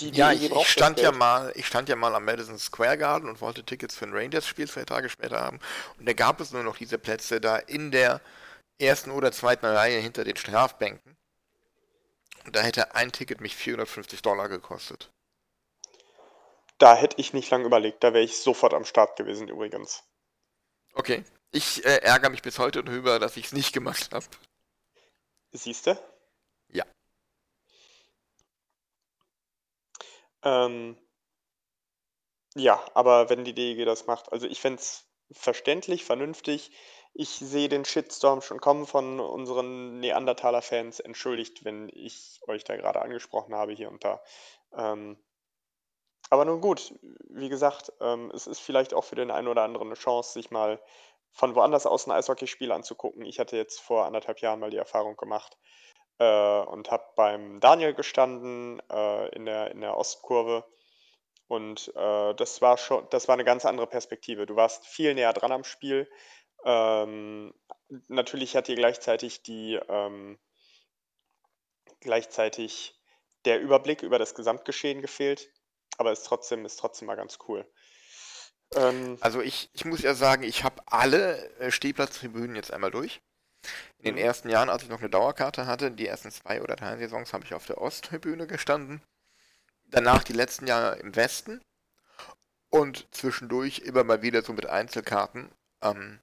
die, 0.00 0.10
die 0.10 0.18
ja, 0.18 0.32
ich, 0.32 0.50
ich 0.50 0.68
stand 0.68 1.00
ja 1.00 1.12
mal, 1.12 1.52
ich 1.54 1.66
stand 1.66 1.88
ja 1.88 1.96
mal 1.96 2.14
am 2.14 2.24
Madison 2.24 2.58
Square 2.58 2.98
Garden 2.98 3.28
und 3.28 3.40
wollte 3.40 3.64
Tickets 3.64 3.94
für 3.94 4.06
ein 4.06 4.14
Rangers-Spiel 4.14 4.68
zwei 4.68 4.84
Tage 4.84 5.08
später 5.08 5.40
haben. 5.40 5.60
Und 5.98 6.08
da 6.08 6.12
gab 6.12 6.40
es 6.40 6.52
nur 6.52 6.62
noch 6.62 6.76
diese 6.76 6.98
Plätze 6.98 7.40
da 7.40 7.56
in 7.56 7.90
der 7.90 8.20
ersten 8.78 9.10
oder 9.10 9.32
zweiten 9.32 9.66
Reihe 9.66 9.98
hinter 9.98 10.24
den 10.24 10.36
Strafbänken. 10.36 11.16
Und 12.44 12.54
da 12.54 12.60
hätte 12.60 12.94
ein 12.94 13.12
Ticket 13.12 13.40
mich 13.40 13.56
450 13.56 14.22
Dollar 14.22 14.48
gekostet. 14.48 15.10
Da 16.78 16.94
hätte 16.94 17.16
ich 17.18 17.32
nicht 17.32 17.50
lange 17.50 17.64
überlegt, 17.64 18.04
da 18.04 18.12
wäre 18.12 18.24
ich 18.24 18.38
sofort 18.38 18.74
am 18.74 18.84
Start 18.84 19.16
gewesen 19.16 19.48
übrigens. 19.48 20.04
Okay. 20.92 21.24
Ich 21.52 21.84
äh, 21.84 21.98
ärgere 22.02 22.30
mich 22.30 22.42
bis 22.42 22.58
heute 22.58 22.84
darüber, 22.84 23.18
dass 23.18 23.36
ich 23.36 23.46
es 23.46 23.52
nicht 23.52 23.72
gemacht 23.72 24.12
habe. 24.12 24.26
Siehst 25.52 25.86
du? 25.86 25.98
Ja. 26.68 26.84
Ähm, 30.42 30.98
ja, 32.54 32.84
aber 32.94 33.30
wenn 33.30 33.44
die 33.44 33.54
DEG 33.54 33.84
das 33.86 34.06
macht, 34.06 34.32
also 34.32 34.46
ich 34.46 34.60
fände 34.60 34.80
es 34.80 35.06
verständlich, 35.32 36.04
vernünftig, 36.04 36.72
ich 37.18 37.30
sehe 37.30 37.68
den 37.68 37.84
Shitstorm 37.84 38.42
schon 38.42 38.60
kommen 38.60 38.86
von 38.86 39.20
unseren 39.20 40.00
Neandertaler-Fans. 40.00 41.00
Entschuldigt, 41.00 41.64
wenn 41.64 41.88
ich 41.92 42.40
euch 42.46 42.64
da 42.64 42.76
gerade 42.76 43.00
angesprochen 43.00 43.54
habe 43.54 43.72
hier 43.72 43.90
und 43.90 44.04
da. 44.04 44.22
Ähm, 44.76 45.16
aber 46.28 46.44
nun 46.44 46.60
gut, 46.60 46.94
wie 47.30 47.48
gesagt, 47.48 47.92
ähm, 48.00 48.30
es 48.34 48.46
ist 48.46 48.58
vielleicht 48.58 48.92
auch 48.92 49.04
für 49.04 49.14
den 49.14 49.30
einen 49.30 49.48
oder 49.48 49.62
anderen 49.62 49.88
eine 49.88 49.96
Chance, 49.96 50.32
sich 50.32 50.50
mal 50.50 50.80
von 51.32 51.54
woanders 51.54 51.86
aus 51.86 52.06
ein 52.06 52.12
Eishockeyspiel 52.12 52.72
anzugucken. 52.72 53.24
Ich 53.24 53.38
hatte 53.38 53.56
jetzt 53.56 53.80
vor 53.80 54.04
anderthalb 54.04 54.40
Jahren 54.40 54.60
mal 54.60 54.70
die 54.70 54.76
Erfahrung 54.76 55.16
gemacht 55.16 55.56
äh, 56.18 56.60
und 56.60 56.90
habe 56.90 57.04
beim 57.14 57.60
Daniel 57.60 57.94
gestanden 57.94 58.82
äh, 58.90 59.28
in, 59.34 59.46
der, 59.46 59.70
in 59.70 59.80
der 59.80 59.96
Ostkurve. 59.96 60.64
Und 61.48 61.92
äh, 61.94 62.34
das 62.34 62.60
war 62.60 62.76
schon, 62.76 63.06
das 63.10 63.28
war 63.28 63.34
eine 63.34 63.44
ganz 63.44 63.64
andere 63.64 63.86
Perspektive. 63.86 64.46
Du 64.46 64.56
warst 64.56 64.86
viel 64.86 65.14
näher 65.14 65.32
dran 65.32 65.52
am 65.52 65.64
Spiel. 65.64 66.10
Ähm, 66.64 67.54
natürlich 68.08 68.56
hat 68.56 68.68
dir 68.68 68.76
gleichzeitig 68.76 69.42
die 69.42 69.78
ähm, 69.88 70.38
gleichzeitig 72.00 72.98
der 73.44 73.60
Überblick 73.60 74.02
über 74.02 74.18
das 74.18 74.34
Gesamtgeschehen 74.34 75.02
gefehlt, 75.02 75.48
aber 75.98 76.12
ist 76.12 76.24
trotzdem, 76.24 76.64
ist 76.64 76.78
trotzdem 76.78 77.06
mal 77.06 77.16
ganz 77.16 77.38
cool. 77.48 77.66
Ähm, 78.74 79.18
also 79.20 79.40
ich, 79.40 79.70
ich 79.72 79.84
muss 79.84 80.02
ja 80.02 80.14
sagen, 80.14 80.42
ich 80.42 80.64
habe 80.64 80.82
alle 80.86 81.50
äh, 81.58 81.70
Stehplatztribünen 81.70 82.56
jetzt 82.56 82.72
einmal 82.72 82.90
durch. 82.90 83.20
In 83.98 84.04
den 84.04 84.14
mhm. 84.14 84.20
ersten 84.20 84.48
Jahren, 84.48 84.68
als 84.68 84.82
ich 84.82 84.88
noch 84.88 85.00
eine 85.00 85.10
Dauerkarte 85.10 85.66
hatte, 85.66 85.90
die 85.90 86.06
ersten 86.06 86.30
zwei 86.30 86.62
oder 86.62 86.76
drei 86.76 86.96
Saisons 86.98 87.32
habe 87.32 87.44
ich 87.44 87.54
auf 87.54 87.66
der 87.66 87.78
Osttribüne 87.78 88.46
gestanden. 88.46 89.02
Danach 89.86 90.24
die 90.24 90.32
letzten 90.32 90.66
Jahre 90.66 90.98
im 90.98 91.14
Westen 91.14 91.60
und 92.70 93.06
zwischendurch 93.12 93.80
immer 93.80 94.04
mal 94.04 94.22
wieder 94.22 94.42
so 94.42 94.52
mit 94.52 94.66
Einzelkarten 94.66 95.50
ähm, 95.82 96.20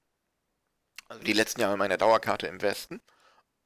also 1.13 1.25
die 1.25 1.33
letzten 1.33 1.61
Jahre 1.61 1.77
meiner 1.77 1.97
Dauerkarte 1.97 2.47
im 2.47 2.61
Westen 2.61 3.01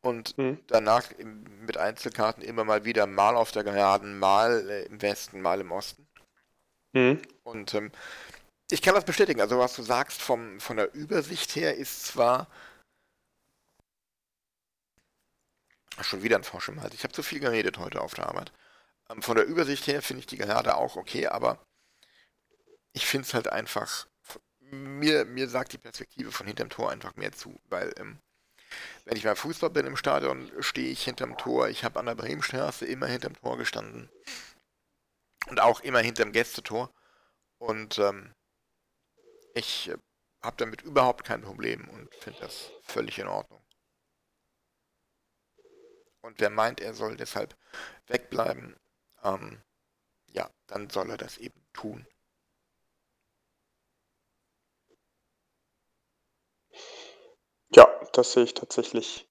und 0.01 0.37
mhm. 0.37 0.59
danach 0.67 1.11
im, 1.11 1.43
mit 1.65 1.77
Einzelkarten 1.77 2.43
immer 2.43 2.63
mal 2.63 2.85
wieder 2.85 3.07
mal 3.07 3.35
auf 3.35 3.51
der 3.51 3.63
Geraden, 3.63 4.19
mal 4.19 4.69
äh, 4.69 4.83
im 4.83 5.01
Westen, 5.01 5.41
mal 5.41 5.59
im 5.61 5.71
Osten. 5.71 6.07
Mhm. 6.93 7.21
Und 7.43 7.73
ähm, 7.73 7.91
ich 8.69 8.81
kann 8.81 8.95
das 8.95 9.05
bestätigen. 9.05 9.41
Also 9.41 9.57
was 9.59 9.75
du 9.75 9.81
sagst 9.81 10.21
vom, 10.21 10.59
von 10.59 10.77
der 10.77 10.93
Übersicht 10.93 11.55
her 11.55 11.75
ist 11.75 12.05
zwar 12.05 12.47
schon 16.01 16.21
wieder 16.21 16.37
ein 16.37 16.43
Frosch 16.43 16.69
im 16.69 16.81
Hals. 16.81 16.93
Ich 16.93 17.03
habe 17.03 17.13
zu 17.13 17.23
viel 17.23 17.39
geredet 17.39 17.77
heute 17.77 18.01
auf 18.01 18.13
der 18.13 18.27
Arbeit. 18.27 18.51
Ähm, 19.09 19.21
von 19.21 19.35
der 19.35 19.45
Übersicht 19.45 19.87
her 19.87 20.01
finde 20.01 20.19
ich 20.19 20.27
die 20.27 20.37
Gerade 20.37 20.75
auch 20.75 20.95
okay, 20.95 21.27
aber 21.27 21.59
ich 22.93 23.05
finde 23.05 23.25
es 23.25 23.33
halt 23.33 23.47
einfach 23.47 24.07
mir, 24.72 25.26
mir 25.26 25.47
sagt 25.49 25.74
die 25.74 25.78
Perspektive 25.78 26.32
von 26.32 26.47
hinterm 26.47 26.70
Tor 26.70 26.91
einfach 26.91 27.15
mehr 27.15 27.32
zu, 27.32 27.59
weil 27.70 27.93
ähm, 27.97 28.20
wenn 29.05 29.18
ich 29.18 29.24
beim 29.24 29.36
Fußball 29.36 29.70
bin 29.70 29.86
im 29.86 29.97
Stadion, 29.97 30.51
stehe 30.59 30.89
ich 30.89 31.03
hinterm 31.03 31.38
Tor. 31.38 31.70
Ich 31.70 31.84
habe 31.84 31.99
an 31.99 32.07
der 32.07 32.15
Bremenstraße 32.15 32.86
immer 32.86 33.07
hinterm 33.07 33.36
Tor 33.36 33.57
gestanden. 33.57 34.09
Und 35.47 35.61
auch 35.61 35.80
immer 35.82 35.99
hinterm 35.99 36.34
Gästetor. 36.34 36.91
Und 37.57 37.97
ähm, 37.99 38.34
ich 39.53 39.89
äh, 39.89 39.97
habe 40.41 40.57
damit 40.57 40.82
überhaupt 40.82 41.24
kein 41.24 41.41
Problem 41.41 41.88
und 41.89 42.13
finde 42.15 42.39
das 42.41 42.72
völlig 42.84 43.18
in 43.20 43.28
Ordnung. 43.28 43.63
Und 46.22 46.39
wer 46.39 46.49
meint, 46.49 46.82
er 46.82 46.93
soll 46.93 47.15
deshalb 47.15 47.55
wegbleiben, 48.07 48.76
ähm, 49.24 49.61
ja, 50.28 50.49
dann 50.68 50.89
soll 50.89 51.09
er 51.09 51.18
das 51.18 51.38
eben 51.38 51.65
tun. 51.74 52.05
Ja, 57.70 57.86
das 58.13 58.33
sehe 58.33 58.43
ich 58.43 58.53
tatsächlich 58.53 59.27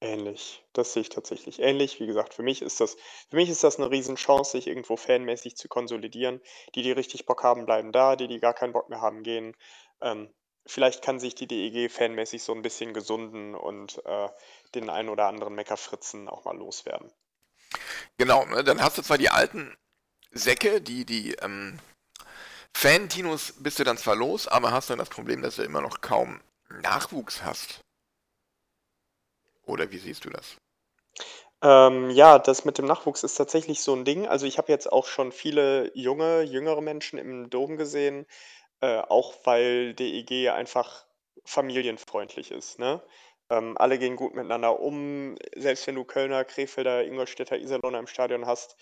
ähnlich. 0.00 0.64
Das 0.72 0.92
sehe 0.92 1.02
ich 1.02 1.08
tatsächlich 1.10 1.60
ähnlich. 1.60 2.00
Wie 2.00 2.06
gesagt, 2.06 2.34
für 2.34 2.42
mich 2.42 2.62
ist 2.62 2.80
das 2.80 2.96
für 3.28 3.36
mich 3.36 3.50
ist 3.50 3.64
das 3.64 3.78
'ne 3.78 3.90
Riesenchance, 3.90 4.52
sich 4.52 4.66
irgendwo 4.66 4.96
fanmäßig 4.96 5.56
zu 5.56 5.68
konsolidieren. 5.68 6.40
Die, 6.74 6.82
die 6.82 6.92
richtig 6.92 7.26
Bock 7.26 7.42
haben, 7.42 7.66
bleiben 7.66 7.92
da, 7.92 8.16
die, 8.16 8.28
die 8.28 8.40
gar 8.40 8.54
keinen 8.54 8.72
Bock 8.72 8.88
mehr 8.88 9.00
haben, 9.00 9.22
gehen. 9.22 9.56
Ähm, 10.00 10.32
vielleicht 10.66 11.02
kann 11.02 11.18
sich 11.20 11.34
die 11.34 11.46
DEG 11.46 11.90
fanmäßig 11.90 12.42
so 12.42 12.52
ein 12.54 12.62
bisschen 12.62 12.94
gesunden 12.94 13.54
und, 13.54 14.04
äh, 14.06 14.28
den 14.74 14.90
einen 14.90 15.08
oder 15.08 15.26
anderen 15.26 15.54
Meckerfritzen 15.54 16.28
auch 16.28 16.44
mal 16.44 16.56
loswerden. 16.56 17.12
Genau, 18.18 18.44
ne, 18.46 18.64
dann 18.64 18.82
hast 18.82 18.98
du 18.98 19.02
zwar 19.02 19.18
die 19.18 19.30
alten 19.30 19.76
Säcke, 20.30 20.80
die 20.80 21.04
die, 21.04 21.34
ähm, 21.36 21.78
Fan-Tinos 22.76 23.54
bist 23.58 23.78
du 23.78 23.84
dann 23.84 23.98
zwar 23.98 24.16
los, 24.16 24.48
aber 24.48 24.72
hast 24.72 24.90
dann 24.90 24.98
das 24.98 25.10
Problem, 25.10 25.42
dass 25.42 25.56
du 25.56 25.62
immer 25.62 25.80
noch 25.80 26.00
kaum 26.00 26.40
Nachwuchs 26.68 27.42
hast. 27.42 27.80
Oder 29.70 29.90
wie 29.90 29.98
siehst 29.98 30.24
du 30.26 30.30
das? 30.30 30.56
Ähm, 31.62 32.10
ja, 32.10 32.38
das 32.38 32.64
mit 32.64 32.78
dem 32.78 32.86
Nachwuchs 32.86 33.22
ist 33.22 33.34
tatsächlich 33.34 33.82
so 33.82 33.94
ein 33.94 34.04
Ding. 34.04 34.26
Also, 34.26 34.46
ich 34.46 34.56
habe 34.58 34.72
jetzt 34.72 34.90
auch 34.90 35.06
schon 35.06 35.30
viele 35.32 35.90
junge 35.94 36.42
jüngere 36.42 36.80
Menschen 36.80 37.18
im 37.18 37.50
Dom 37.50 37.76
gesehen, 37.76 38.26
äh, 38.82 38.98
auch 39.00 39.34
weil 39.44 39.94
DEG 39.94 40.50
einfach 40.50 41.06
familienfreundlich 41.46 42.50
ist, 42.52 42.78
ne? 42.78 43.02
Ähm, 43.50 43.76
alle 43.78 43.98
gehen 43.98 44.16
gut 44.16 44.34
miteinander 44.34 44.80
um. 44.80 45.36
Selbst 45.56 45.86
wenn 45.86 45.96
du 45.96 46.04
Kölner, 46.04 46.44
Krefelder, 46.44 47.04
Ingolstädter, 47.04 47.58
Iserlohner 47.58 47.98
im 48.00 48.06
Stadion 48.06 48.46
hast, 48.46 48.76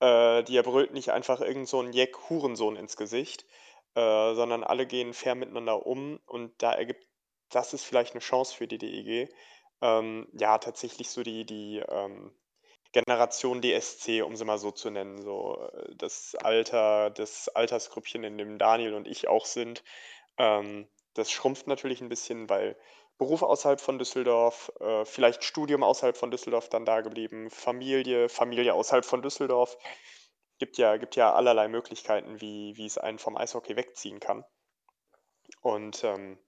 äh, 0.00 0.42
dir 0.44 0.62
brüllt 0.62 0.92
nicht 0.94 1.10
einfach 1.10 1.40
irgend 1.40 1.68
so 1.68 1.80
'n 1.80 1.92
Jeck-Hurensohn 1.92 2.76
ins 2.76 2.96
Gesicht, 2.96 3.44
äh, 3.94 4.34
sondern 4.34 4.64
alle 4.64 4.86
gehen 4.86 5.14
fair 5.14 5.34
miteinander 5.34 5.86
um 5.86 6.20
und 6.26 6.54
da 6.62 6.72
ergibt 6.74 7.06
das 7.50 7.74
ist 7.74 7.84
vielleicht 7.84 8.12
eine 8.14 8.20
Chance 8.20 8.54
für 8.56 8.66
die 8.66 8.78
DEG. 8.78 9.28
Ähm, 9.82 10.28
ja, 10.32 10.58
tatsächlich 10.58 11.10
so 11.10 11.22
die 11.22 11.44
die, 11.44 11.78
ähm, 11.88 12.32
Generation 12.92 13.60
DSC, 13.62 14.22
um 14.22 14.36
sie 14.36 14.44
mal 14.44 14.58
so 14.58 14.70
zu 14.70 14.90
nennen, 14.90 15.20
so, 15.22 15.58
äh, 15.72 15.94
das 15.96 16.34
Alter 16.36 17.10
das 17.10 17.48
Altersgrüppchen, 17.48 18.24
in 18.24 18.38
dem 18.38 18.58
Daniel 18.58 18.94
und 18.94 19.08
ich 19.08 19.28
auch 19.28 19.46
sind. 19.46 19.82
Ähm, 20.38 20.88
das 21.14 21.30
schrumpft 21.32 21.66
natürlich 21.68 22.00
ein 22.02 22.08
bisschen, 22.10 22.48
weil 22.50 22.78
Beruf 23.18 23.42
außerhalb 23.42 23.80
von 23.80 23.98
Düsseldorf, 23.98 24.72
äh, 24.80 25.04
vielleicht 25.06 25.44
Studium 25.44 25.82
außerhalb 25.84 26.16
von 26.16 26.30
Düsseldorf 26.32 26.68
dann 26.70 26.84
da 26.86 27.00
geblieben, 27.02 27.50
Familie, 27.50 28.28
Familie 28.28 28.74
außerhalb 28.74 29.04
von 29.06 29.22
Düsseldorf. 29.22 29.78
Gibt 30.58 30.78
ja 30.78 30.96
gibt 30.98 31.16
ja 31.16 31.32
allerlei 31.34 31.68
Möglichkeiten, 31.68 32.40
wie 32.40 32.76
wie 32.76 32.86
es 32.86 32.98
einen 32.98 33.18
vom 33.20 33.36
Eishockey 33.36 33.76
wegziehen 33.76 34.20
kann. 34.20 34.44
Und, 35.62 36.04
ähm, 36.04 36.38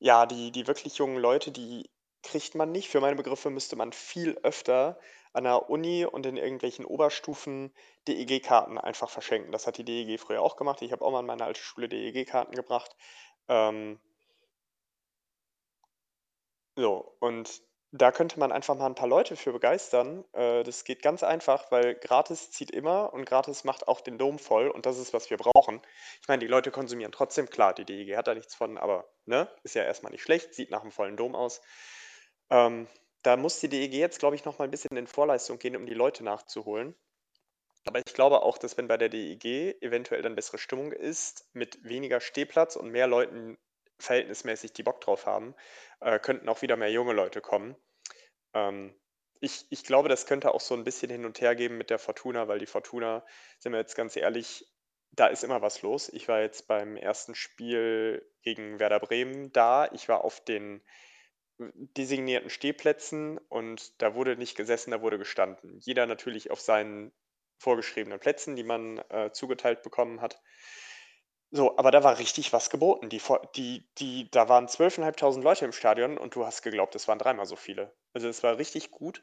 ja, 0.00 0.26
die 0.26 0.50
die 0.52 0.66
wirklich 0.66 0.96
jungen 0.98 1.18
Leute, 1.18 1.52
die 1.52 1.90
kriegt 2.24 2.54
man 2.54 2.72
nicht. 2.72 2.88
Für 2.88 3.00
meine 3.00 3.16
Begriffe 3.16 3.50
müsste 3.50 3.76
man 3.76 3.92
viel 3.92 4.38
öfter 4.42 4.98
an 5.32 5.44
der 5.44 5.70
Uni 5.70 6.04
und 6.04 6.26
in 6.26 6.36
irgendwelchen 6.36 6.84
Oberstufen 6.84 7.72
DEG-Karten 8.08 8.78
einfach 8.78 9.10
verschenken. 9.10 9.52
Das 9.52 9.66
hat 9.66 9.78
die 9.78 9.84
DEG 9.84 10.18
früher 10.18 10.42
auch 10.42 10.56
gemacht. 10.56 10.82
Ich 10.82 10.92
habe 10.92 11.04
auch 11.04 11.12
mal 11.12 11.20
in 11.20 11.26
meine 11.26 11.44
alte 11.44 11.60
Schule 11.60 11.88
DEG-Karten 11.88 12.54
gebracht. 12.54 12.96
Ähm 13.48 14.00
so, 16.76 17.16
und 17.20 17.62
da 17.96 18.10
könnte 18.10 18.40
man 18.40 18.50
einfach 18.50 18.74
mal 18.74 18.86
ein 18.86 18.96
paar 18.96 19.08
Leute 19.08 19.36
für 19.36 19.52
begeistern. 19.52 20.24
Äh, 20.32 20.64
das 20.64 20.82
geht 20.84 21.00
ganz 21.02 21.22
einfach, 21.22 21.70
weil 21.70 21.94
gratis 21.94 22.50
zieht 22.50 22.72
immer 22.72 23.12
und 23.12 23.24
gratis 23.24 23.62
macht 23.62 23.86
auch 23.86 24.00
den 24.00 24.18
Dom 24.18 24.40
voll 24.40 24.68
und 24.68 24.84
das 24.84 24.98
ist, 24.98 25.12
was 25.12 25.30
wir 25.30 25.36
brauchen. 25.36 25.80
Ich 26.20 26.26
meine, 26.26 26.40
die 26.40 26.48
Leute 26.48 26.72
konsumieren 26.72 27.12
trotzdem, 27.12 27.48
klar, 27.48 27.72
die 27.72 27.84
DEG 27.84 28.16
hat 28.16 28.26
da 28.26 28.34
nichts 28.34 28.56
von, 28.56 28.78
aber, 28.78 29.04
ne, 29.26 29.48
ist 29.62 29.76
ja 29.76 29.84
erstmal 29.84 30.10
nicht 30.10 30.22
schlecht, 30.22 30.54
sieht 30.54 30.72
nach 30.72 30.82
einem 30.82 30.90
vollen 30.90 31.16
Dom 31.16 31.36
aus. 31.36 31.60
Ähm, 32.54 32.86
da 33.22 33.36
muss 33.36 33.60
die 33.60 33.68
DEG 33.68 33.94
jetzt, 33.98 34.18
glaube 34.18 34.36
ich, 34.36 34.44
noch 34.44 34.58
mal 34.58 34.66
'n 34.66 34.70
bisschen 34.70 34.96
in 34.96 35.06
Vorleistung 35.06 35.58
gehen, 35.58 35.76
um 35.76 35.86
die 35.86 35.94
Leute 35.94 36.24
nachzuholen. 36.24 36.94
Aber 37.86 38.00
ich 38.00 38.14
glaube 38.14 38.42
auch, 38.42 38.58
dass 38.58 38.78
wenn 38.78 38.88
bei 38.88 38.96
der 38.98 39.08
DEG 39.10 39.76
eventuell 39.82 40.22
dann 40.22 40.36
bessere 40.36 40.58
Stimmung 40.58 40.92
ist, 40.92 41.48
mit 41.54 41.84
weniger 41.84 42.20
Stehplatz 42.20 42.76
und 42.76 42.90
mehr 42.90 43.06
Leuten 43.08 43.58
verhältnismäßig, 44.00 44.72
die 44.74 44.82
Bock 44.84 45.00
drauf 45.02 45.26
haben, 45.26 45.54
äh, 46.00 46.18
könnten 46.20 46.48
auch 46.48 46.62
wieder 46.62 46.76
mehr 46.76 46.90
junge 46.92 47.14
Leute 47.14 47.40
kommen. 47.42 47.76
Ähm, 48.54 48.94
ich 49.40 49.66
ich 49.70 49.84
glaube, 49.84 50.08
das 50.08 50.26
könnte 50.26 50.54
auch 50.54 50.60
so 50.60 50.74
ein 50.74 50.84
bisschen 50.84 51.10
hin 51.10 51.24
und 51.26 51.40
her 51.40 51.54
geben 51.56 51.78
mit 51.78 51.90
der 51.90 51.98
Fortuna, 51.98 52.48
weil 52.48 52.58
die 52.60 52.66
Fortuna, 52.66 53.24
sind 53.58 53.72
wir 53.72 53.80
jetzt 53.80 53.96
ganz 53.96 54.16
ehrlich, 54.16 54.66
da 55.12 55.26
ist 55.28 55.44
immer 55.44 55.62
was 55.62 55.82
los. 55.82 56.08
Ich 56.10 56.28
war 56.28 56.40
jetzt 56.42 56.68
beim 56.68 56.96
ersten 56.96 57.34
Spiel 57.34 58.26
gegen 58.42 58.78
Werder 58.80 59.00
Bremen 59.00 59.52
da. 59.52 59.90
Ich 59.92 60.08
war 60.08 60.24
auf 60.24 60.40
den 60.44 60.82
designierten 61.58 62.50
Stehplätzen 62.50 63.38
und 63.48 64.00
da 64.02 64.14
wurde 64.14 64.36
nicht 64.36 64.56
gesessen, 64.56 64.90
da 64.90 65.02
wurde 65.02 65.18
gestanden. 65.18 65.78
Jeder 65.80 66.06
natürlich 66.06 66.50
auf 66.50 66.60
seinen 66.60 67.12
vorgeschriebenen 67.58 68.18
Plätzen, 68.18 68.56
die 68.56 68.64
man 68.64 68.98
äh, 69.10 69.30
zugeteilt 69.32 69.82
bekommen 69.82 70.20
hat. 70.20 70.40
So, 71.50 71.76
aber 71.78 71.92
da 71.92 72.02
war 72.02 72.18
richtig 72.18 72.52
was 72.52 72.68
geboten. 72.68 73.08
Die, 73.08 73.22
die, 73.54 73.88
die, 73.98 74.30
da 74.30 74.48
waren 74.48 74.66
12.500 74.66 75.40
Leute 75.42 75.64
im 75.64 75.72
Stadion 75.72 76.18
und 76.18 76.34
du 76.34 76.44
hast 76.44 76.62
geglaubt, 76.62 76.96
es 76.96 77.06
waren 77.06 77.18
dreimal 77.18 77.46
so 77.46 77.54
viele. 77.54 77.94
Also 78.12 78.28
es 78.28 78.42
war 78.42 78.58
richtig 78.58 78.90
gut. 78.90 79.22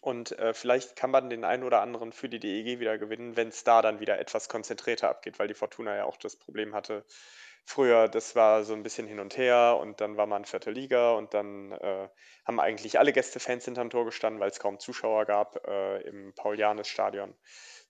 Und 0.00 0.32
äh, 0.32 0.52
vielleicht 0.52 0.96
kann 0.96 1.12
man 1.12 1.30
den 1.30 1.44
einen 1.44 1.62
oder 1.62 1.80
anderen 1.80 2.12
für 2.12 2.28
die 2.28 2.40
DEG 2.40 2.80
wieder 2.80 2.98
gewinnen, 2.98 3.36
wenn 3.36 3.48
es 3.48 3.62
da 3.62 3.82
dann 3.82 4.00
wieder 4.00 4.18
etwas 4.18 4.48
konzentrierter 4.48 5.08
abgeht, 5.08 5.38
weil 5.38 5.48
die 5.48 5.54
Fortuna 5.54 5.96
ja 5.96 6.04
auch 6.04 6.16
das 6.16 6.36
Problem 6.36 6.74
hatte, 6.74 7.04
Früher, 7.68 8.08
das 8.08 8.34
war 8.36 8.62
so 8.64 8.72
ein 8.74 8.82
bisschen 8.84 9.06
hin 9.08 9.18
und 9.18 9.36
her 9.36 9.76
und 9.80 10.00
dann 10.00 10.16
war 10.16 10.26
man 10.26 10.44
vierte 10.44 10.70
Liga 10.70 11.12
und 11.14 11.34
dann, 11.34 11.72
äh, 11.72 12.08
haben 12.46 12.60
eigentlich 12.60 12.98
alle 12.98 13.12
Gästefans 13.12 13.64
hinterm 13.64 13.90
Tor 13.90 14.04
gestanden, 14.04 14.40
weil 14.40 14.50
es 14.50 14.60
kaum 14.60 14.78
Zuschauer 14.78 15.24
gab, 15.26 15.66
äh, 15.66 16.00
im 16.02 16.32
Paul-Janus-Stadion. 16.36 17.34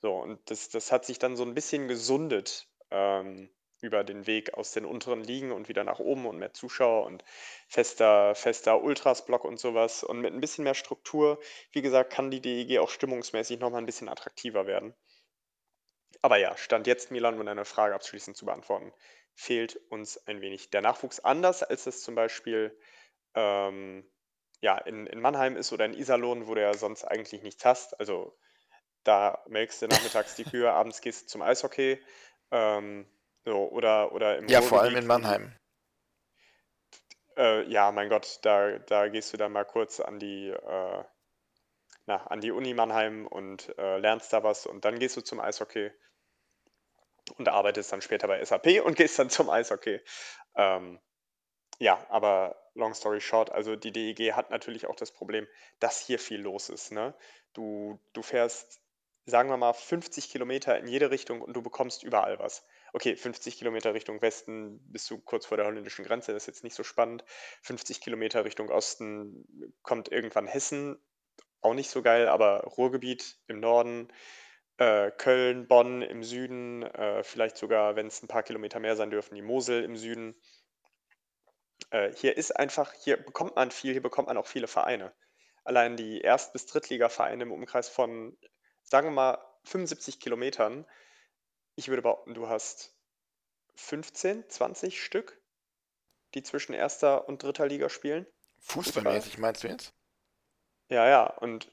So, 0.00 0.14
und 0.16 0.50
das 0.50 0.70
das 0.70 0.90
hat 0.92 1.04
sich 1.04 1.18
dann 1.18 1.36
so 1.36 1.44
ein 1.44 1.52
bisschen 1.54 1.88
gesundet, 1.88 2.68
ähm, 2.90 3.50
über 3.82 4.02
den 4.02 4.26
Weg 4.26 4.54
aus 4.54 4.72
den 4.72 4.86
unteren 4.86 5.22
Ligen 5.22 5.52
und 5.52 5.68
wieder 5.68 5.84
nach 5.84 5.98
oben 5.98 6.24
und 6.26 6.38
mehr 6.38 6.54
Zuschauer 6.54 7.04
und 7.04 7.22
fester 7.68 8.34
fester 8.34 8.82
Ultras-Block 8.82 9.44
und 9.44 9.58
sowas. 9.60 10.02
Und 10.02 10.20
mit 10.20 10.32
ein 10.32 10.40
bisschen 10.40 10.64
mehr 10.64 10.74
Struktur, 10.74 11.38
wie 11.72 11.82
gesagt, 11.82 12.10
kann 12.12 12.30
die 12.30 12.40
DEG 12.40 12.78
auch 12.78 12.88
stimmungsmäßig 12.90 13.60
noch 13.60 13.70
mal 13.70 13.78
'n 13.82 13.86
bisschen 13.86 14.08
attraktiver 14.08 14.66
werden. 14.66 14.94
Aber 16.22 16.36
ja, 16.36 16.56
Stand 16.58 16.86
jetzt, 16.86 17.10
Milan, 17.10 17.38
um 17.40 17.46
deine 17.46 17.64
Frage 17.64 17.94
abschließend 17.94 18.36
zu 18.36 18.44
beantworten 18.44 18.92
fehlt 19.36 19.76
uns 19.90 20.18
ein 20.26 20.40
wenig 20.40 20.70
der 20.70 20.80
Nachwuchs. 20.80 21.20
Anders 21.20 21.62
als 21.62 21.86
es 21.86 22.02
zum 22.02 22.14
Beispiel 22.14 22.76
ähm, 23.34 24.10
ja, 24.60 24.78
in, 24.78 25.06
in 25.06 25.20
Mannheim 25.20 25.56
ist 25.56 25.72
oder 25.72 25.84
in 25.84 25.94
Iserlohn, 25.94 26.48
wo 26.48 26.54
du 26.54 26.62
ja 26.62 26.74
sonst 26.74 27.04
eigentlich 27.04 27.42
nichts 27.42 27.64
hast. 27.64 28.00
Also 28.00 28.36
da 29.04 29.44
melkst 29.46 29.82
du 29.82 29.88
nachmittags 29.88 30.34
die 30.34 30.44
Kühe, 30.44 30.72
abends 30.72 31.00
gehst 31.02 31.22
du 31.22 31.26
zum 31.26 31.42
Eishockey. 31.42 32.02
Ähm, 32.50 33.06
so, 33.44 33.70
oder, 33.70 34.12
oder 34.12 34.38
im 34.38 34.48
Ja, 34.48 34.62
vor 34.62 34.80
allem 34.80 34.96
in 34.96 35.06
Mannheim. 35.06 35.54
Äh, 37.36 37.68
ja, 37.68 37.92
mein 37.92 38.08
Gott, 38.08 38.38
da, 38.42 38.78
da 38.78 39.08
gehst 39.08 39.32
du 39.32 39.36
dann 39.36 39.52
mal 39.52 39.66
kurz 39.66 40.00
an 40.00 40.18
die, 40.18 40.48
äh, 40.48 41.04
na, 42.06 42.26
an 42.26 42.40
die 42.40 42.50
Uni 42.50 42.72
Mannheim 42.72 43.26
und 43.26 43.76
äh, 43.78 43.98
lernst 43.98 44.32
da 44.32 44.42
was 44.42 44.64
und 44.64 44.86
dann 44.86 44.98
gehst 44.98 45.16
du 45.16 45.20
zum 45.20 45.40
Eishockey 45.40 45.92
und 47.36 47.48
arbeitest 47.48 47.92
dann 47.92 48.02
später 48.02 48.28
bei 48.28 48.44
SAP 48.44 48.84
und 48.84 48.96
gehst 48.96 49.18
dann 49.18 49.30
zum 49.30 49.50
Eishockey. 49.50 50.00
Ähm, 50.56 51.00
ja, 51.78 52.04
aber 52.08 52.56
long 52.74 52.94
story 52.94 53.20
short, 53.20 53.50
also 53.50 53.76
die 53.76 53.92
DEG 53.92 54.32
hat 54.32 54.50
natürlich 54.50 54.86
auch 54.86 54.96
das 54.96 55.12
Problem, 55.12 55.46
dass 55.78 56.00
hier 56.00 56.18
viel 56.18 56.40
los 56.40 56.68
ist. 56.68 56.92
Ne? 56.92 57.14
Du, 57.52 58.00
du 58.12 58.22
fährst, 58.22 58.80
sagen 59.26 59.50
wir 59.50 59.56
mal, 59.56 59.72
50 59.72 60.30
Kilometer 60.30 60.78
in 60.78 60.86
jede 60.86 61.10
Richtung 61.10 61.42
und 61.42 61.54
du 61.54 61.62
bekommst 61.62 62.02
überall 62.02 62.38
was. 62.38 62.64
Okay, 62.92 63.16
50 63.16 63.58
Kilometer 63.58 63.92
Richtung 63.92 64.22
Westen 64.22 64.80
bist 64.90 65.10
du 65.10 65.18
kurz 65.18 65.44
vor 65.46 65.56
der 65.56 65.66
holländischen 65.66 66.04
Grenze, 66.04 66.32
das 66.32 66.44
ist 66.44 66.46
jetzt 66.46 66.64
nicht 66.64 66.76
so 66.76 66.82
spannend. 66.82 67.24
50 67.62 68.00
Kilometer 68.00 68.44
Richtung 68.44 68.70
Osten 68.70 69.44
kommt 69.82 70.10
irgendwann 70.10 70.46
Hessen, 70.46 70.98
auch 71.60 71.74
nicht 71.74 71.90
so 71.90 72.02
geil, 72.02 72.28
aber 72.28 72.60
Ruhrgebiet 72.60 73.38
im 73.48 73.60
Norden 73.60 74.08
äh, 74.78 75.10
Köln, 75.10 75.66
Bonn 75.68 76.02
im 76.02 76.22
Süden, 76.22 76.82
äh, 76.82 77.22
vielleicht 77.22 77.56
sogar, 77.56 77.96
wenn 77.96 78.06
es 78.06 78.22
ein 78.22 78.28
paar 78.28 78.42
Kilometer 78.42 78.80
mehr 78.80 78.96
sein 78.96 79.10
dürfen, 79.10 79.34
die 79.34 79.42
Mosel 79.42 79.82
im 79.84 79.96
Süden. 79.96 80.34
Äh, 81.90 82.12
hier 82.12 82.36
ist 82.36 82.52
einfach, 82.52 82.92
hier 82.92 83.16
bekommt 83.16 83.56
man 83.56 83.70
viel, 83.70 83.92
hier 83.92 84.02
bekommt 84.02 84.28
man 84.28 84.36
auch 84.36 84.46
viele 84.46 84.66
Vereine. 84.66 85.14
Allein 85.64 85.96
die 85.96 86.20
Erst- 86.20 86.52
bis 86.52 86.66
Drittliga-Vereine 86.66 87.42
im 87.42 87.52
Umkreis 87.52 87.88
von, 87.88 88.36
sagen 88.82 89.08
wir 89.08 89.12
mal, 89.12 89.38
75 89.64 90.20
Kilometern. 90.20 90.86
Ich 91.74 91.88
würde 91.88 92.02
behaupten, 92.02 92.34
du 92.34 92.48
hast 92.48 92.96
15, 93.74 94.48
20 94.48 95.02
Stück, 95.02 95.40
die 96.34 96.42
zwischen 96.42 96.72
erster 96.72 97.28
und 97.28 97.42
dritter 97.42 97.66
Liga 97.66 97.88
spielen. 97.88 98.26
Fußballmäßig 98.60 99.38
meinst 99.38 99.64
du 99.64 99.68
jetzt? 99.68 99.94
Ja, 100.88 101.08
ja, 101.08 101.26
und 101.26 101.70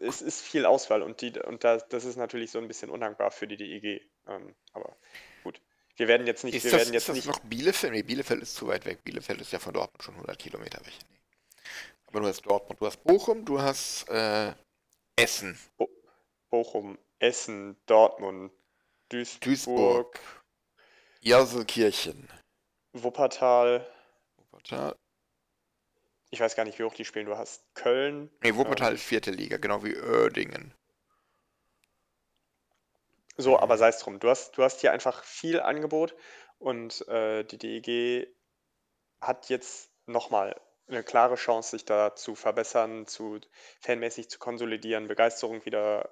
es 0.00 0.22
ist 0.22 0.40
viel 0.40 0.66
Auswahl 0.66 1.02
und, 1.02 1.20
die, 1.20 1.38
und 1.38 1.64
das, 1.64 1.88
das 1.88 2.04
ist 2.04 2.16
natürlich 2.16 2.50
so 2.50 2.58
ein 2.58 2.68
bisschen 2.68 2.90
undankbar 2.90 3.30
für 3.30 3.46
die 3.46 3.56
DEG. 3.56 4.02
Ähm, 4.26 4.54
aber 4.72 4.96
gut. 5.42 5.60
Wir 5.96 6.08
werden 6.08 6.26
jetzt 6.26 6.44
nicht. 6.44 6.54
Ist 6.54 6.64
wir 6.64 6.72
das, 6.72 6.80
werden 6.80 6.92
jetzt 6.92 7.02
ist 7.02 7.08
das 7.08 7.16
nicht 7.16 7.28
noch 7.28 7.40
Bielefeld? 7.40 7.92
Nee, 7.92 8.02
Bielefeld 8.02 8.42
ist 8.42 8.54
zu 8.54 8.66
weit 8.68 8.84
weg. 8.84 9.02
Bielefeld 9.04 9.40
ist 9.40 9.52
ja 9.52 9.58
von 9.58 9.72
Dortmund 9.72 10.02
schon 10.02 10.14
100 10.14 10.38
Kilometer 10.38 10.78
weg. 10.84 10.94
Nee. 11.10 11.18
Aber 12.06 12.20
du 12.20 12.26
hast 12.26 12.42
Dortmund, 12.42 12.80
du 12.80 12.86
hast 12.86 13.02
Bochum, 13.02 13.44
du 13.44 13.60
hast 13.60 14.08
äh, 14.08 14.52
Essen. 15.16 15.58
Bo 15.76 15.88
Bochum, 16.50 16.98
Essen, 17.18 17.76
Dortmund, 17.86 18.52
Duisburg, 19.08 19.40
Duisburg 19.40 20.20
Jerselkirchen, 21.20 22.28
Wuppertal. 22.92 23.86
Wuppertal. 24.36 24.96
Ich 26.30 26.40
weiß 26.40 26.56
gar 26.56 26.64
nicht, 26.64 26.78
wie 26.78 26.84
hoch 26.84 26.94
die 26.94 27.04
spielen. 27.04 27.26
Du 27.26 27.36
hast 27.36 27.62
Köln. 27.74 28.30
Nee, 28.42 28.54
Wuppertal 28.54 28.94
ist 28.94 29.04
vierte 29.04 29.30
Liga, 29.30 29.58
genau 29.58 29.84
wie 29.84 29.96
Oerdingen. 29.96 30.74
So, 33.36 33.58
aber 33.58 33.78
sei 33.78 33.88
es 33.88 33.98
drum. 33.98 34.18
Du 34.18 34.28
hast, 34.28 34.56
du 34.56 34.62
hast 34.62 34.80
hier 34.80 34.92
einfach 34.92 35.22
viel 35.22 35.60
Angebot 35.60 36.16
und 36.58 37.06
äh, 37.08 37.44
die 37.44 37.58
DEG 37.58 38.28
hat 39.20 39.48
jetzt 39.48 39.90
nochmal 40.06 40.58
eine 40.88 41.02
klare 41.02 41.34
Chance, 41.34 41.70
sich 41.70 41.84
da 41.84 42.14
zu 42.14 42.34
verbessern, 42.34 43.06
zu 43.06 43.40
fanmäßig 43.80 44.30
zu 44.30 44.38
konsolidieren, 44.38 45.08
Begeisterung 45.08 45.64
wieder 45.64 46.10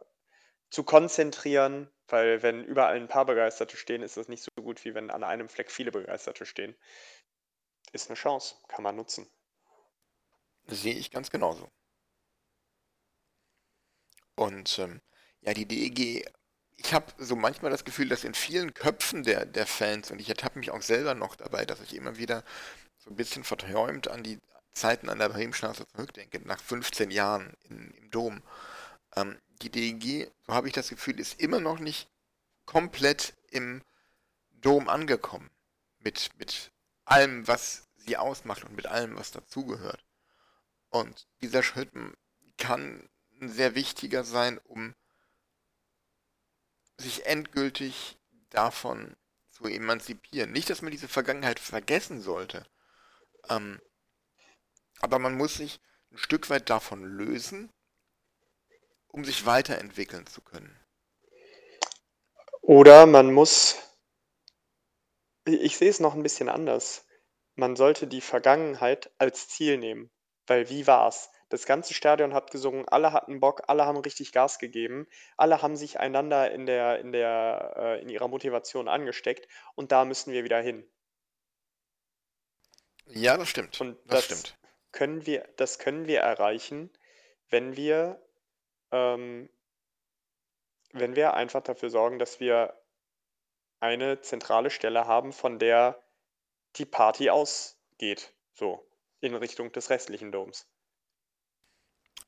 zu 0.70 0.82
konzentrieren, 0.82 1.88
weil 2.08 2.42
wenn 2.42 2.64
überall 2.64 2.96
ein 2.96 3.08
paar 3.08 3.24
Begeisterte 3.24 3.76
stehen, 3.76 4.02
ist 4.02 4.16
das 4.16 4.28
nicht 4.28 4.42
so 4.42 4.50
gut, 4.60 4.84
wie 4.84 4.94
wenn 4.94 5.10
an 5.10 5.22
einem 5.22 5.48
Fleck 5.48 5.70
viele 5.70 5.92
Begeisterte 5.92 6.44
stehen. 6.44 6.74
Ist 7.92 8.10
eine 8.10 8.16
Chance, 8.16 8.56
kann 8.68 8.82
man 8.82 8.96
nutzen. 8.96 9.30
Sehe 10.66 10.94
ich 10.94 11.10
ganz 11.10 11.30
genauso. 11.30 11.70
Und 14.36 14.78
ähm, 14.78 15.00
ja, 15.42 15.54
die 15.54 15.66
DEG, 15.66 16.26
ich 16.76 16.92
habe 16.92 17.12
so 17.18 17.36
manchmal 17.36 17.70
das 17.70 17.84
Gefühl, 17.84 18.08
dass 18.08 18.24
in 18.24 18.34
vielen 18.34 18.74
Köpfen 18.74 19.22
der, 19.22 19.46
der 19.46 19.66
Fans, 19.66 20.10
und 20.10 20.20
ich 20.20 20.28
ertappe 20.28 20.58
mich 20.58 20.70
auch 20.70 20.82
selber 20.82 21.14
noch 21.14 21.36
dabei, 21.36 21.64
dass 21.64 21.80
ich 21.80 21.94
immer 21.94 22.16
wieder 22.16 22.44
so 22.98 23.10
ein 23.10 23.16
bisschen 23.16 23.44
verträumt 23.44 24.08
an 24.08 24.22
die 24.22 24.40
Zeiten 24.72 25.08
an 25.08 25.18
der 25.18 25.28
Bremenstraße 25.28 25.86
zurückdenke, 25.88 26.40
nach 26.44 26.60
15 26.60 27.10
Jahren 27.10 27.54
in, 27.68 27.90
im 27.92 28.10
Dom. 28.10 28.42
Ähm, 29.14 29.38
die 29.62 29.70
DEG, 29.70 30.30
so 30.46 30.52
habe 30.52 30.66
ich 30.66 30.74
das 30.74 30.88
Gefühl, 30.88 31.20
ist 31.20 31.40
immer 31.40 31.60
noch 31.60 31.78
nicht 31.78 32.08
komplett 32.66 33.34
im 33.50 33.82
Dom 34.50 34.88
angekommen. 34.88 35.50
Mit, 36.00 36.30
mit 36.38 36.72
allem, 37.04 37.46
was 37.46 37.88
sie 37.96 38.16
ausmacht 38.16 38.64
und 38.64 38.74
mit 38.74 38.86
allem, 38.86 39.16
was 39.16 39.30
dazugehört. 39.30 40.03
Und 40.94 41.26
dieser 41.40 41.64
Schritt 41.64 41.90
kann 42.56 43.10
sehr 43.40 43.74
wichtiger 43.74 44.22
sein, 44.22 44.58
um 44.58 44.94
sich 46.98 47.26
endgültig 47.26 48.16
davon 48.50 49.16
zu 49.50 49.64
emanzipieren. 49.64 50.52
Nicht, 50.52 50.70
dass 50.70 50.82
man 50.82 50.92
diese 50.92 51.08
Vergangenheit 51.08 51.58
vergessen 51.58 52.20
sollte, 52.20 52.64
ähm, 53.48 53.82
aber 55.00 55.18
man 55.18 55.36
muss 55.36 55.54
sich 55.54 55.80
ein 56.12 56.18
Stück 56.18 56.48
weit 56.48 56.70
davon 56.70 57.02
lösen, 57.02 57.72
um 59.08 59.24
sich 59.24 59.46
weiterentwickeln 59.46 60.28
zu 60.28 60.42
können. 60.42 60.78
Oder 62.62 63.06
man 63.06 63.32
muss, 63.32 63.78
ich 65.44 65.76
sehe 65.76 65.90
es 65.90 65.98
noch 65.98 66.14
ein 66.14 66.22
bisschen 66.22 66.48
anders. 66.48 67.04
Man 67.56 67.74
sollte 67.74 68.06
die 68.06 68.20
Vergangenheit 68.20 69.10
als 69.18 69.48
Ziel 69.48 69.76
nehmen, 69.76 70.08
weil 70.46 70.68
wie 70.68 70.86
war's? 70.86 71.30
Das 71.48 71.66
ganze 71.66 71.94
Stadion 71.94 72.34
hat 72.34 72.50
gesungen, 72.50 72.88
alle 72.88 73.12
hatten 73.12 73.40
Bock, 73.40 73.62
alle 73.68 73.86
haben 73.86 73.98
richtig 73.98 74.32
Gas 74.32 74.58
gegeben, 74.58 75.06
alle 75.36 75.62
haben 75.62 75.76
sich 75.76 76.00
einander 76.00 76.50
in 76.50 76.66
der, 76.66 76.98
in 77.00 77.12
der, 77.12 77.74
äh, 77.76 78.02
in 78.02 78.08
ihrer 78.08 78.28
Motivation 78.28 78.88
angesteckt 78.88 79.46
und 79.74 79.92
da 79.92 80.04
müssen 80.04 80.32
wir 80.32 80.44
wieder 80.44 80.60
hin. 80.60 80.84
Ja, 83.06 83.36
das 83.36 83.48
stimmt. 83.48 83.80
Und 83.80 83.98
das 84.06 84.26
das 84.28 84.40
stimmt. 84.40 84.58
können 84.92 85.26
wir, 85.26 85.46
das 85.56 85.78
können 85.78 86.06
wir 86.06 86.20
erreichen, 86.20 86.90
wenn 87.50 87.76
wir, 87.76 88.20
ähm, 88.90 89.50
wenn 90.92 91.14
wir 91.14 91.34
einfach 91.34 91.62
dafür 91.62 91.90
sorgen, 91.90 92.18
dass 92.18 92.40
wir 92.40 92.80
eine 93.80 94.20
zentrale 94.22 94.70
Stelle 94.70 95.06
haben, 95.06 95.32
von 95.32 95.58
der 95.58 96.02
die 96.76 96.86
Party 96.86 97.30
ausgeht, 97.30 98.32
so 98.54 98.88
in 99.24 99.34
Richtung 99.34 99.72
des 99.72 99.90
restlichen 99.90 100.32
Doms. 100.32 100.66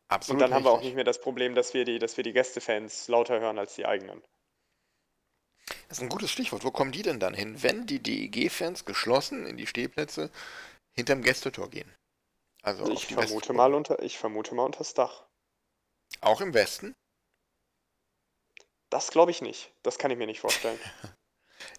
Und 0.08 0.14
Absolut 0.14 0.42
dann 0.42 0.54
haben 0.54 0.64
wir 0.64 0.70
auch 0.70 0.82
nicht 0.82 0.94
mehr 0.94 1.04
das 1.04 1.20
Problem, 1.20 1.54
dass 1.54 1.74
wir 1.74 1.84
die, 1.84 1.98
dass 1.98 2.16
wir 2.16 2.24
die 2.24 2.32
Gästefans 2.32 3.08
lauter 3.08 3.40
hören 3.40 3.58
als 3.58 3.74
die 3.74 3.86
eigenen. 3.86 4.22
Das 5.88 5.98
ist 5.98 6.02
ein 6.02 6.08
gutes 6.08 6.30
Stichwort. 6.30 6.64
Wo 6.64 6.70
kommen 6.70 6.92
die 6.92 7.02
denn 7.02 7.18
dann 7.18 7.34
hin, 7.34 7.62
wenn 7.62 7.86
die 7.86 8.00
DEG-Fans 8.00 8.84
geschlossen 8.84 9.46
in 9.46 9.56
die 9.56 9.66
Stehplätze 9.66 10.30
hinterm 10.92 11.22
Gästetor 11.22 11.70
gehen? 11.70 11.92
Also 12.62 12.84
auf 12.84 12.90
Ich 12.90 13.06
vermute 13.06 13.52
mal 13.52 13.74
unter, 13.74 14.00
ich 14.02 14.18
vermute 14.18 14.54
mal 14.54 14.64
unters 14.64 14.94
Dach. 14.94 15.24
Auch 16.20 16.40
im 16.40 16.54
Westen? 16.54 16.94
Das 18.90 19.10
glaube 19.10 19.32
ich 19.32 19.42
nicht. 19.42 19.72
Das 19.82 19.98
kann 19.98 20.10
ich 20.10 20.18
mir 20.18 20.26
nicht 20.26 20.40
vorstellen. 20.40 20.78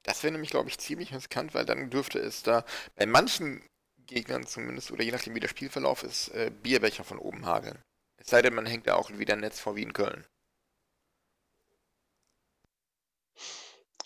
Das 0.03 0.24
wäre 0.24 0.32
nämlich, 0.32 0.49
glaube 0.49 0.70
ich, 0.70 0.80
ziemlich 0.80 1.13
riskant, 1.13 1.53
weil 1.53 1.65
dann 1.65 1.89
dürfte 1.89 2.18
es 2.20 2.41
da 2.41 2.65
bei 2.95 3.05
manchen 3.05 3.63
Gegnern 4.07 4.47
zumindest, 4.47 4.91
oder 4.91 5.03
je 5.03 5.11
nachdem 5.11 5.35
wie 5.35 5.39
der 5.39 5.47
Spielverlauf 5.47 6.03
ist, 6.03 6.29
äh, 6.29 6.51
Bierbecher 6.51 7.03
von 7.03 7.19
oben 7.19 7.45
hageln. 7.45 7.81
Es 8.17 8.27
sei 8.27 8.41
denn, 8.41 8.55
man 8.55 8.65
hängt 8.65 8.87
da 8.87 8.95
auch 8.95 9.11
wieder 9.11 9.33
ein 9.33 9.41
Netz 9.41 9.59
vor 9.59 9.75
wie 9.75 9.83
in 9.83 9.93
Köln. 9.93 10.25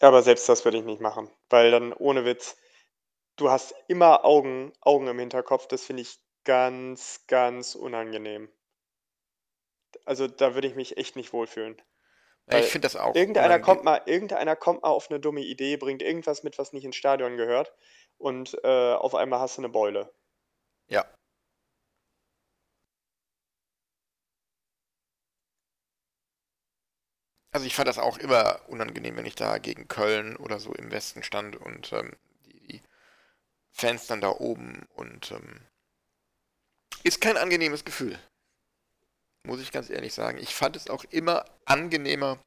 Aber 0.01 0.23
selbst 0.23 0.49
das 0.49 0.65
würde 0.65 0.79
ich 0.79 0.83
nicht 0.83 0.99
machen, 0.99 1.29
weil 1.49 1.71
dann 1.71 1.93
ohne 1.93 2.25
Witz, 2.25 2.57
du 3.37 3.49
hast 3.49 3.73
immer 3.87 4.25
Augen, 4.25 4.73
Augen 4.81 5.07
im 5.07 5.19
Hinterkopf. 5.19 5.67
Das 5.67 5.83
finde 5.83 6.01
ich 6.01 6.19
ganz, 6.43 7.23
ganz 7.27 7.75
unangenehm. 7.75 8.49
Also 10.05 10.27
da 10.27 10.55
würde 10.55 10.67
ich 10.67 10.75
mich 10.75 10.97
echt 10.97 11.15
nicht 11.15 11.33
wohlfühlen. 11.33 11.79
Ja, 12.49 12.57
ich 12.57 12.65
finde 12.65 12.87
das 12.87 12.95
auch 12.95 13.15
irgendeiner 13.15 13.59
kommt 13.59 13.83
mal, 13.83 14.01
irgendeiner 14.07 14.55
kommt 14.55 14.81
mal 14.81 14.89
auf 14.89 15.09
eine 15.09 15.19
dumme 15.19 15.41
Idee, 15.41 15.77
bringt 15.77 16.01
irgendwas 16.01 16.41
mit, 16.41 16.57
was 16.57 16.73
nicht 16.73 16.83
ins 16.83 16.95
Stadion 16.95 17.37
gehört 17.37 17.71
und 18.21 18.57
äh, 18.63 18.93
auf 18.93 19.15
einmal 19.15 19.39
hast 19.39 19.57
du 19.57 19.61
eine 19.61 19.69
Beule. 19.69 20.13
Ja. 20.87 21.05
Also 27.53 27.65
ich 27.65 27.75
fand 27.75 27.87
das 27.87 27.97
auch 27.99 28.17
immer 28.17 28.61
unangenehm, 28.67 29.17
wenn 29.17 29.25
ich 29.25 29.35
da 29.35 29.57
gegen 29.57 29.87
Köln 29.87 30.37
oder 30.37 30.59
so 30.59 30.73
im 30.73 30.91
Westen 30.91 31.23
stand 31.23 31.57
und 31.57 31.91
ähm, 31.91 32.15
die, 32.45 32.59
die 32.67 32.81
Fans 33.71 34.07
dann 34.07 34.21
da 34.21 34.29
oben 34.29 34.87
und 34.95 35.31
ähm, 35.31 35.61
ist 37.03 37.19
kein 37.19 37.37
angenehmes 37.37 37.83
Gefühl. 37.83 38.17
Muss 39.45 39.59
ich 39.59 39.71
ganz 39.71 39.89
ehrlich 39.89 40.13
sagen. 40.13 40.37
Ich 40.37 40.53
fand 40.55 40.75
es 40.75 40.89
auch 40.89 41.03
immer 41.05 41.45
angenehmer 41.65 42.37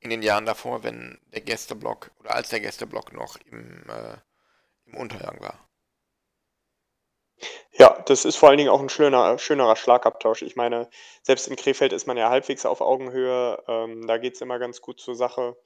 in 0.00 0.10
den 0.10 0.22
Jahren 0.22 0.46
davor, 0.46 0.82
wenn 0.82 1.20
der 1.32 1.40
Gästeblock 1.42 2.10
oder 2.20 2.34
als 2.34 2.48
der 2.48 2.60
Gästeblock 2.60 3.12
noch 3.12 3.36
im, 3.46 3.84
äh, 3.88 4.16
im 4.86 4.96
Untergang 4.96 5.40
war. 5.40 5.58
Ja, 7.72 7.98
das 8.02 8.24
ist 8.24 8.36
vor 8.36 8.48
allen 8.50 8.58
Dingen 8.58 8.70
auch 8.70 8.80
ein 8.80 8.88
schöner, 8.90 9.38
schönerer 9.38 9.76
Schlagabtausch. 9.76 10.42
Ich 10.42 10.56
meine, 10.56 10.90
selbst 11.22 11.48
in 11.48 11.56
Krefeld 11.56 11.92
ist 11.92 12.06
man 12.06 12.16
ja 12.16 12.28
halbwegs 12.28 12.66
auf 12.66 12.80
Augenhöhe. 12.82 13.62
Ähm, 13.66 14.06
da 14.06 14.18
geht 14.18 14.34
es 14.34 14.40
immer 14.42 14.58
ganz 14.58 14.80
gut 14.82 15.00
zur 15.00 15.14
Sache. 15.14 15.56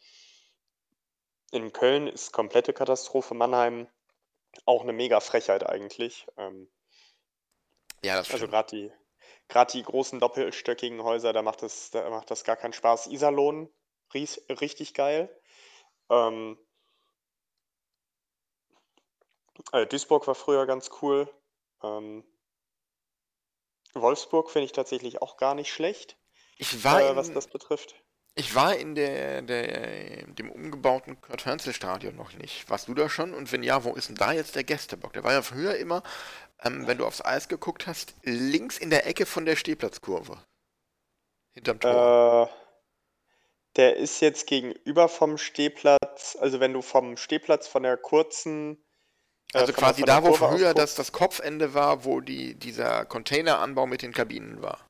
In 1.51 1.73
Köln 1.73 2.07
ist 2.07 2.33
komplette 2.33 2.73
Katastrophe. 2.73 3.35
Mannheim 3.35 3.89
auch 4.67 4.83
eine 4.83 4.93
mega 4.93 5.21
Frechheit 5.21 5.67
eigentlich. 5.69 6.27
Ähm, 6.37 6.71
Ja, 8.05 8.17
das 8.17 8.31
also 8.31 8.47
stimmt. 8.47 8.53
gerade 8.53 8.77
die, 8.77 8.93
gerade 9.49 9.73
die 9.73 9.83
großen 9.83 10.21
doppelstöckigen 10.21 11.03
Häuser, 11.03 11.33
da 11.33 11.43
macht 11.43 11.63
das, 11.63 11.91
da 11.91 12.09
macht 12.11 12.31
das 12.31 12.45
gar 12.45 12.57
keinen 12.57 12.73
Spaß. 12.73 13.09
Iserlohn, 13.09 13.69
ries, 14.15 14.41
richtig 14.49 14.95
geil. 14.95 15.29
Ähm, 16.11 16.59
äh, 19.73 19.87
Duisburg 19.87 20.27
war 20.27 20.35
früher 20.35 20.67
ganz 20.67 20.91
cool. 21.03 21.29
Ähm, 21.83 22.25
Wolfsburg 23.95 24.51
finde 24.51 24.67
ich 24.67 24.73
tatsächlich 24.73 25.23
auch 25.23 25.37
gar 25.37 25.55
nicht 25.55 25.73
schlecht, 25.73 26.17
Ich 26.57 26.83
war 26.85 27.01
äh, 27.01 27.17
was 27.17 27.29
in, 27.29 27.35
das 27.35 27.47
betrifft. 27.47 27.95
ich 28.35 28.55
war 28.55 28.75
in 28.77 28.95
der, 28.95 29.43
der, 29.43 30.27
dem 30.27 30.51
umgebauten 30.51 31.21
Kurt-Hörnzel-Stadion 31.21 32.17
noch 32.17 32.33
nicht. 32.33 32.69
Warst 32.69 32.89
du 32.89 32.95
da 32.95 33.09
schon? 33.09 33.33
Und 33.35 33.53
wenn 33.53 33.63
ja, 33.63 33.85
wo 33.85 33.95
ist 33.95 34.09
denn 34.09 34.17
da 34.17 34.33
jetzt 34.33 34.57
der 34.57 34.65
Gästeblock? 34.65 35.13
Der 35.13 35.23
war 35.25 35.33
ja 35.33 35.43
früher 35.43 35.77
immer, 35.77 36.03
ähm, 36.63 36.87
wenn 36.87 36.99
du 36.99 37.07
aufs 37.07 37.25
Eis 37.25 37.49
geguckt 37.49 37.87
hast, 37.87 38.15
links 38.23 38.79
in 38.79 38.91
der 38.91 39.07
Ecke 39.07 39.27
von 39.27 39.45
der 39.45 39.55
Stehplatzkurve. 39.57 40.39
Hinterm 41.53 41.79
Tor. 41.79 42.51
Äh, 42.51 42.64
der 43.77 43.97
ist 43.97 44.21
jetzt 44.21 44.47
gegenüber 44.47 45.09
vom 45.09 45.39
Stehplatz, 45.39 46.37
also 46.41 46.61
wenn 46.61 46.73
du 46.73 46.83
vom 46.83 47.17
Stehplatz 47.17 47.67
von 47.67 47.83
der 47.83 47.97
kurzen, 47.97 48.85
äh, 49.53 49.59
also 49.59 49.73
quasi 49.73 50.03
der 50.03 50.21
da, 50.21 50.23
wo 50.23 50.33
Kurve 50.33 50.57
früher 50.57 50.75
das, 50.75 50.95
das 50.95 51.13
Kopfende 51.13 51.75
war, 51.75 52.05
wo 52.05 52.21
die, 52.21 52.55
dieser 52.55 53.05
Containeranbau 53.05 53.87
mit 53.87 54.03
den 54.03 54.13
Kabinen 54.13 54.63
war. 54.63 54.87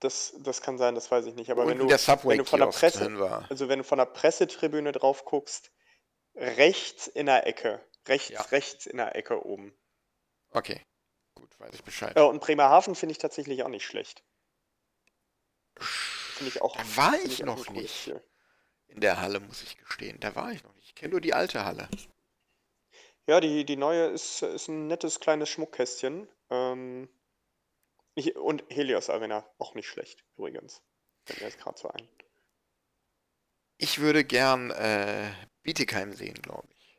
das, 0.00 0.34
das 0.40 0.60
kann 0.60 0.76
sein, 0.78 0.94
das 0.94 1.10
weiß 1.10 1.26
ich 1.26 1.34
nicht. 1.34 1.50
Aber 1.50 1.66
wenn 1.66 1.78
du, 1.78 1.88
wenn 1.88 2.38
du 2.38 2.44
von 2.44 2.60
der 2.60 2.66
Presse, 2.66 3.44
also 3.48 3.68
wenn 3.68 3.78
du 3.78 3.84
von 3.84 3.98
der 3.98 4.06
Pressetribüne 4.06 4.92
drauf 4.92 5.24
guckst, 5.24 5.70
rechts 6.34 7.06
in 7.06 7.26
der 7.26 7.46
Ecke, 7.46 7.82
rechts, 8.06 8.28
Ja. 8.28 8.42
rechts 8.42 8.84
in 8.86 8.98
der 8.98 9.16
Ecke 9.16 9.44
oben. 9.44 9.74
Okay, 10.50 10.82
gut, 11.34 11.58
weiß 11.58 11.72
ich 11.74 11.82
Bescheid. 11.82 12.14
Ja, 12.16 12.24
und 12.24 12.40
Bremerhaven 12.40 12.94
finde 12.94 13.12
ich 13.12 13.18
tatsächlich 13.18 13.62
auch 13.62 13.68
nicht 13.68 13.86
schlecht. 13.86 14.22
Finde 16.36 16.52
ich 16.54 16.60
auch, 16.60 16.76
Da 16.76 16.96
war 16.96 17.14
ich 17.14 17.40
ich 17.40 17.42
noch 17.42 17.70
nicht. 17.70 18.12
In 18.88 19.00
der 19.00 19.20
Halle, 19.22 19.40
muss 19.40 19.62
ich 19.62 19.78
gestehen. 19.78 20.20
Da 20.20 20.34
war 20.34 20.52
ich 20.52 20.62
noch 20.62 20.74
nicht. 20.74 20.88
Ich 20.88 20.94
kenne 20.94 21.12
nur 21.12 21.22
die 21.22 21.32
alte 21.32 21.64
Halle. 21.64 21.88
Ja, 23.26 23.40
die, 23.40 23.64
die 23.64 23.76
neue 23.76 24.08
ist, 24.08 24.42
ist 24.42 24.68
ein 24.68 24.86
nettes 24.86 25.18
kleines 25.18 25.48
Schmuckkästchen. 25.48 26.28
Ähm, 26.50 27.08
ich, 28.14 28.36
und 28.36 28.64
Helios 28.68 29.08
Arena, 29.08 29.48
auch 29.58 29.74
nicht 29.74 29.88
schlecht, 29.88 30.24
übrigens. 30.36 30.82
Fällt 31.24 31.40
mir 31.40 31.46
jetzt 31.46 31.58
gerade 31.58 31.78
so 31.78 31.88
ein. 31.88 32.06
Ich 33.78 33.98
würde 33.98 34.22
gern 34.22 34.70
äh, 34.72 35.30
Bietigheim 35.62 36.12
sehen, 36.12 36.40
glaube 36.42 36.68
ich. 36.70 36.98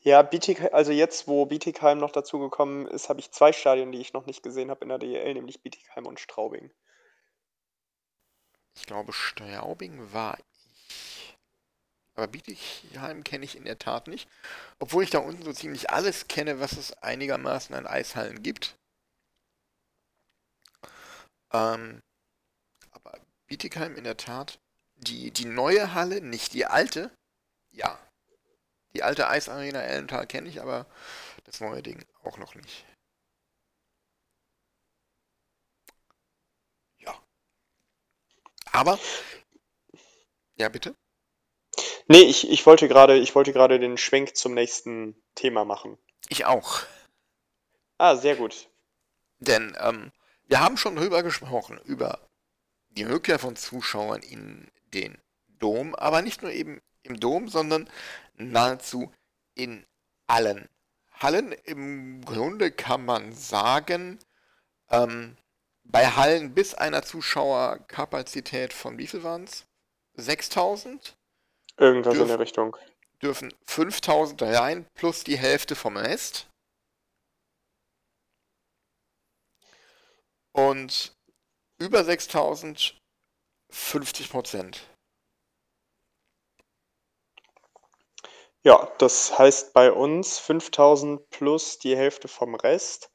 Ja, 0.00 0.22
Bietigheim, 0.22 0.70
also 0.72 0.92
jetzt, 0.92 1.28
wo 1.28 1.44
Bietigheim 1.44 1.98
noch 1.98 2.10
dazugekommen 2.10 2.86
ist, 2.86 3.10
habe 3.10 3.20
ich 3.20 3.32
zwei 3.32 3.52
Stadien, 3.52 3.92
die 3.92 4.00
ich 4.00 4.14
noch 4.14 4.24
nicht 4.24 4.42
gesehen 4.42 4.70
habe 4.70 4.82
in 4.82 4.88
der 4.88 4.98
DEL, 4.98 5.34
nämlich 5.34 5.62
Bietigheim 5.62 6.06
und 6.06 6.20
Straubing. 6.20 6.70
Ich 8.76 8.86
glaube, 8.86 9.12
Straubing 9.12 10.12
war 10.12 10.38
ich. 10.38 11.36
Aber 12.14 12.28
Bietigheim 12.28 13.24
kenne 13.24 13.44
ich 13.44 13.56
in 13.56 13.64
der 13.64 13.78
Tat 13.78 14.06
nicht. 14.06 14.28
Obwohl 14.78 15.04
ich 15.04 15.10
da 15.10 15.18
unten 15.18 15.42
so 15.42 15.52
ziemlich 15.52 15.90
alles 15.90 16.28
kenne, 16.28 16.60
was 16.60 16.72
es 16.72 16.92
einigermaßen 17.02 17.74
an 17.74 17.86
Eishallen 17.86 18.42
gibt. 18.42 18.76
Ähm, 21.52 22.02
aber 22.90 23.18
Bietigheim 23.46 23.96
in 23.96 24.04
der 24.04 24.16
Tat, 24.16 24.58
die, 24.96 25.30
die 25.30 25.44
neue 25.44 25.94
Halle, 25.94 26.20
nicht 26.20 26.54
die 26.54 26.66
alte, 26.66 27.10
ja. 27.70 27.98
Die 28.94 29.02
alte 29.02 29.28
Eisarena 29.28 29.80
Ellental 29.82 30.26
kenne 30.26 30.48
ich, 30.48 30.60
aber 30.62 30.86
das 31.44 31.60
neue 31.60 31.82
Ding 31.82 32.04
auch 32.24 32.38
noch 32.38 32.54
nicht. 32.54 32.86
Ja. 36.98 37.14
Aber, 38.76 38.98
ja 40.56 40.68
bitte? 40.68 40.94
Nee, 42.08 42.24
ich, 42.24 42.50
ich 42.50 42.66
wollte 42.66 42.88
gerade, 42.88 43.16
ich 43.16 43.34
wollte 43.34 43.54
gerade 43.54 43.80
den 43.80 43.96
Schwenk 43.96 44.36
zum 44.36 44.52
nächsten 44.52 45.16
Thema 45.34 45.64
machen. 45.64 45.96
Ich 46.28 46.44
auch. 46.44 46.82
Ah, 47.96 48.16
sehr 48.16 48.36
gut. 48.36 48.68
Denn 49.38 49.74
ähm, 49.80 50.12
wir 50.44 50.60
haben 50.60 50.76
schon 50.76 50.94
drüber 50.94 51.22
gesprochen, 51.22 51.80
über 51.86 52.28
die 52.90 53.04
Rückkehr 53.04 53.38
von 53.38 53.56
Zuschauern 53.56 54.20
in 54.20 54.70
den 54.92 55.16
Dom, 55.58 55.94
aber 55.94 56.20
nicht 56.20 56.42
nur 56.42 56.52
eben 56.52 56.82
im 57.02 57.18
Dom, 57.18 57.48
sondern 57.48 57.88
nahezu 58.34 59.10
in 59.54 59.86
allen 60.26 60.68
Hallen. 61.12 61.52
Im 61.64 62.22
Grunde 62.26 62.70
kann 62.72 63.06
man 63.06 63.32
sagen, 63.32 64.18
ähm, 64.90 65.38
bei 65.88 66.06
Hallen 66.06 66.54
bis 66.54 66.74
einer 66.74 67.02
Zuschauerkapazität 67.02 68.72
von 68.72 68.98
wie 68.98 69.06
viel 69.06 69.22
waren 69.22 69.44
es? 69.44 69.64
6000? 70.14 71.16
Irgendwas 71.78 72.14
in 72.14 72.18
Dürfen- 72.20 72.28
der 72.28 72.38
Richtung. 72.40 72.76
Dürfen 73.22 73.54
5000 73.66 74.42
rein 74.42 74.86
plus 74.94 75.24
die 75.24 75.38
Hälfte 75.38 75.74
vom 75.74 75.96
Rest. 75.96 76.48
Und 80.52 81.14
über 81.78 82.04
6000 82.04 82.98
50 83.68 84.30
Prozent. 84.30 84.80
Ja, 88.62 88.90
das 88.98 89.38
heißt 89.38 89.72
bei 89.74 89.92
uns 89.92 90.38
5000 90.38 91.28
plus 91.30 91.78
die 91.78 91.96
Hälfte 91.96 92.28
vom 92.28 92.54
Rest. 92.54 93.10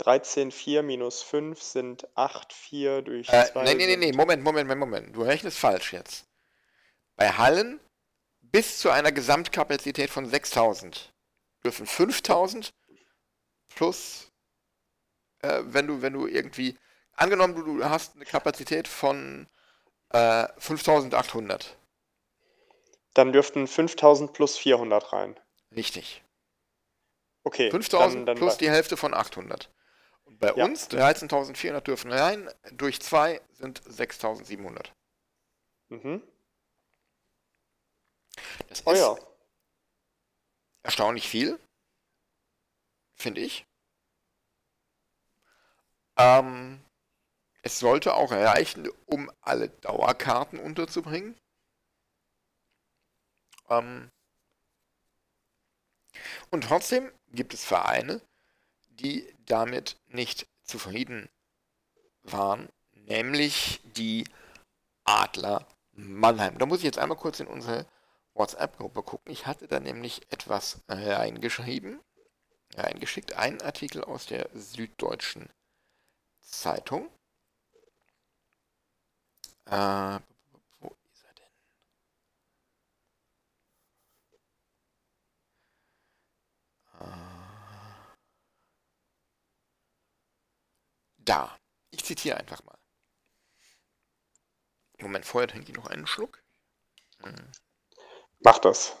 13,4 0.00 0.82
minus 0.82 1.22
5 1.22 1.62
sind 1.62 2.08
8,4 2.16 3.02
durch 3.02 3.28
Äh, 3.28 3.46
2. 3.52 3.64
nee, 3.64 3.74
nee, 3.74 3.86
nee, 3.86 3.96
nee, 3.96 4.06
sind- 4.06 4.16
Moment, 4.16 4.42
Moment, 4.42 4.68
Moment, 4.68 4.80
Moment. 4.80 5.16
Du 5.16 5.22
rechnest 5.22 5.58
falsch 5.58 5.92
jetzt. 5.92 6.24
Bei 7.16 7.30
Hallen 7.32 7.80
bis 8.40 8.78
zu 8.78 8.90
einer 8.90 9.12
Gesamtkapazität 9.12 10.10
von 10.10 10.26
6000 10.28 11.12
dürfen 11.62 11.86
5000 11.86 12.70
plus, 13.74 14.28
äh, 15.42 15.60
wenn 15.64 15.86
du, 15.86 16.02
wenn 16.02 16.12
du 16.14 16.26
irgendwie, 16.26 16.76
angenommen 17.12 17.54
du, 17.54 17.62
du 17.62 17.84
hast 17.84 18.16
eine 18.16 18.24
Kapazität 18.24 18.88
von 18.88 19.46
äh, 20.12 20.48
5800. 20.58 21.76
Dann 23.14 23.32
dürften 23.32 23.66
5000 23.66 24.32
plus 24.32 24.56
400 24.56 25.12
rein. 25.12 25.38
Richtig. 25.74 26.22
Okay, 27.44 27.70
5000 27.70 28.20
dann, 28.20 28.26
dann 28.26 28.36
plus 28.36 28.56
die 28.58 28.70
Hälfte 28.70 28.96
von 28.96 29.14
800. 29.14 29.70
Und 30.30 30.38
bei 30.38 30.54
Ja. 30.54 30.64
uns 30.64 30.88
13.400 30.88 31.82
dürfen 31.82 32.10
rein, 32.12 32.48
durch 32.72 33.00
2 33.02 33.42
sind 33.52 33.82
6.700. 33.86 34.92
Mhm. 35.90 36.22
Das 38.68 38.86
Oh 38.86 38.92
ist 38.92 39.00
ja. 39.00 39.16
erstaunlich 40.82 41.28
viel, 41.28 41.58
finde 43.16 43.40
ich. 43.40 43.64
Ähm, 46.16 46.80
es 47.62 47.78
sollte 47.78 48.14
auch 48.14 48.32
reichen, 48.32 48.88
um 49.06 49.30
alle 49.42 49.68
Dauerkarten 49.70 50.58
unterzubringen. 50.58 51.36
Ähm, 53.70 54.10
und 56.50 56.64
trotzdem 56.64 57.10
gibt 57.32 57.54
es 57.54 57.64
Vereine, 57.64 58.20
die 59.00 59.26
damit 59.46 59.96
nicht 60.08 60.46
zufrieden 60.62 61.28
waren, 62.22 62.68
nämlich 62.92 63.80
die 63.96 64.24
Adler 65.04 65.66
Mannheim. 65.92 66.58
Da 66.58 66.66
muss 66.66 66.78
ich 66.78 66.84
jetzt 66.84 66.98
einmal 66.98 67.18
kurz 67.18 67.40
in 67.40 67.46
unsere 67.46 67.86
WhatsApp-Gruppe 68.34 69.02
gucken. 69.02 69.32
Ich 69.32 69.46
hatte 69.46 69.66
da 69.68 69.80
nämlich 69.80 70.30
etwas 70.30 70.82
reingeschrieben, 70.88 72.00
reingeschickt, 72.76 73.34
einen 73.34 73.60
Artikel 73.62 74.04
aus 74.04 74.26
der 74.26 74.48
Süddeutschen 74.54 75.48
Zeitung. 76.40 77.10
Äh, 79.66 80.18
wo 80.80 80.96
ist 81.12 81.24
er 81.24 81.34
denn? 81.34 81.52
Äh, 87.00 87.40
da. 91.30 91.56
Ich 91.92 92.04
zitiere 92.04 92.36
einfach 92.36 92.62
mal. 92.64 92.76
Moment, 95.00 95.24
vorher 95.24 95.48
trinke 95.48 95.70
ich 95.70 95.76
noch 95.76 95.86
einen 95.86 96.06
Schluck. 96.06 96.42
Hm. 97.22 97.52
Mach 98.40 98.58
das. 98.58 98.96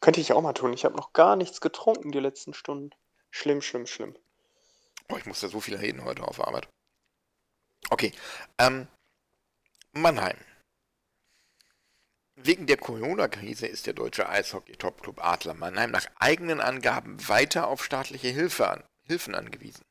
Könnte 0.00 0.20
ich 0.20 0.32
auch 0.32 0.42
mal 0.42 0.52
tun. 0.52 0.72
Ich 0.72 0.84
habe 0.84 0.96
noch 0.96 1.12
gar 1.12 1.36
nichts 1.36 1.60
getrunken 1.60 2.12
die 2.12 2.20
letzten 2.20 2.54
Stunden. 2.54 2.90
Schlimm, 3.30 3.62
schlimm, 3.62 3.86
schlimm. 3.86 4.16
Oh, 5.08 5.16
ich 5.16 5.26
muss 5.26 5.40
da 5.40 5.48
so 5.48 5.60
viel 5.60 5.76
reden 5.76 6.04
heute 6.04 6.22
auf 6.22 6.40
Arbeit. 6.40 6.68
Okay. 7.90 8.12
Ähm, 8.58 8.86
Mannheim. 9.92 10.36
Wegen 12.36 12.66
der 12.66 12.76
Corona-Krise 12.76 13.66
ist 13.66 13.86
der 13.86 13.94
deutsche 13.94 14.28
Eishockey-Topclub 14.28 15.24
Adler 15.24 15.54
Mannheim 15.54 15.90
nach 15.90 16.06
eigenen 16.16 16.60
Angaben 16.60 17.26
weiter 17.26 17.66
auf 17.66 17.82
staatliche 17.82 18.28
Hilfe 18.28 18.68
an, 18.68 18.84
Hilfen 19.02 19.34
angewiesen. 19.34 19.87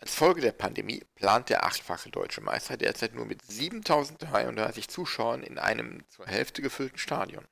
Als 0.00 0.14
Folge 0.14 0.40
der 0.40 0.52
Pandemie 0.52 1.04
plant 1.16 1.48
der 1.48 1.64
achtfache 1.64 2.08
deutsche 2.08 2.40
Meister 2.40 2.76
derzeit 2.76 3.14
nur 3.14 3.26
mit 3.26 3.42
7033 3.44 4.88
Zuschauern 4.88 5.42
in 5.42 5.58
einem 5.58 6.08
zur 6.08 6.26
Hälfte 6.26 6.62
gefüllten 6.62 6.98
Stadion. 6.98 7.44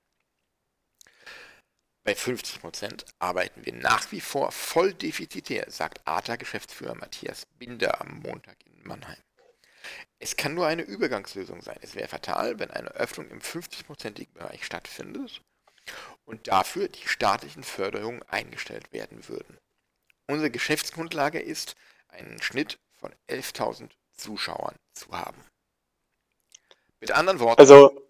Bei 2.04 2.12
50% 2.12 3.04
arbeiten 3.18 3.66
wir 3.66 3.72
nach 3.74 4.12
wie 4.12 4.20
vor 4.20 4.52
voll 4.52 4.94
defizitär, 4.94 5.68
sagt 5.68 6.06
ATA-Geschäftsführer 6.06 6.94
Matthias 6.94 7.46
Binder 7.58 8.00
am 8.00 8.20
Montag 8.20 8.56
in 8.64 8.80
Mannheim. 8.84 9.18
Es 10.20 10.36
kann 10.36 10.54
nur 10.54 10.68
eine 10.68 10.82
Übergangslösung 10.82 11.62
sein. 11.62 11.78
Es 11.80 11.96
wäre 11.96 12.06
fatal, 12.06 12.60
wenn 12.60 12.70
eine 12.70 12.92
Öffnung 12.92 13.28
im 13.30 13.40
50%igen 13.40 14.34
Bereich 14.34 14.64
stattfindet 14.64 15.42
und 16.24 16.46
dafür 16.46 16.86
die 16.86 17.08
staatlichen 17.08 17.64
Förderungen 17.64 18.22
eingestellt 18.28 18.92
werden 18.92 19.26
würden. 19.28 19.58
Unsere 20.28 20.50
Geschäftsgrundlage 20.52 21.40
ist, 21.40 21.74
einen 22.08 22.40
Schnitt 22.42 22.78
von 22.92 23.14
11.000 23.28 23.90
Zuschauern 24.12 24.76
zu 24.92 25.10
haben. 25.10 25.42
Mit 27.00 27.12
anderen 27.12 27.40
Worten, 27.40 27.60
Also, 27.60 28.08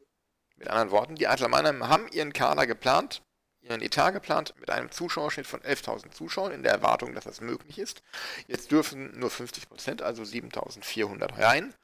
mit 0.57 0.69
anderen 0.69 0.91
Worten, 0.91 1.17
die 1.17 1.27
Adler 1.27 1.49
Mannheim 1.49 1.89
haben 1.89 2.09
ihren 2.09 2.33
Kader 2.33 2.67
geplant, 2.67 3.23
ihren 3.61 3.83
Etat 3.83 4.13
geplant 4.13 4.55
mit 4.59 4.71
einem 4.71 4.91
Zuschauerschnitt 4.91 5.47
von 5.47 5.61
11.000 5.61 6.13
Zuschauern 6.13 6.53
in 6.53 6.63
der 6.63 6.73
Erwartung, 6.73 7.15
dass 7.15 7.25
das 7.25 7.41
möglich 7.41 7.79
ist. 7.79 8.03
Jetzt 8.47 8.71
dürfen 8.71 9.19
nur 9.19 9.31
50%, 9.31 10.03
also 10.03 10.23
7.400 10.23 11.39
rein. 11.39 11.75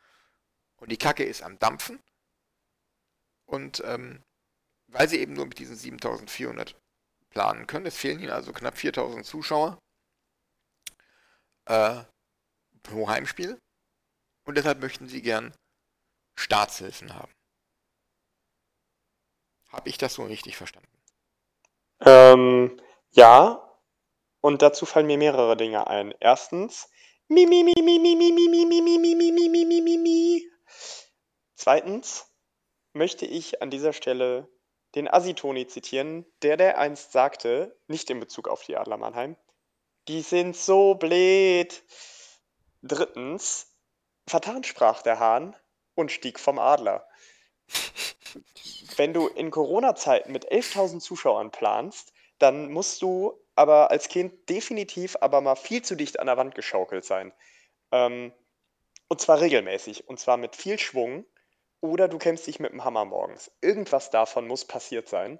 Und 0.76 0.90
die 0.90 0.96
Kacke 0.96 1.24
ist 1.24 1.42
am 1.42 1.58
Dampfen. 1.58 2.00
Und 3.46 3.82
ähm, 3.84 4.22
weil 4.86 5.08
sie 5.08 5.18
eben 5.18 5.32
nur 5.32 5.46
mit 5.46 5.58
diesen 5.58 5.76
7.400 5.76 6.74
planen 7.30 7.66
können, 7.66 7.86
es 7.86 7.96
fehlen 7.96 8.20
ihnen 8.20 8.30
also 8.30 8.52
knapp 8.52 8.74
4.000 8.74 9.22
Zuschauer 9.24 9.78
äh, 11.66 12.02
pro 12.82 13.08
Heimspiel. 13.08 13.58
Und 14.44 14.56
deshalb 14.56 14.80
möchten 14.80 15.08
sie 15.08 15.22
gern 15.22 15.54
Staatshilfen 16.36 17.14
haben. 17.14 17.32
Habe 19.70 19.88
ich 19.88 19.98
das 19.98 20.14
so 20.14 20.24
richtig 20.24 20.56
verstanden? 20.56 20.88
ähm, 22.04 22.80
ja. 23.10 23.68
Und 24.40 24.60
dazu 24.60 24.86
fallen 24.86 25.06
mir 25.06 25.18
mehrere 25.18 25.56
Dinge 25.56 25.86
ein. 25.86 26.12
Erstens, 26.18 26.88
mi, 27.28 27.46
mi, 27.46 27.62
mi, 27.62 27.74
mi, 27.80 27.98
mi, 27.98 28.16
mi, 28.16 28.32
mi, 28.32 28.48
mi, 28.48 28.66
mi, 28.66 28.80
mi, 28.80 28.98
mi, 28.98 29.30
mi, 29.30 29.48
mi, 29.48 29.64
mi, 29.64 29.80
mi, 29.80 29.98
mi. 29.98 30.50
Zweitens 31.54 32.26
möchte 32.92 33.24
ich 33.24 33.62
an 33.62 33.70
dieser 33.70 33.92
Stelle 33.92 34.48
den 34.96 35.08
Asitoni 35.08 35.68
zitieren, 35.68 36.26
der 36.42 36.56
der 36.56 36.78
einst 36.78 37.12
sagte, 37.12 37.78
nicht 37.86 38.10
in 38.10 38.20
Bezug 38.20 38.48
auf 38.48 38.64
die 38.64 38.76
Adler 38.76 38.96
Mannheim, 38.96 39.36
die 40.08 40.22
sind 40.22 40.56
so 40.56 40.94
blöd. 40.94 41.82
Drittens, 42.82 43.68
vertan 44.26 44.64
sprach 44.64 45.02
der 45.02 45.18
Hahn 45.18 45.56
und 45.94 46.10
stieg 46.10 46.40
vom 46.40 46.58
Adler. 46.58 47.06
Wenn 48.96 49.12
du 49.12 49.28
in 49.28 49.50
Corona-Zeiten 49.50 50.32
mit 50.32 50.50
11.000 50.50 51.00
Zuschauern 51.00 51.50
planst, 51.50 52.12
dann 52.38 52.72
musst 52.72 53.02
du 53.02 53.38
aber 53.54 53.90
als 53.90 54.08
Kind 54.08 54.48
definitiv 54.48 55.16
aber 55.20 55.40
mal 55.40 55.56
viel 55.56 55.82
zu 55.82 55.94
dicht 55.94 56.18
an 56.18 56.26
der 56.26 56.36
Wand 56.36 56.54
geschaukelt 56.54 57.04
sein. 57.04 57.32
Ähm, 57.92 58.32
und 59.08 59.20
zwar 59.20 59.40
regelmäßig. 59.40 60.08
Und 60.08 60.18
zwar 60.18 60.36
mit 60.36 60.56
viel 60.56 60.78
Schwung. 60.78 61.26
Oder 61.80 62.08
du 62.08 62.18
kämpfst 62.18 62.46
dich 62.46 62.60
mit 62.60 62.72
dem 62.72 62.84
Hammer 62.84 63.04
morgens. 63.04 63.50
Irgendwas 63.60 64.10
davon 64.10 64.46
muss 64.46 64.64
passiert 64.64 65.08
sein. 65.08 65.38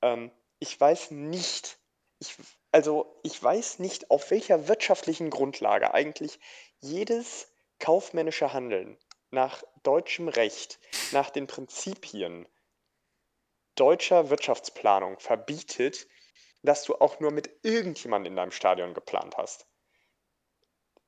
Ähm, 0.00 0.30
ich 0.60 0.80
weiß 0.80 1.10
nicht, 1.10 1.78
ich, 2.20 2.36
also 2.72 3.20
ich 3.22 3.40
weiß 3.42 3.78
nicht, 3.78 4.10
auf 4.10 4.30
welcher 4.30 4.66
wirtschaftlichen 4.66 5.30
Grundlage 5.30 5.94
eigentlich 5.94 6.40
jedes 6.80 7.52
kaufmännische 7.78 8.52
Handeln 8.52 8.98
nach 9.30 9.62
deutschem 9.82 10.28
Recht, 10.28 10.78
nach 11.12 11.30
den 11.30 11.46
Prinzipien 11.46 12.48
deutscher 13.74 14.30
Wirtschaftsplanung 14.30 15.18
verbietet, 15.18 16.06
dass 16.62 16.84
du 16.84 16.94
auch 16.96 17.20
nur 17.20 17.30
mit 17.30 17.50
irgendjemandem 17.62 18.32
in 18.32 18.36
deinem 18.36 18.52
Stadion 18.52 18.94
geplant 18.94 19.36
hast. 19.36 19.66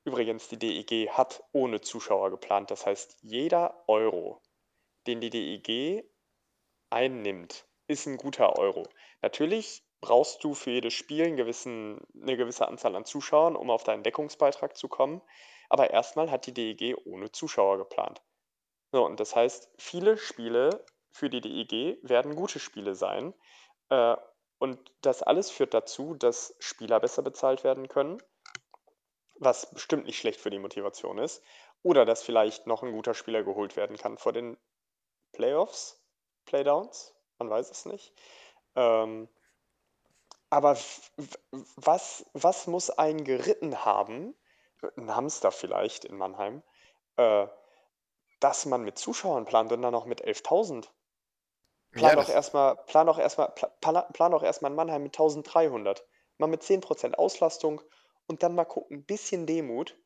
Übrigens, 0.03 0.49
die 0.49 0.59
DEG 0.59 1.09
hat 1.09 1.43
ohne 1.51 1.81
Zuschauer 1.81 2.29
geplant. 2.29 2.69
Das 2.69 2.85
heißt, 2.85 3.17
jeder 3.21 3.83
Euro, 3.87 4.41
den 5.07 5.21
die 5.21 5.29
DEG 5.29 6.03
einnimmt, 6.89 7.65
ist 7.87 8.05
ein 8.05 8.17
guter 8.17 8.57
Euro. 8.59 8.87
Natürlich 9.21 9.84
brauchst 10.05 10.43
du 10.43 10.53
für 10.53 10.69
jedes 10.69 10.93
Spiel 10.93 11.25
einen 11.25 11.35
gewissen, 11.35 11.99
eine 12.21 12.37
gewisse 12.37 12.67
Anzahl 12.67 12.95
an 12.95 13.05
Zuschauern, 13.05 13.55
um 13.55 13.71
auf 13.71 13.83
deinen 13.83 14.03
Deckungsbeitrag 14.03 14.77
zu 14.77 14.87
kommen. 14.87 15.19
Aber 15.67 15.89
erstmal 15.89 16.29
hat 16.29 16.45
die 16.45 16.53
DEG 16.53 16.95
ohne 17.05 17.31
Zuschauer 17.31 17.79
geplant. 17.79 18.21
So, 18.91 19.03
und 19.03 19.19
das 19.19 19.35
heißt, 19.35 19.67
viele 19.77 20.17
Spiele 20.17 20.85
für 21.09 21.31
die 21.31 21.41
DEG 21.41 21.97
werden 22.03 22.35
gute 22.35 22.59
Spiele 22.59 22.93
sein. 22.93 23.33
Äh, 23.89 24.15
und 24.59 24.93
das 25.01 25.23
alles 25.23 25.49
führt 25.49 25.73
dazu, 25.73 26.13
dass 26.13 26.55
Spieler 26.59 26.99
besser 26.99 27.23
bezahlt 27.23 27.63
werden 27.63 27.87
können, 27.87 28.21
was 29.39 29.73
bestimmt 29.73 30.05
nicht 30.05 30.19
schlecht 30.19 30.39
für 30.39 30.51
die 30.51 30.59
Motivation 30.59 31.17
ist. 31.17 31.43
Oder 31.81 32.05
dass 32.05 32.21
vielleicht 32.21 32.67
noch 32.67 32.83
ein 32.83 32.91
guter 32.91 33.15
Spieler 33.15 33.43
geholt 33.43 33.75
werden 33.75 33.97
kann 33.97 34.19
vor 34.19 34.33
den 34.33 34.55
Playoffs, 35.33 35.99
Playdowns, 36.45 37.15
man 37.39 37.49
weiß 37.49 37.71
es 37.71 37.85
nicht. 37.85 38.13
Ähm, 38.75 39.27
aber 40.55 40.77
was, 41.75 42.25
was 42.31 42.67
muss 42.67 42.89
ein 42.89 43.25
geritten 43.25 43.83
haben, 43.83 44.33
ein 44.95 45.13
Hamster 45.13 45.51
vielleicht 45.51 46.05
in 46.05 46.17
Mannheim, 46.17 46.63
äh, 47.17 47.47
dass 48.39 48.65
man 48.65 48.83
mit 48.83 48.97
Zuschauern 48.97 49.43
plant 49.43 49.73
und 49.73 49.81
dann 49.81 49.91
noch 49.91 50.05
mit 50.05 50.21
11.000? 50.23 50.89
Plan 51.91 52.11
Ja, 52.11 52.15
doch 52.15 52.29
erstmal, 52.29 52.77
plan 52.85 53.05
doch 53.05 53.19
erstmal, 53.19 53.53
pla, 53.81 54.01
plan 54.03 54.31
doch 54.31 54.43
erstmal 54.43 54.71
in 54.71 54.77
Mannheim 54.77 55.03
mit 55.03 55.13
1300. 55.13 56.07
Mal 56.37 56.47
mit 56.47 56.63
10% 56.63 57.15
Auslastung 57.15 57.81
und 58.27 58.41
dann 58.41 58.55
mal 58.55 58.63
gucken, 58.63 58.99
ein 58.99 59.05
bisschen 59.05 59.45
Demut. 59.45 59.97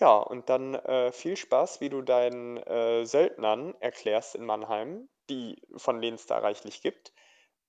Ja, 0.00 0.18
und 0.18 0.48
dann 0.48 0.74
äh, 0.74 1.12
viel 1.12 1.36
Spaß, 1.36 1.80
wie 1.80 1.90
du 1.90 2.02
deinen 2.02 2.56
äh, 2.56 3.04
Söldnern 3.04 3.76
erklärst 3.78 4.34
in 4.34 4.46
Mannheim, 4.46 5.08
die, 5.30 5.62
von 5.76 6.00
denen 6.00 6.16
es 6.16 6.26
da 6.26 6.38
reichlich 6.38 6.82
gibt, 6.82 7.12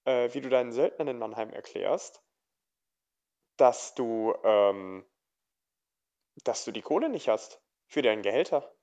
äh, 0.05 0.33
wie 0.33 0.41
du 0.41 0.49
deinen 0.49 0.71
Söldnern 0.71 1.09
in 1.09 1.19
Mannheim 1.19 1.51
erklärst, 1.51 2.22
dass 3.63 3.95
du, 3.95 4.35
ähm, 4.43 5.05
dass 6.43 6.65
du 6.65 6.73
die 6.73 6.81
Kohle 6.81 7.07
nicht 7.07 7.29
hast 7.29 7.61
für 7.87 8.01
deinen 8.01 8.21
Gehälter. 8.21 8.75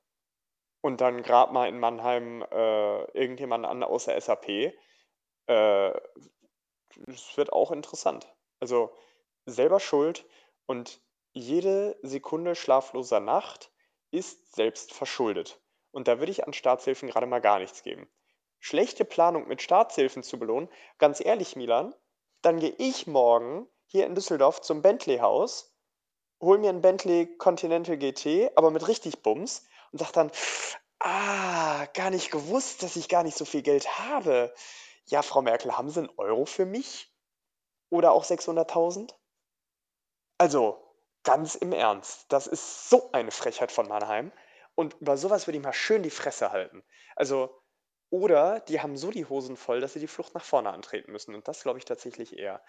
Und 0.81 1.03
dann 1.03 1.23
grab 1.23 1.53
mal 1.53 1.69
in 1.69 1.79
Mannheim 1.79 2.41
äh, 2.51 3.03
irgendjemanden 3.13 3.71
an 3.71 3.83
aus 3.83 4.07
der 4.07 4.19
SAP. 4.19 4.49
Äh, 4.49 5.91
es 7.09 7.37
wird 7.37 7.53
auch 7.53 7.73
interessant. 7.73 8.35
Also 8.59 8.91
selber 9.45 9.81
schuld 9.81 10.25
und 10.65 11.03
jede 11.33 11.99
Sekunde 12.01 12.55
schlafloser 12.55 13.21
Nacht 13.21 13.71
ist 14.11 14.55
selbst 14.55 14.95
verschuldet. 14.95 15.61
Und 15.91 16.09
da 16.09 16.21
würde 16.21 16.33
ich 16.33 16.47
an 16.47 16.55
Staatshilfen 16.55 17.11
gerade 17.11 17.27
mal 17.27 17.43
gar 17.43 17.59
nichts 17.59 17.83
geben. 17.83 18.09
Schlechte 18.61 19.05
Planung 19.05 19.47
mit 19.47 19.61
Staatshilfen 19.61 20.23
zu 20.23 20.39
belohnen, 20.39 20.71
ganz 20.97 21.21
ehrlich, 21.21 21.55
Milan, 21.55 21.95
dann 22.41 22.61
gehe 22.61 22.75
ich 22.79 23.07
morgen 23.07 23.69
hier 23.91 24.07
in 24.07 24.15
Düsseldorf 24.15 24.61
zum 24.61 24.83
Bentley-Haus, 24.83 25.75
hol 26.41 26.59
mir 26.59 26.71
ein 26.71 26.81
Bentley 26.81 27.37
Continental 27.39 27.99
GT, 27.99 28.57
aber 28.57 28.71
mit 28.71 28.87
richtig 28.87 29.23
Bums 29.23 29.67
und 29.91 29.99
sag 29.99 30.13
dann, 30.13 30.31
ah, 31.01 31.87
gar 31.87 32.11
nicht 32.11 32.31
gewusst, 32.31 32.85
dass 32.85 32.95
ich 32.95 33.09
gar 33.09 33.25
nicht 33.25 33.37
so 33.37 33.45
viel 33.45 33.63
Geld 33.63 33.99
habe. 33.99 34.55
Ja, 35.07 35.23
Frau 35.23 35.43
Merkel, 35.43 35.77
haben 35.77 35.91
Sie 35.91 36.01
einen 36.01 36.13
Euro 36.19 36.45
für 36.45 36.67
mich? 36.67 37.13
Oder 37.91 38.13
auch 38.13 38.25
600.000? 38.25 39.13
Also, 40.39 40.95
ganz 41.25 41.57
im 41.57 41.73
Ernst, 41.73 42.27
das 42.29 42.47
ist 42.47 42.89
so 42.89 43.11
eine 43.11 43.33
Frechheit 43.33 43.73
von 43.73 43.89
Mannheim. 43.89 44.31
Und 44.77 44.95
über 45.01 45.17
sowas 45.17 45.49
würde 45.49 45.59
ich 45.59 45.65
mal 45.65 45.73
schön 45.73 46.05
die 46.05 46.11
Fresse 46.11 46.53
halten. 46.53 46.85
Also, 47.17 47.61
oder 48.09 48.61
die 48.61 48.81
haben 48.81 48.97
so 48.97 49.11
die 49.11 49.27
Hosen 49.27 49.57
voll, 49.57 49.81
dass 49.81 49.95
sie 49.95 50.01
die 50.01 50.07
Flucht 50.07 50.35
nach 50.35 50.45
vorne 50.45 50.71
antreten 50.71 51.11
müssen. 51.11 51.35
Und 51.35 51.49
das 51.49 51.65
glaube 51.65 51.81
ich 51.81 51.85
tatsächlich 51.85 52.39
eher. 52.39 52.63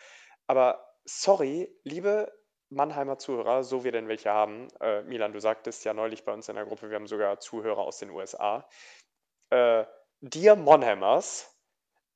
Aber 0.47 0.91
sorry, 1.06 1.74
liebe 1.84 2.32
Mannheimer 2.70 3.18
Zuhörer, 3.18 3.64
so 3.64 3.84
wir 3.84 3.91
denn 3.91 4.08
welche 4.08 4.30
haben. 4.30 4.70
Äh, 4.80 5.04
Milan, 5.04 5.34
du 5.34 5.39
sagtest 5.39 5.84
ja 5.84 5.93
neulich 5.93 6.24
bei 6.24 6.34
uns 6.34 6.47
in 6.47 6.56
der 6.56 6.66
Gruppe, 6.66 6.89
wir 6.89 6.95
haben 6.95 7.08
sogar 7.08 7.39
Zuhörer 7.39 7.80
aus 7.80 7.97
den 7.97 8.10
USA. 8.12 8.68
Äh, 9.49 9.86
dear 10.22 10.56
Monhammers, 10.56 11.54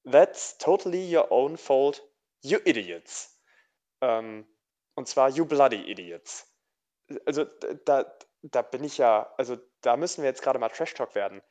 that's 0.10 0.58
totally 0.58 1.14
your 1.14 1.32
own 1.32 1.58
fault, 1.58 2.02
you 2.42 2.60
idiots. 2.64 3.42
Ähm, 4.02 4.48
und 4.96 5.08
zwar 5.08 5.30
you 5.30 5.46
bloody 5.46 5.92
idiots. 5.92 6.50
Also 7.26 7.44
da, 7.86 8.06
da 8.42 8.62
bin 8.62 8.84
ich 8.84 8.98
ja, 8.98 9.34
also 9.38 9.58
da 9.82 9.98
müssen 9.98 10.22
wir 10.22 10.30
jetzt 10.30 10.42
gerade 10.42 10.60
mal 10.60 10.70
Trash 10.70 10.94
Talk 10.94 11.16
werden. 11.16 11.42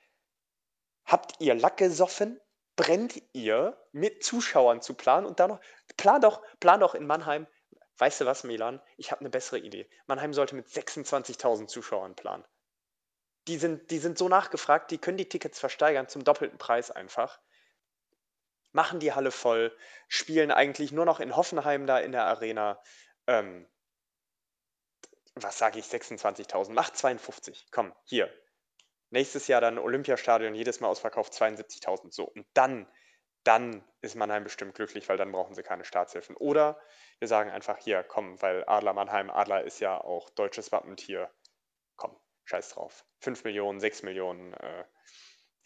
Habt 1.05 1.41
ihr 1.41 1.55
Lack 1.55 1.77
gesoffen? 1.77 2.41
Brennt 2.77 3.23
ihr 3.33 3.79
mit 3.93 4.25
Zuschauern 4.25 4.83
zu 4.83 4.95
planen 4.95 5.27
und 5.27 5.39
dann 5.39 5.51
noch, 5.51 5.61
plan 5.97 6.21
doch, 6.21 6.43
plan 6.59 6.81
doch 6.81 6.95
in 6.95 7.07
Mannheim, 7.07 7.47
weißt 7.99 8.23
du 8.23 8.27
was, 8.27 8.45
Milan? 8.45 8.83
Ich 8.97 9.13
habe 9.13 9.21
eine 9.21 9.31
bessere 9.31 9.59
Idee. 9.59 9.89
Mannheim 10.07 10.35
sollte 10.35 10.57
mit 10.57 10.67
26.000 10.67 11.69
Zuschauern 11.69 12.17
planen. 12.17 12.45
Die 13.47 13.59
sind, 13.59 13.91
die 13.91 13.99
sind 13.99 14.19
so 14.19 14.29
nachgefragt, 14.29 14.91
die 14.91 14.99
können 14.99 15.19
die 15.19 15.29
Tickets 15.29 15.61
versteigern 15.61 16.09
zum 16.09 16.25
doppelten 16.25 16.59
Preis 16.59 16.91
einfach. 16.91 17.41
Machen 18.73 18.99
die 18.99 19.13
Halle 19.13 19.31
voll, 19.31 19.77
spielen 20.09 20.51
eigentlich 20.51 20.91
nur 20.91 21.05
noch 21.05 21.21
in 21.21 21.37
Hoffenheim 21.37 21.87
da 21.87 21.99
in 21.99 22.11
der 22.11 22.25
Arena. 22.25 22.83
Ähm, 23.27 23.69
was 25.37 25.59
sage 25.59 25.79
ich, 25.79 25.87
26.000? 25.87 26.73
Macht 26.73 26.97
52. 26.97 27.67
Komm, 27.71 27.95
hier. 28.05 28.33
Nächstes 29.15 29.47
Jahr 29.47 29.61
dann 29.61 29.79
Olympiastadion, 29.79 30.57
jedes 30.57 30.81
Mal 30.81 30.89
ausverkauft 30.89 31.33
72.000. 31.35 32.13
So, 32.13 32.25
und 32.25 32.45
dann, 32.53 32.89
dann 33.45 33.85
ist 34.01 34.17
Mannheim 34.17 34.43
bestimmt 34.43 34.75
glücklich, 34.75 35.09
weil 35.09 35.17
dann 35.17 35.31
brauchen 35.31 35.55
sie 35.55 35.63
keine 35.63 35.85
Staatshilfen. 35.85 36.37
Oder 36.37 36.81
wir 37.21 37.29
sagen 37.29 37.49
einfach 37.49 37.79
hier, 37.79 38.03
komm, 38.03 38.43
weil 38.43 38.65
Adler 38.67 38.93
Mannheim, 38.93 39.31
Adler 39.31 39.63
ist 39.63 39.79
ja 39.79 40.01
auch 40.01 40.31
deutsches 40.31 40.73
Wappentier. 40.73 41.31
Komm, 41.95 42.19
scheiß 42.45 42.71
drauf. 42.71 43.05
5 43.21 43.45
Millionen, 43.45 43.79
6 43.79 44.03
Millionen. 44.03 44.53
Äh. 44.55 44.85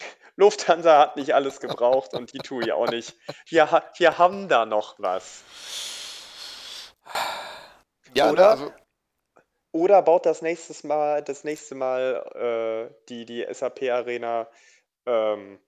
Lufthansa 0.37 0.99
hat 0.99 1.17
nicht 1.17 1.35
alles 1.35 1.59
gebraucht 1.59 2.13
und 2.13 2.35
die 2.35 2.41
TUI 2.41 2.73
auch 2.73 2.89
nicht. 2.89 3.17
Wir, 3.47 3.83
wir 3.97 4.19
haben 4.19 4.49
da 4.49 4.67
noch 4.67 4.99
was. 4.99 5.43
ja, 8.13 8.31
Oder? 8.31 8.51
also, 8.51 8.73
Oder 9.73 10.03
baut 10.03 10.27
das 10.27 10.43
nächstes 10.43 10.85
Mal, 10.85 11.23
das 11.23 11.45
nächste 11.45 11.75
Mal 11.75 12.89
äh, 12.91 12.95
die, 13.09 13.25
die 13.27 13.47
SAP-Arena, 13.51 14.49
ähm, 15.07 15.59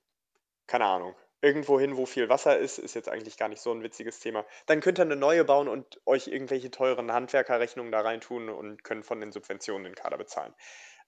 keine 0.67 0.85
Ahnung, 0.87 1.15
irgendwo 1.43 1.79
hin, 1.79 1.97
wo 1.97 2.07
viel 2.07 2.29
Wasser 2.29 2.59
ist, 2.59 2.79
ist 2.79 2.95
jetzt 2.95 3.09
eigentlich 3.09 3.37
gar 3.37 3.49
nicht 3.49 3.61
so 3.61 3.73
ein 3.73 3.83
witziges 3.83 4.21
Thema. 4.21 4.45
Dann 4.67 4.81
könnt 4.81 4.99
ihr 4.99 5.05
eine 5.05 5.17
neue 5.17 5.45
bauen 5.45 5.69
und 5.69 6.01
euch 6.07 6.29
irgendwelche 6.29 6.71
teuren 6.71 7.13
Handwerkerrechnungen 7.13 7.93
da 7.93 8.01
reintun 8.01 8.49
und 8.49 8.85
können 8.85 9.03
von 9.03 9.21
den 9.21 9.33
Subventionen 9.33 9.85
den 9.85 9.95
Kader 9.95 10.19
bezahlen. 10.19 10.55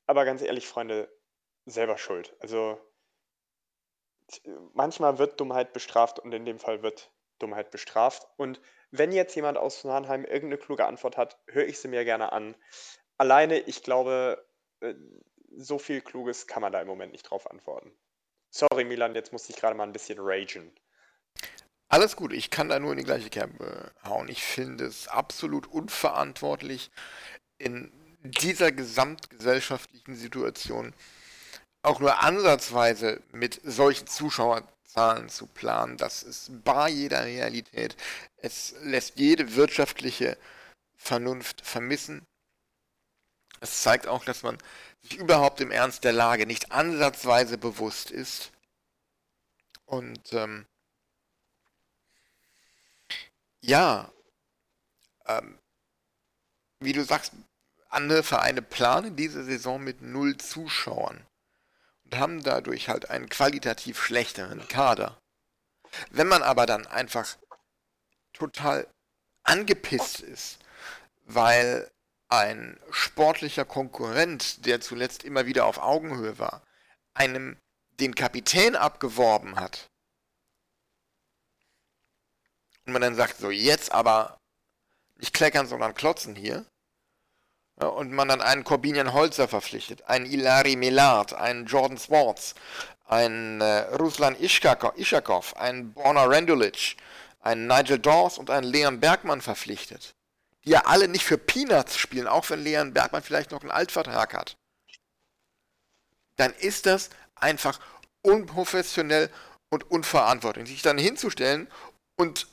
Aber 0.06 0.24
ganz 0.24 0.42
ehrlich, 0.42 0.66
Freunde, 0.66 1.10
selber 1.66 1.98
schuld. 1.98 2.34
Also 2.40 2.78
manchmal 4.74 5.18
wird 5.18 5.40
Dummheit 5.40 5.72
bestraft 5.72 6.18
und 6.18 6.32
in 6.32 6.44
dem 6.44 6.58
Fall 6.58 6.82
wird 6.82 7.10
Dummheit 7.42 7.70
bestraft. 7.70 8.26
Und 8.36 8.60
wenn 8.90 9.12
jetzt 9.12 9.34
jemand 9.34 9.58
aus 9.58 9.84
Mannheim 9.84 10.24
irgendeine 10.24 10.58
kluge 10.58 10.86
Antwort 10.86 11.16
hat, 11.16 11.38
höre 11.46 11.66
ich 11.66 11.78
sie 11.78 11.88
mir 11.88 12.04
gerne 12.04 12.32
an. 12.32 12.54
Alleine, 13.18 13.58
ich 13.58 13.82
glaube, 13.82 14.44
äh, 14.80 14.94
so 15.56 15.78
viel 15.78 16.00
Kluges 16.00 16.46
kann 16.46 16.62
man 16.62 16.72
da 16.72 16.80
im 16.80 16.86
Moment 16.86 17.12
nicht 17.12 17.24
drauf 17.24 17.50
antworten. 17.50 17.92
Sorry, 18.50 18.84
Milan, 18.84 19.14
jetzt 19.14 19.32
musste 19.32 19.52
ich 19.52 19.58
gerade 19.58 19.76
mal 19.76 19.84
ein 19.84 19.92
bisschen 19.92 20.18
ragen. 20.20 20.72
Alles 21.88 22.16
gut, 22.16 22.32
ich 22.32 22.50
kann 22.50 22.68
da 22.68 22.78
nur 22.78 22.92
in 22.92 22.98
die 22.98 23.04
gleiche 23.04 23.28
Kerbe 23.28 23.92
hauen. 24.04 24.28
Ich 24.28 24.42
finde 24.42 24.84
es 24.84 25.08
absolut 25.08 25.66
unverantwortlich, 25.66 26.90
in 27.58 27.92
dieser 28.22 28.72
gesamtgesellschaftlichen 28.72 30.14
Situation 30.14 30.94
auch 31.82 32.00
nur 32.00 32.22
ansatzweise 32.22 33.20
mit 33.32 33.60
solchen 33.64 34.06
Zuschauerzahlen 34.92 35.28
zu 35.28 35.46
planen. 35.46 35.96
Das 35.96 36.22
ist 36.22 36.64
bar 36.64 36.88
jeder 36.88 37.24
Realität. 37.24 37.96
Es 38.36 38.74
lässt 38.82 39.18
jede 39.18 39.54
wirtschaftliche 39.54 40.36
Vernunft 40.96 41.64
vermissen. 41.64 42.26
Es 43.60 43.82
zeigt 43.82 44.06
auch, 44.06 44.24
dass 44.24 44.42
man 44.42 44.58
sich 45.00 45.16
überhaupt 45.16 45.60
im 45.60 45.70
Ernst 45.70 46.04
der 46.04 46.12
Lage 46.12 46.46
nicht 46.46 46.72
ansatzweise 46.72 47.58
bewusst 47.58 48.10
ist. 48.10 48.52
Und 49.86 50.32
ähm, 50.32 50.66
ja, 53.60 54.12
ähm, 55.26 55.58
wie 56.80 56.92
du 56.92 57.04
sagst, 57.04 57.32
andere 57.88 58.22
Vereine 58.22 58.62
planen 58.62 59.16
diese 59.16 59.44
Saison 59.44 59.82
mit 59.82 60.02
null 60.02 60.36
Zuschauern 60.38 61.24
haben 62.16 62.42
dadurch 62.42 62.88
halt 62.88 63.10
einen 63.10 63.28
qualitativ 63.28 64.02
schlechteren 64.02 64.66
Kader. 64.68 65.18
Wenn 66.10 66.28
man 66.28 66.42
aber 66.42 66.66
dann 66.66 66.86
einfach 66.86 67.36
total 68.32 68.86
angepisst 69.42 70.20
ist, 70.20 70.58
weil 71.24 71.90
ein 72.28 72.80
sportlicher 72.90 73.64
Konkurrent, 73.64 74.64
der 74.64 74.80
zuletzt 74.80 75.24
immer 75.24 75.46
wieder 75.46 75.66
auf 75.66 75.78
Augenhöhe 75.78 76.38
war, 76.38 76.62
einem 77.14 77.58
den 78.00 78.14
Kapitän 78.14 78.74
abgeworben 78.74 79.56
hat, 79.56 79.88
und 82.84 82.94
man 82.94 83.02
dann 83.02 83.14
sagt, 83.14 83.38
so 83.38 83.50
jetzt 83.50 83.92
aber 83.92 84.38
nicht 85.16 85.32
kleckern, 85.32 85.68
sondern 85.68 85.94
klotzen 85.94 86.34
hier, 86.34 86.66
und 87.76 88.12
man 88.12 88.28
dann 88.28 88.40
einen 88.40 88.64
Corbinian 88.64 89.12
Holzer 89.12 89.48
verpflichtet, 89.48 90.04
einen 90.08 90.26
Ilari 90.26 90.76
Melard, 90.76 91.32
einen 91.32 91.66
Jordan 91.66 91.98
Swartz, 91.98 92.54
einen 93.06 93.60
äh, 93.60 93.80
Ruslan 93.96 94.36
Ishakov, 94.38 95.56
einen 95.56 95.92
Borna 95.92 96.24
Rendulic, 96.24 96.96
einen 97.40 97.66
Nigel 97.66 97.98
Dawes 97.98 98.38
und 98.38 98.50
einen 98.50 98.66
Leon 98.66 99.00
Bergmann 99.00 99.40
verpflichtet, 99.40 100.14
die 100.64 100.70
ja 100.70 100.82
alle 100.86 101.08
nicht 101.08 101.24
für 101.24 101.38
Peanuts 101.38 101.96
spielen, 101.96 102.26
auch 102.26 102.48
wenn 102.50 102.62
Leon 102.62 102.92
Bergmann 102.92 103.22
vielleicht 103.22 103.50
noch 103.50 103.62
einen 103.62 103.70
Altvertrag 103.70 104.34
hat, 104.34 104.56
dann 106.36 106.52
ist 106.54 106.86
das 106.86 107.10
einfach 107.34 107.80
unprofessionell 108.22 109.30
und 109.70 109.90
unverantwortlich. 109.90 110.68
Sich 110.68 110.82
dann 110.82 110.98
hinzustellen 110.98 111.68
und 112.16 112.46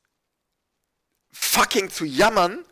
fucking 1.31 1.89
zu 1.89 2.05
jammern, 2.05 2.65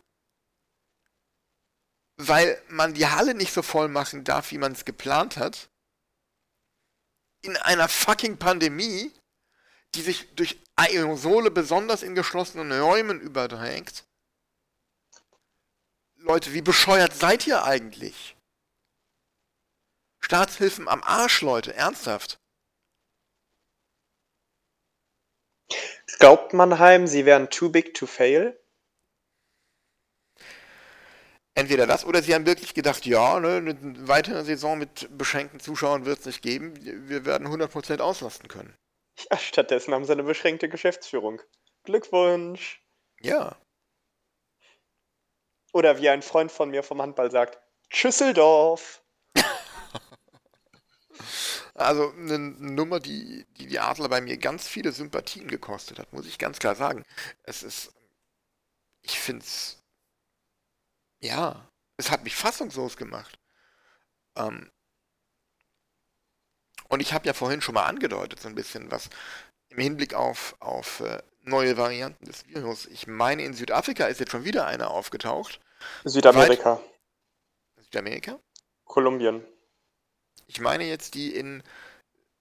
weil 2.18 2.60
man 2.68 2.94
die 2.94 3.06
Halle 3.06 3.34
nicht 3.34 3.52
so 3.52 3.62
voll 3.62 3.88
machen 3.88 4.24
darf, 4.24 4.50
wie 4.50 4.58
man 4.58 4.72
es 4.72 4.84
geplant 4.84 5.36
hat, 5.36 5.70
in 7.42 7.56
einer 7.56 7.88
fucking 7.88 8.38
Pandemie, 8.38 9.12
die 9.94 10.02
sich 10.02 10.34
durch 10.34 10.58
Aerosole 10.74 11.50
besonders 11.50 12.02
in 12.02 12.16
geschlossenen 12.16 12.72
Räumen 12.72 13.20
überträgt. 13.20 14.04
Leute, 16.16 16.52
wie 16.52 16.60
bescheuert 16.60 17.14
seid 17.14 17.46
ihr 17.46 17.64
eigentlich? 17.64 18.36
Staatshilfen 20.20 20.88
am 20.88 21.02
Arsch, 21.04 21.40
Leute, 21.42 21.72
ernsthaft. 21.74 22.40
Glaubt 26.18 26.52
Mannheim, 26.52 27.06
sie 27.06 27.24
wären 27.24 27.48
too 27.48 27.70
big 27.70 27.94
to 27.94 28.06
fail? 28.06 28.58
Entweder 31.58 31.88
das 31.88 32.04
oder 32.04 32.22
sie 32.22 32.36
haben 32.36 32.46
wirklich 32.46 32.72
gedacht, 32.72 33.04
ja, 33.04 33.40
ne, 33.40 33.56
eine 33.56 34.06
weitere 34.06 34.44
Saison 34.44 34.78
mit 34.78 35.08
beschränkten 35.18 35.58
Zuschauern 35.58 36.04
wird 36.04 36.20
es 36.20 36.26
nicht 36.26 36.40
geben. 36.40 36.72
Wir 37.08 37.24
werden 37.24 37.48
100% 37.48 37.98
auslasten 37.98 38.46
können. 38.46 38.76
Ja, 39.28 39.36
stattdessen 39.38 39.92
haben 39.92 40.04
sie 40.04 40.12
eine 40.12 40.22
beschränkte 40.22 40.68
Geschäftsführung. 40.68 41.42
Glückwunsch! 41.82 42.80
Ja. 43.20 43.56
Oder 45.72 45.98
wie 46.00 46.08
ein 46.08 46.22
Freund 46.22 46.52
von 46.52 46.70
mir 46.70 46.84
vom 46.84 47.02
Handball 47.02 47.32
sagt, 47.32 47.58
Schüsseldorf! 47.88 49.02
Also 51.74 52.10
eine 52.10 52.38
Nummer, 52.38 52.98
die, 52.98 53.46
die 53.56 53.68
die 53.68 53.78
Adler 53.78 54.08
bei 54.08 54.20
mir 54.20 54.36
ganz 54.36 54.66
viele 54.66 54.90
Sympathien 54.90 55.46
gekostet 55.46 56.00
hat, 56.00 56.12
muss 56.12 56.26
ich 56.26 56.36
ganz 56.36 56.58
klar 56.58 56.74
sagen. 56.74 57.04
Es 57.44 57.62
ist, 57.62 57.92
ich 59.02 59.20
finde 59.20 59.44
es, 59.44 59.77
ja, 61.20 61.68
es 61.96 62.10
hat 62.10 62.24
mich 62.24 62.36
fassungslos 62.36 62.96
gemacht. 62.96 63.38
Ähm, 64.36 64.70
und 66.88 67.00
ich 67.00 67.12
habe 67.12 67.26
ja 67.26 67.34
vorhin 67.34 67.60
schon 67.60 67.74
mal 67.74 67.86
angedeutet, 67.86 68.40
so 68.40 68.48
ein 68.48 68.54
bisschen 68.54 68.90
was 68.90 69.10
im 69.68 69.78
Hinblick 69.78 70.14
auf, 70.14 70.56
auf 70.60 71.00
äh, 71.00 71.22
neue 71.42 71.76
Varianten 71.76 72.24
des 72.24 72.46
Virus. 72.46 72.86
Ich 72.86 73.06
meine, 73.06 73.42
in 73.42 73.52
Südafrika 73.52 74.06
ist 74.06 74.20
jetzt 74.20 74.32
schon 74.32 74.44
wieder 74.44 74.66
eine 74.66 74.88
aufgetaucht. 74.88 75.60
Südamerika. 76.04 76.76
Weit 77.76 77.84
Südamerika? 77.84 78.38
Kolumbien. 78.84 79.44
Ich 80.46 80.60
meine 80.60 80.84
jetzt 80.84 81.14
die 81.14 81.34
in, 81.34 81.62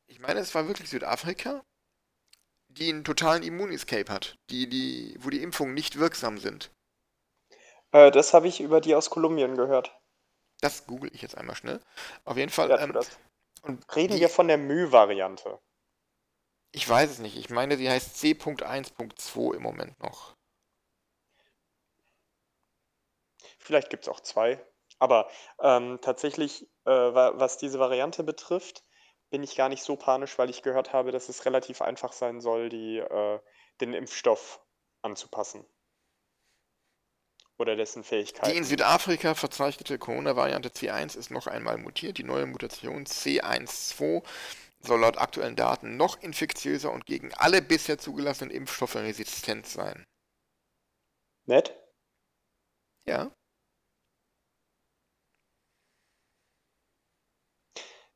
ich 0.07 0.19
meine, 0.19 0.39
es 0.39 0.55
war 0.55 0.67
wirklich 0.67 0.89
Südafrika, 0.89 1.63
die 2.69 2.89
einen 2.89 3.03
totalen 3.03 3.43
Immunescape 3.43 4.11
hat, 4.11 4.38
die, 4.49 4.69
die, 4.69 5.15
wo 5.19 5.30
die 5.30 5.41
Impfungen 5.41 5.73
nicht 5.73 5.99
wirksam 5.99 6.38
sind. 6.38 6.71
Äh, 7.91 8.11
das 8.11 8.33
habe 8.33 8.47
ich 8.47 8.59
über 8.59 8.81
die 8.81 8.95
aus 8.95 9.09
Kolumbien 9.09 9.55
gehört. 9.55 9.97
Das 10.61 10.88
google 10.88 11.13
ich 11.13 11.21
jetzt 11.21 11.38
einmal 11.38 11.55
schnell. 11.55 11.79
Auf 12.25 12.38
jeden 12.38 12.51
Fall. 12.51 12.69
Ja, 12.69 12.79
ähm, 12.79 13.79
Reden 13.93 14.15
die, 14.15 14.21
wir 14.21 14.29
von 14.29 14.47
der 14.47 14.57
Mü-Variante? 14.57 15.59
Ich 16.71 16.88
weiß 16.88 17.09
es 17.11 17.19
nicht. 17.19 17.38
Ich 17.38 17.49
meine, 17.49 17.77
die 17.77 17.89
heißt 17.89 18.17
C.1.2 18.17 19.55
im 19.55 19.61
Moment 19.61 19.99
noch. 19.99 20.35
Vielleicht 23.59 23.89
gibt 23.89 24.03
es 24.03 24.09
auch 24.09 24.19
zwei. 24.21 24.63
Aber 24.99 25.29
ähm, 25.61 25.99
tatsächlich, 26.01 26.63
äh, 26.85 26.91
was 26.91 27.57
diese 27.57 27.79
Variante 27.79 28.23
betrifft, 28.23 28.83
bin 29.29 29.43
ich 29.43 29.55
gar 29.55 29.69
nicht 29.69 29.83
so 29.83 29.95
panisch, 29.95 30.38
weil 30.39 30.49
ich 30.49 30.63
gehört 30.63 30.93
habe, 30.93 31.11
dass 31.11 31.29
es 31.29 31.45
relativ 31.45 31.81
einfach 31.81 32.13
sein 32.13 32.41
soll, 32.41 32.69
die, 32.69 32.97
äh, 32.97 33.39
den 33.81 33.93
Impfstoff 33.93 34.65
anzupassen. 35.01 35.65
Oder 37.60 37.76
dessen 37.76 38.03
Fähigkeiten. 38.03 38.51
Die 38.51 38.58
in 38.58 38.64
Südafrika 38.64 39.34
verzeichnete 39.34 39.97
Corona-Variante 39.97 40.70
C1 40.70 41.18
ist 41.18 41.32
noch 41.32 41.47
einmal 41.47 41.78
mutiert. 41.78 42.20
Die 42.20 42.24
neue 42.24 42.45
Mutation 42.45 43.05
C12 43.05 44.24
soll 44.80 44.99
laut 44.99 45.18
aktuellen 45.18 45.55
Daten 45.55 45.97
noch 45.97 46.22
infektiöser 46.22 46.91
und 46.91 47.05
gegen 47.08 47.34
alle 47.34 47.62
bisher 47.64 47.97
zugelassenen 47.97 48.51
Impfstoffe 48.51 48.95
resistent 48.95 49.66
sein. 49.66 50.05
Nett? 51.47 51.76
Ja. 53.08 53.32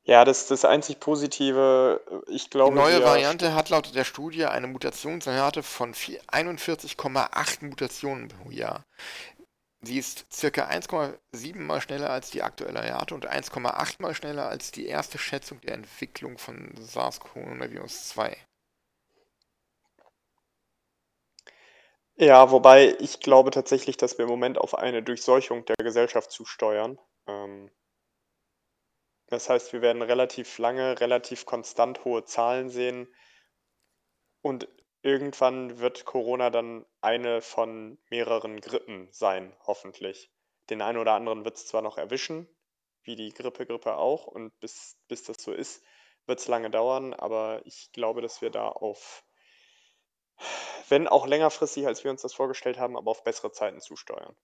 Ja, 0.03 0.25
das 0.25 0.47
das 0.47 0.65
einzig 0.65 0.99
Positive, 0.99 2.01
äh, 2.09 2.31
ich 2.31 2.49
glaube, 2.49 2.73
Die 2.73 2.81
neue 2.81 3.03
Variante 3.03 3.53
hat 3.53 3.69
laut 3.69 3.93
der 3.93 4.03
Studie 4.03 4.45
eine 4.45 4.67
Mutationsrate 4.67 5.61
von 5.61 5.93
41,8 5.93 7.65
Mutationen 7.65 8.27
pro 8.27 8.49
Jahr. 8.49 8.83
Sie 9.83 9.97
ist 9.97 10.31
circa 10.31 10.67
1,7 10.67 11.59
mal 11.59 11.81
schneller 11.81 12.09
als 12.09 12.29
die 12.29 12.43
aktuelle 12.43 12.83
Rate 12.83 13.15
und 13.15 13.27
1,8 13.27 13.95
mal 13.99 14.13
schneller 14.13 14.47
als 14.47 14.71
die 14.71 14.85
erste 14.85 15.17
Schätzung 15.17 15.59
der 15.61 15.73
Entwicklung 15.73 16.37
von 16.37 16.71
SARS-Coronavirus 16.77 18.09
2. 18.09 18.37
Ja, 22.15 22.51
wobei 22.51 22.95
ich 22.99 23.19
glaube 23.19 23.49
tatsächlich, 23.49 23.97
dass 23.97 24.19
wir 24.19 24.25
im 24.25 24.29
Moment 24.29 24.59
auf 24.59 24.77
eine 24.77 25.01
Durchseuchung 25.01 25.65
der 25.65 25.77
Gesellschaft 25.77 26.31
zusteuern. 26.31 26.99
Ähm 27.27 27.71
das 29.31 29.49
heißt, 29.49 29.71
wir 29.71 29.81
werden 29.81 30.01
relativ 30.01 30.57
lange, 30.57 30.99
relativ 30.99 31.45
konstant 31.45 32.03
hohe 32.03 32.25
Zahlen 32.25 32.69
sehen 32.69 33.07
und 34.41 34.67
irgendwann 35.03 35.79
wird 35.79 36.03
Corona 36.03 36.49
dann 36.49 36.85
eine 36.99 37.41
von 37.41 37.97
mehreren 38.09 38.59
Grippen 38.59 39.07
sein, 39.13 39.55
hoffentlich. 39.65 40.29
Den 40.69 40.81
einen 40.81 40.97
oder 40.97 41.13
anderen 41.13 41.45
wird 41.45 41.55
es 41.55 41.65
zwar 41.65 41.81
noch 41.81 41.97
erwischen, 41.97 42.45
wie 43.03 43.15
die 43.15 43.33
Grippe, 43.33 43.65
Grippe 43.65 43.95
auch, 43.95 44.27
und 44.27 44.59
bis, 44.59 44.97
bis 45.07 45.23
das 45.23 45.41
so 45.41 45.53
ist, 45.53 45.81
wird 46.25 46.39
es 46.39 46.49
lange 46.49 46.69
dauern, 46.69 47.13
aber 47.13 47.61
ich 47.63 47.93
glaube, 47.93 48.21
dass 48.21 48.41
wir 48.41 48.49
da 48.49 48.67
auf, 48.67 49.23
wenn 50.89 51.07
auch 51.07 51.25
längerfristig, 51.25 51.87
als 51.87 52.03
wir 52.03 52.11
uns 52.11 52.21
das 52.21 52.33
vorgestellt 52.33 52.77
haben, 52.77 52.97
aber 52.97 53.11
auf 53.11 53.23
bessere 53.23 53.53
Zeiten 53.53 53.79
zusteuern. 53.79 54.35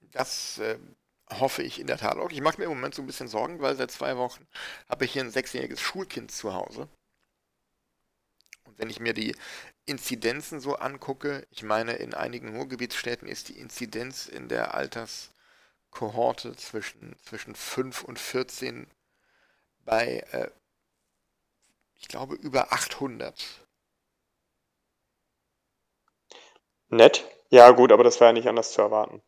Das 0.00 0.58
äh, 0.58 0.76
hoffe 1.30 1.62
ich 1.62 1.80
in 1.80 1.86
der 1.86 1.98
Tat 1.98 2.16
auch. 2.16 2.30
Ich 2.30 2.40
mache 2.40 2.58
mir 2.58 2.64
im 2.64 2.70
Moment 2.70 2.94
so 2.94 3.02
ein 3.02 3.06
bisschen 3.06 3.28
Sorgen, 3.28 3.60
weil 3.60 3.76
seit 3.76 3.90
zwei 3.90 4.16
Wochen 4.16 4.46
habe 4.88 5.04
ich 5.04 5.12
hier 5.12 5.22
ein 5.22 5.30
sechsjähriges 5.30 5.80
Schulkind 5.80 6.30
zu 6.30 6.54
Hause. 6.54 6.88
Und 8.64 8.78
wenn 8.78 8.90
ich 8.90 9.00
mir 9.00 9.14
die 9.14 9.34
Inzidenzen 9.86 10.60
so 10.60 10.76
angucke, 10.76 11.46
ich 11.50 11.62
meine, 11.62 11.94
in 11.94 12.14
einigen 12.14 12.56
Ruhrgebietsstädten 12.56 13.28
ist 13.28 13.48
die 13.48 13.58
Inzidenz 13.58 14.26
in 14.26 14.48
der 14.48 14.74
Alterskohorte 14.74 16.56
zwischen, 16.56 17.16
zwischen 17.22 17.54
5 17.54 18.04
und 18.04 18.18
14 18.18 18.86
bei, 19.84 20.24
äh, 20.32 20.50
ich 21.96 22.08
glaube, 22.08 22.34
über 22.34 22.72
800. 22.72 23.66
Nett. 26.88 27.24
Ja, 27.50 27.70
gut, 27.70 27.92
aber 27.92 28.04
das 28.04 28.20
war 28.20 28.28
ja 28.28 28.32
nicht 28.32 28.48
anders 28.48 28.72
zu 28.72 28.80
erwarten. 28.82 29.22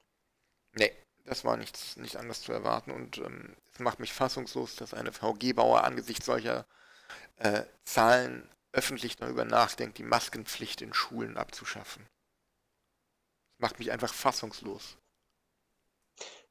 Nee, 0.72 0.92
das 1.26 1.44
war 1.44 1.56
nichts, 1.56 1.96
nicht 1.96 2.16
anders 2.16 2.40
zu 2.42 2.52
erwarten 2.52 2.90
und 2.90 3.18
ähm, 3.18 3.56
es 3.72 3.80
macht 3.80 4.00
mich 4.00 4.12
fassungslos, 4.12 4.76
dass 4.76 4.94
eine 4.94 5.12
VG-Bauer 5.12 5.84
angesichts 5.84 6.26
solcher 6.26 6.66
äh, 7.36 7.64
Zahlen 7.84 8.48
öffentlich 8.72 9.16
darüber 9.16 9.44
nachdenkt, 9.44 9.98
die 9.98 10.02
Maskenpflicht 10.02 10.82
in 10.82 10.94
Schulen 10.94 11.36
abzuschaffen. 11.36 12.06
Das 13.58 13.60
macht 13.70 13.78
mich 13.78 13.90
einfach 13.90 14.12
fassungslos. 14.12 14.96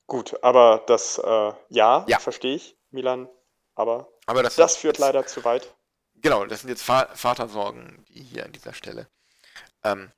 Gut, 0.07 0.43
aber 0.43 0.83
das, 0.87 1.17
äh, 1.17 1.53
ja, 1.69 2.05
Ja. 2.07 2.19
verstehe 2.19 2.55
ich, 2.55 2.77
Milan, 2.91 3.27
aber 3.75 4.07
Aber 4.27 4.43
das, 4.43 4.55
das 4.55 4.77
führt 4.77 4.97
leider 4.99 5.25
zu 5.25 5.43
weit. 5.43 5.75
Genau, 6.15 6.45
das 6.45 6.61
sind 6.61 6.69
jetzt 6.69 6.87
Va 6.87 7.07
Vatersorgen, 7.15 8.05
die 8.09 8.23
hier 8.23 8.45
an 8.45 8.51
dieser 8.51 8.73
Stelle 8.73 9.07
ähm, 9.83 10.11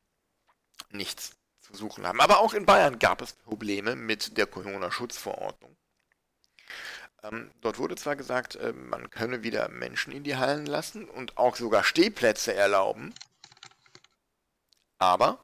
nichts 0.89 1.31
zu 1.67 1.75
suchen 1.75 2.07
haben. 2.07 2.21
Aber 2.21 2.39
auch 2.39 2.53
in 2.53 2.65
Bayern 2.65 2.99
gab 2.99 3.21
es 3.21 3.33
Probleme 3.33 3.95
mit 3.95 4.37
der 4.37 4.47
Corona-Schutzverordnung. 4.47 5.75
Ähm, 7.23 7.51
dort 7.61 7.79
wurde 7.79 7.95
zwar 7.95 8.15
gesagt, 8.15 8.55
äh, 8.55 8.73
man 8.73 9.09
könne 9.09 9.43
wieder 9.43 9.69
Menschen 9.69 10.13
in 10.13 10.23
die 10.23 10.37
Hallen 10.37 10.65
lassen 10.65 11.09
und 11.09 11.37
auch 11.37 11.55
sogar 11.55 11.83
Stehplätze 11.83 12.53
erlauben, 12.53 13.13
aber 14.99 15.43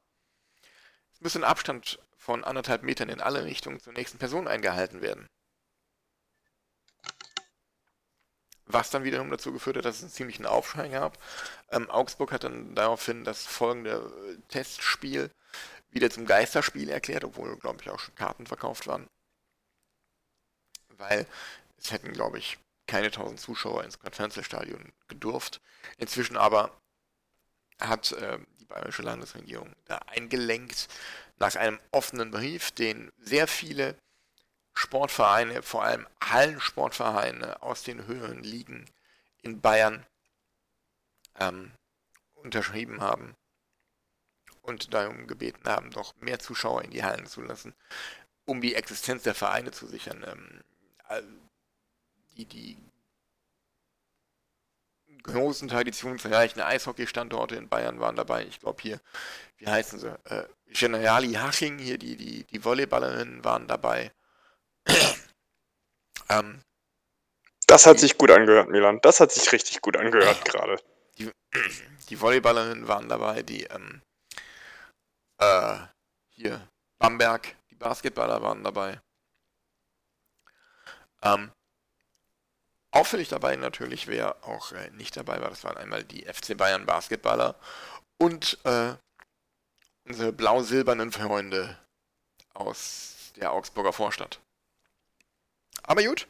es 1.14 1.22
müsse 1.22 1.40
ein 1.40 1.44
Abstand 1.44 2.00
von 2.18 2.44
anderthalb 2.44 2.84
Metern 2.84 3.10
in 3.10 3.22
alle 3.22 3.44
Richtungen 3.44 3.80
zur 3.80 3.94
nächsten 3.94 4.18
Person 4.18 4.48
eingehalten 4.48 5.02
werden. 5.02 5.28
Was 8.66 8.90
dann 8.90 9.04
wiederum 9.04 9.30
dazu 9.30 9.52
geführt 9.52 9.78
hat, 9.78 9.86
dass 9.86 9.98
es 9.98 10.04
einen 10.04 10.12
ziemlichen 10.12 10.46
Aufschrei 10.46 10.88
gab. 10.88 11.18
Ähm, 11.70 11.90
Augsburg 11.90 12.32
hat 12.32 12.46
dann 12.46 12.76
daraufhin 12.76 13.24
das 13.26 13.46
folgende 13.46 14.12
äh, 14.30 14.38
Testspiel 14.48 15.30
wieder 15.94 16.10
zum 16.10 16.26
Geisterspiel 16.26 16.90
erklärt, 16.90 17.24
obwohl, 17.24 17.58
glaube 17.58 17.82
ich, 17.82 17.90
auch 17.90 18.00
schon 18.00 18.16
Karten 18.16 18.48
verkauft 18.48 18.88
waren. 18.88 19.08
Weil 20.98 21.26
es 21.78 21.92
hätten, 21.92 22.14
glaube 22.14 22.40
ich, 22.40 22.58
keine 22.88 23.08
1000 23.08 23.40
Zuschauer 23.40 23.84
ins 23.84 24.00
Konferenzstadion 24.00 24.92
gedurft. 25.08 25.62
Inzwischen 25.98 26.38
aber 26.38 26.72
hat 27.80 28.12
äh, 28.14 28.40
die 28.60 28.66
bayerische 28.66 29.02
Landesregierung 29.02 29.74
da 29.86 29.98
eingelenkt 30.08 30.88
nach 31.38 31.56
einem 31.56 31.80
offenen 31.92 32.32
Brief, 32.32 32.72
den 32.72 33.12
sehr 33.18 33.48
viele 33.48 33.98
Sportvereine, 34.74 35.62
vor 35.62 35.84
allem 35.84 36.08
Hallensportvereine 36.24 37.62
aus 37.62 37.84
den 37.84 38.08
höheren 38.08 38.44
Ligen 38.44 38.90
in 39.42 39.62
Bayern 39.62 40.06
ähm, 41.40 41.72
unterschrieben 42.36 43.02
haben 43.02 43.36
und 44.64 44.94
darum 44.94 45.28
gebeten 45.28 45.70
haben, 45.70 45.92
doch 45.92 46.16
mehr 46.20 46.40
Zuschauer 46.40 46.84
in 46.84 46.92
die 46.92 47.04
Hallen 47.04 47.28
zu 47.28 47.42
lassen, 47.42 47.76
um 48.46 48.62
die 48.62 48.76
Existenz 48.76 49.24
der 49.24 49.36
Vereine 49.36 49.72
zu 49.72 49.86
sichern. 49.88 50.26
Ähm, 50.28 50.64
die, 52.36 52.46
die 52.46 52.78
großen 55.24 55.68
traditionsreichen 55.68 56.62
Eishockeystandorte 56.62 57.56
in 57.56 57.70
Bayern 57.70 58.00
waren 58.00 58.16
dabei. 58.16 58.46
Ich 58.46 58.60
glaube 58.60 58.82
hier, 58.82 59.00
wie 59.58 59.68
heißen 59.68 60.00
sie? 60.00 60.18
Äh, 60.26 60.46
Generali 60.68 61.34
Haching, 61.34 61.78
hier 61.78 61.98
die, 61.98 62.18
die, 62.18 62.44
die 62.46 62.64
Volleyballerinnen 62.64 63.44
waren 63.44 63.68
dabei. 63.68 64.12
ähm, 66.30 66.62
Das 67.68 67.86
hat 67.86 68.00
sich 68.00 68.18
gut 68.18 68.32
angehört, 68.32 68.70
Milan. 68.70 69.00
Das 69.02 69.20
hat 69.20 69.32
sich 69.32 69.52
richtig 69.52 69.82
gut 69.82 69.96
angehört 69.96 70.44
gerade. 70.46 70.78
die 72.10 72.20
Volleyballerinnen 72.20 72.88
waren 72.88 73.08
dabei, 73.08 73.44
die 73.44 73.64
ähm, 73.66 74.02
äh, 75.44 75.88
hier 76.30 76.68
Bamberg, 76.98 77.56
die 77.70 77.76
Basketballer 77.76 78.42
waren 78.42 78.64
dabei. 78.64 79.02
Ähm, 81.22 81.52
auffällig 82.92 83.30
dabei 83.30 83.56
natürlich, 83.56 84.08
wer 84.08 84.44
auch 84.46 84.72
äh, 84.72 84.90
nicht 84.92 85.16
dabei 85.16 85.42
war, 85.42 85.50
das 85.50 85.64
waren 85.64 85.78
einmal 85.78 86.04
die 86.04 86.26
FC 86.26 86.58
Bayern 86.58 86.86
Basketballer 86.86 87.56
und 88.18 88.58
äh, 88.66 88.94
unsere 90.06 90.34
blau-silbernen 90.34 91.12
Freunde 91.12 91.78
aus 92.54 93.32
der 93.38 93.52
Augsburger 93.52 93.94
Vorstadt. 93.94 94.40
Aber 95.84 96.04
gut, 96.04 96.28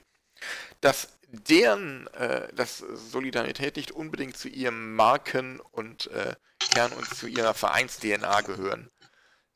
dass 0.82 1.09
deren, 1.28 2.07
äh, 2.07 2.53
dass 2.53 2.78
Solidarität 2.78 3.76
nicht 3.76 3.91
unbedingt 3.91 4.38
zu 4.38 4.47
ihrem 4.47 4.95
Marken- 4.95 5.59
und 5.59 6.07
äh, 6.07 6.36
Kern 6.59 6.93
und 6.93 7.07
zu 7.14 7.28
ihrer 7.28 7.53
Vereins-DNA 7.53 8.41
gehören. 8.41 8.89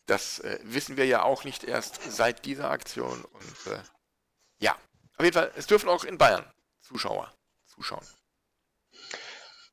Das 0.08 0.40
äh, 0.40 0.60
wissen 0.64 0.98
wir 0.98 1.06
ja 1.06 1.24
auch 1.24 1.44
nicht 1.44 1.64
erst 1.64 2.02
seit 2.12 2.46
dieser 2.46 2.72
Aktion 2.72 3.24
und 3.26 3.74
äh, 3.74 3.80
ja, 4.60 4.72
auf 5.18 5.24
jeden 5.24 5.34
Fall, 5.34 5.52
es 5.56 5.68
dürfen 5.68 5.90
auch 5.90 6.04
in 6.04 6.18
Bayern 6.18 6.46
Zuschauer 6.82 7.32
zuschauen. 7.66 8.06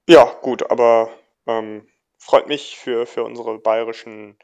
Ja, 0.09 0.25
gut, 0.43 0.71
aber 0.71 1.11
ähm, 1.47 1.89
freut 2.19 2.49
mich 2.49 2.77
für, 2.77 3.07
für 3.07 3.25
unsere 3.25 3.59
bayerischen, 3.59 4.39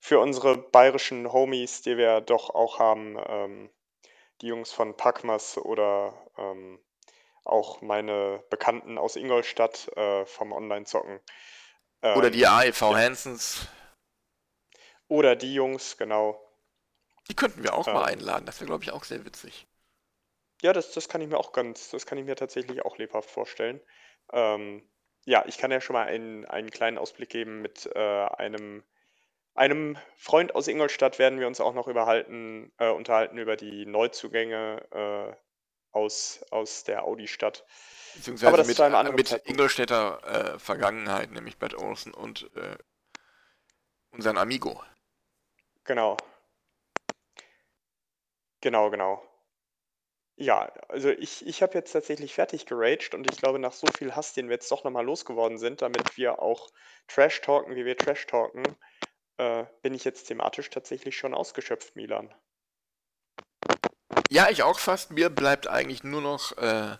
für 0.00 0.18
unsere 0.18 0.58
bayerischen 0.58 1.32
Homies, 1.32 1.82
die 1.82 1.96
wir 1.96 2.20
doch 2.20 2.50
auch 2.50 2.78
haben, 2.78 3.16
ähm, 3.26 3.70
die 4.40 4.48
Jungs 4.48 4.72
von 4.72 4.96
Packmas 4.96 5.56
oder 5.56 6.14
ähm, 6.36 6.80
auch 7.44 7.80
meine 7.80 8.44
Bekannten 8.50 8.98
aus 8.98 9.16
Ingolstadt 9.16 9.88
äh, 9.96 10.26
vom 10.26 10.52
Online-Zocken. 10.52 11.20
Oder 12.02 12.26
Ähm, 12.26 12.32
die 12.32 12.46
AEV 12.46 12.82
Hansons, 12.94 13.68
oder 15.08 15.36
die 15.36 15.54
Jungs, 15.54 15.96
genau. 15.96 16.40
die 17.28 17.34
könnten 17.34 17.62
wir 17.62 17.74
auch 17.74 17.86
mal 17.86 18.02
Ähm. 18.02 18.18
einladen. 18.20 18.46
Das 18.46 18.60
wäre, 18.60 18.66
glaube 18.68 18.84
ich, 18.84 18.92
auch 18.92 19.04
sehr 19.04 19.24
witzig. 19.24 19.66
Ja, 20.62 20.72
das, 20.72 20.92
das 20.92 21.08
kann 21.08 21.20
ich 21.20 21.28
mir 21.28 21.38
auch 21.38 21.52
ganz, 21.52 21.90
das 21.90 22.06
kann 22.06 22.18
ich 22.18 22.24
mir 22.24 22.36
tatsächlich 22.36 22.84
auch 22.84 22.98
lebhaft 22.98 23.30
vorstellen. 23.30 23.80
Ähm, 24.32 24.88
ja, 25.24 25.44
ich 25.46 25.58
kann 25.58 25.70
ja 25.70 25.80
schon 25.80 25.94
mal 25.94 26.06
einen, 26.06 26.44
einen 26.46 26.70
kleinen 26.70 26.98
Ausblick 26.98 27.30
geben. 27.30 27.62
Mit 27.62 27.86
äh, 27.94 27.98
einem, 27.98 28.82
einem 29.54 29.98
Freund 30.16 30.54
aus 30.54 30.68
Ingolstadt 30.68 31.18
werden 31.18 31.38
wir 31.40 31.46
uns 31.46 31.60
auch 31.60 31.74
noch 31.74 31.86
überhalten, 31.88 32.72
äh, 32.78 32.90
unterhalten 32.90 33.38
über 33.38 33.56
die 33.56 33.86
Neuzugänge 33.86 34.86
äh, 34.90 35.36
aus, 35.92 36.44
aus 36.50 36.84
der 36.84 37.04
Audi-Stadt. 37.04 37.64
Beziehungsweise 38.14 38.48
Aber 38.48 38.56
das 38.56 38.66
mit, 38.68 38.80
einem 38.80 39.14
mit 39.14 39.28
Zeitpunkt. 39.28 39.50
Ingolstädter 39.50 40.54
äh, 40.54 40.58
Vergangenheit, 40.58 41.30
nämlich 41.30 41.58
Bad 41.58 41.74
Olsen 41.74 42.12
und 42.14 42.50
äh, 42.56 42.76
unseren 44.10 44.38
Amigo. 44.38 44.82
Genau. 45.88 46.18
Genau, 48.60 48.90
genau. 48.90 49.22
Ja, 50.36 50.70
also 50.88 51.08
ich, 51.08 51.46
ich 51.46 51.62
habe 51.62 51.72
jetzt 51.74 51.92
tatsächlich 51.92 52.34
fertig 52.34 52.66
geraged 52.66 53.14
und 53.14 53.28
ich 53.30 53.38
glaube, 53.38 53.58
nach 53.58 53.72
so 53.72 53.86
viel 53.96 54.14
Hass, 54.14 54.34
den 54.34 54.48
wir 54.48 54.56
jetzt 54.56 54.70
doch 54.70 54.84
nochmal 54.84 55.06
losgeworden 55.06 55.56
sind, 55.56 55.80
damit 55.80 56.18
wir 56.18 56.42
auch 56.42 56.68
Trash 57.06 57.40
talken, 57.40 57.74
wie 57.74 57.86
wir 57.86 57.96
Trash 57.96 58.26
talken, 58.26 58.64
äh, 59.38 59.64
bin 59.80 59.94
ich 59.94 60.04
jetzt 60.04 60.24
thematisch 60.24 60.68
tatsächlich 60.68 61.16
schon 61.16 61.32
ausgeschöpft, 61.32 61.96
Milan. 61.96 62.34
Ja, 64.28 64.50
ich 64.50 64.62
auch 64.62 64.78
fast. 64.78 65.10
Mir 65.10 65.30
bleibt 65.30 65.68
eigentlich 65.68 66.04
nur 66.04 66.20
noch 66.20 66.54
äh, 66.58 66.98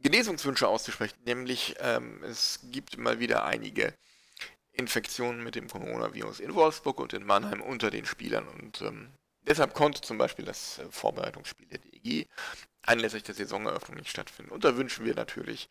Genesungswünsche 0.00 0.66
auszusprechen. 0.66 1.20
Nämlich, 1.24 1.76
ähm, 1.78 2.24
es 2.24 2.58
gibt 2.64 2.98
mal 2.98 3.20
wieder 3.20 3.44
einige 3.44 3.94
Infektionen 4.72 5.42
mit 5.42 5.54
dem 5.54 5.68
Coronavirus 5.68 6.40
in 6.40 6.54
Wolfsburg 6.54 7.00
und 7.00 7.12
in 7.12 7.24
Mannheim 7.24 7.60
unter 7.60 7.90
den 7.90 8.06
Spielern. 8.06 8.46
Und 8.48 8.82
ähm, 8.82 9.12
deshalb 9.42 9.74
konnte 9.74 10.00
zum 10.00 10.18
Beispiel 10.18 10.44
das 10.44 10.78
äh, 10.78 10.86
Vorbereitungsspiel 10.90 11.66
der 11.68 11.78
DEG 11.78 12.28
anlässlich 12.82 13.22
der 13.24 13.34
Saisoneröffnung 13.34 13.98
nicht 13.98 14.10
stattfinden. 14.10 14.52
Und 14.52 14.64
da 14.64 14.76
wünschen 14.76 15.04
wir 15.04 15.14
natürlich 15.14 15.68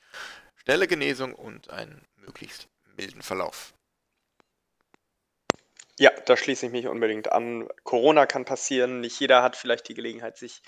schnelle 0.56 0.88
Genesung 0.88 1.34
und 1.34 1.70
einen 1.70 2.06
möglichst 2.18 2.68
milden 2.98 3.22
Verlauf. 3.22 3.74
Ja, 5.98 6.12
da 6.26 6.38
schließe 6.38 6.68
ich 6.68 6.72
mich 6.72 6.88
unbedingt 6.88 7.32
an. 7.34 7.68
Corona 7.84 8.26
kann 8.26 8.46
passieren. 8.46 9.02
Nicht 9.02 9.20
jeder 9.20 9.44
hat 9.44 9.58
vielleicht 9.58 9.90
die 9.90 9.96
Gelegenheit, 9.96 10.38
sich 10.38 10.62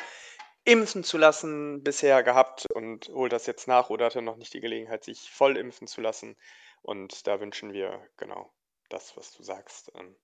impfen 0.64 1.04
zu 1.04 1.18
lassen 1.18 1.84
bisher 1.84 2.24
gehabt 2.24 2.68
und 2.74 3.10
holt 3.10 3.34
das 3.34 3.46
jetzt 3.48 3.68
nach 3.68 3.90
oder 3.90 4.06
hatte 4.06 4.22
noch 4.22 4.38
nicht 4.38 4.54
die 4.54 4.62
Gelegenheit, 4.62 5.04
sich 5.04 5.30
voll 5.30 5.58
impfen 5.58 5.88
zu 5.88 6.02
lassen. 6.02 6.38
Und 6.82 7.28
da 7.28 7.40
wünschen 7.40 7.74
wir 7.74 8.08
genau 8.18 8.52
das, 8.90 9.16
was 9.18 9.32
du 9.32 9.44
sagst. 9.44 9.92
Ähm, 9.96 10.16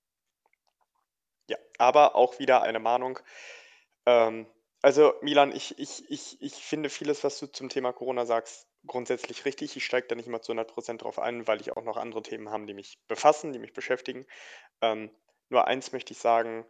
ja, 1.48 1.56
aber 1.78 2.14
auch 2.14 2.38
wieder 2.38 2.62
eine 2.62 2.78
Mahnung. 2.78 3.18
Ähm, 4.06 4.46
also 4.82 5.14
Milan, 5.22 5.54
ich, 5.54 5.78
ich, 5.78 6.08
ich, 6.10 6.40
ich 6.40 6.54
finde 6.54 6.88
vieles, 6.88 7.24
was 7.24 7.38
du 7.38 7.46
zum 7.46 7.68
Thema 7.68 7.92
Corona 7.92 8.26
sagst, 8.26 8.68
grundsätzlich 8.86 9.44
richtig. 9.44 9.76
Ich 9.76 9.84
steige 9.84 10.06
da 10.06 10.14
nicht 10.14 10.28
immer 10.28 10.42
zu 10.42 10.52
100% 10.52 10.98
drauf 10.98 11.18
ein, 11.18 11.48
weil 11.48 11.60
ich 11.60 11.76
auch 11.76 11.82
noch 11.82 11.96
andere 11.96 12.22
Themen 12.22 12.50
habe, 12.50 12.66
die 12.66 12.74
mich 12.74 13.00
befassen, 13.08 13.52
die 13.52 13.58
mich 13.58 13.72
beschäftigen. 13.72 14.26
Ähm, 14.80 15.10
nur 15.48 15.66
eins 15.66 15.92
möchte 15.92 16.12
ich 16.12 16.18
sagen, 16.18 16.66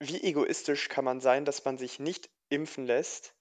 wie 0.00 0.22
egoistisch 0.22 0.88
kann 0.88 1.04
man 1.04 1.20
sein, 1.20 1.44
dass 1.44 1.64
man 1.64 1.78
sich 1.78 2.00
nicht 2.00 2.30
impfen 2.48 2.86
lässt, 2.86 3.34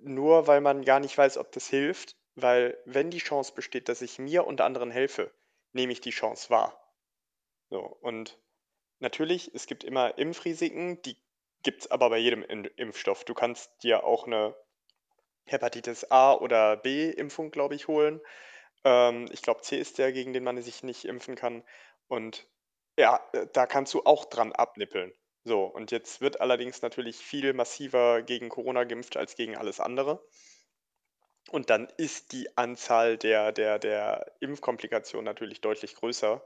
nur 0.00 0.46
weil 0.46 0.60
man 0.60 0.84
gar 0.84 1.00
nicht 1.00 1.16
weiß, 1.18 1.36
ob 1.36 1.52
das 1.52 1.68
hilft, 1.68 2.16
weil 2.36 2.78
wenn 2.86 3.10
die 3.10 3.18
Chance 3.18 3.52
besteht, 3.54 3.88
dass 3.88 4.02
ich 4.02 4.18
mir 4.18 4.46
und 4.46 4.60
anderen 4.60 4.90
helfe, 4.90 5.32
nehme 5.72 5.92
ich 5.92 6.00
die 6.00 6.10
Chance 6.10 6.50
wahr. 6.50 6.80
So, 7.70 7.80
und 7.80 8.38
natürlich, 9.00 9.52
es 9.54 9.66
gibt 9.66 9.84
immer 9.84 10.16
Impfrisiken, 10.16 11.02
die 11.02 11.16
gibt 11.62 11.82
es 11.82 11.90
aber 11.90 12.10
bei 12.10 12.18
jedem 12.18 12.44
Impfstoff. 12.44 13.24
Du 13.24 13.34
kannst 13.34 13.82
dir 13.82 14.04
auch 14.04 14.26
eine 14.26 14.54
Hepatitis 15.46 16.10
A 16.10 16.34
oder 16.34 16.76
B-Impfung, 16.76 17.50
glaube 17.50 17.74
ich, 17.74 17.88
holen. 17.88 18.20
Ähm, 18.84 19.26
ich 19.32 19.42
glaube, 19.42 19.62
C 19.62 19.78
ist 19.78 19.98
der, 19.98 20.12
gegen 20.12 20.32
den 20.32 20.44
man 20.44 20.60
sich 20.62 20.84
nicht 20.84 21.04
impfen 21.04 21.34
kann. 21.34 21.64
Und 22.06 22.46
ja, 22.96 23.20
äh, 23.32 23.46
da 23.52 23.66
kannst 23.66 23.94
du 23.94 24.02
auch 24.04 24.24
dran 24.24 24.52
abnippeln. 24.52 25.12
So, 25.44 25.64
und 25.64 25.92
jetzt 25.92 26.20
wird 26.20 26.40
allerdings 26.40 26.82
natürlich 26.82 27.18
viel 27.18 27.52
massiver 27.52 28.22
gegen 28.22 28.48
Corona 28.48 28.84
geimpft 28.84 29.16
als 29.16 29.36
gegen 29.36 29.56
alles 29.56 29.80
andere. 29.80 30.26
Und 31.50 31.70
dann 31.70 31.88
ist 31.96 32.32
die 32.32 32.56
Anzahl 32.56 33.16
der, 33.16 33.52
der, 33.52 33.78
der 33.78 34.32
Impfkomplikationen 34.40 35.24
natürlich 35.24 35.60
deutlich 35.60 35.94
größer, 35.94 36.44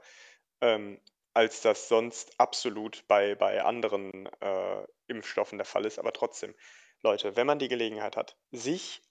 ähm, 0.61 1.01
als 1.33 1.61
das 1.61 1.87
sonst 1.87 2.39
absolut 2.39 3.07
bei, 3.07 3.35
bei 3.35 3.63
anderen 3.63 4.27
äh, 4.41 4.85
Impfstoffen 5.07 5.57
der 5.57 5.65
Fall 5.65 5.85
ist. 5.85 5.97
Aber 5.97 6.13
trotzdem, 6.13 6.53
Leute, 7.01 7.35
wenn 7.35 7.47
man 7.47 7.57
die 7.57 7.69
Gelegenheit 7.69 8.15
hat, 8.15 8.37
sich 8.51 9.01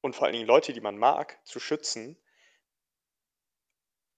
und 0.00 0.14
vor 0.14 0.26
allen 0.26 0.34
Dingen 0.34 0.46
Leute, 0.46 0.72
die 0.72 0.80
man 0.80 0.96
mag, 0.96 1.40
zu 1.44 1.58
schützen, 1.58 2.16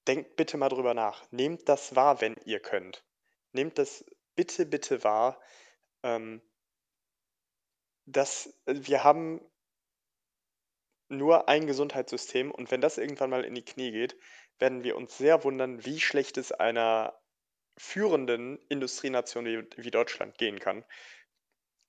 denkt 0.07 0.37
bitte 0.37 0.57
mal 0.57 0.69
drüber 0.69 0.95
nach. 0.95 1.25
Nehmt 1.31 1.69
das 1.69 1.95
wahr, 1.95 2.21
wenn 2.21 2.37
ihr 2.45 2.61
könnt. 2.61 3.05
Nehmt 3.53 3.79
das 3.79 4.05
bitte, 4.35 4.67
bitte 4.67 5.05
wahr, 5.05 5.41
ähm, 6.03 6.43
dass 8.07 8.47
äh, 8.67 8.75
wir 8.75 9.05
haben 9.05 9.41
nur 11.09 11.49
ein 11.49 11.67
Gesundheitssystem 11.67 12.51
und 12.51 12.71
wenn 12.71 12.81
das 12.81 12.99
irgendwann 12.99 13.31
mal 13.31 13.45
in 13.45 13.55
die 13.55 13.65
Knie 13.65 13.91
geht, 13.91 14.17
werden 14.59 14.83
wir 14.83 14.97
uns 14.97 15.19
sehr 15.19 15.45
wundern, 15.45 15.85
wie 15.85 16.01
schlecht 16.01 16.39
es 16.39 16.53
einer 16.53 17.21
führenden 17.77 18.59
Industrienation 18.69 19.45
wie, 19.45 19.67
wie 19.77 19.91
Deutschland 19.91 20.39
gehen 20.39 20.59
kann. 20.59 20.85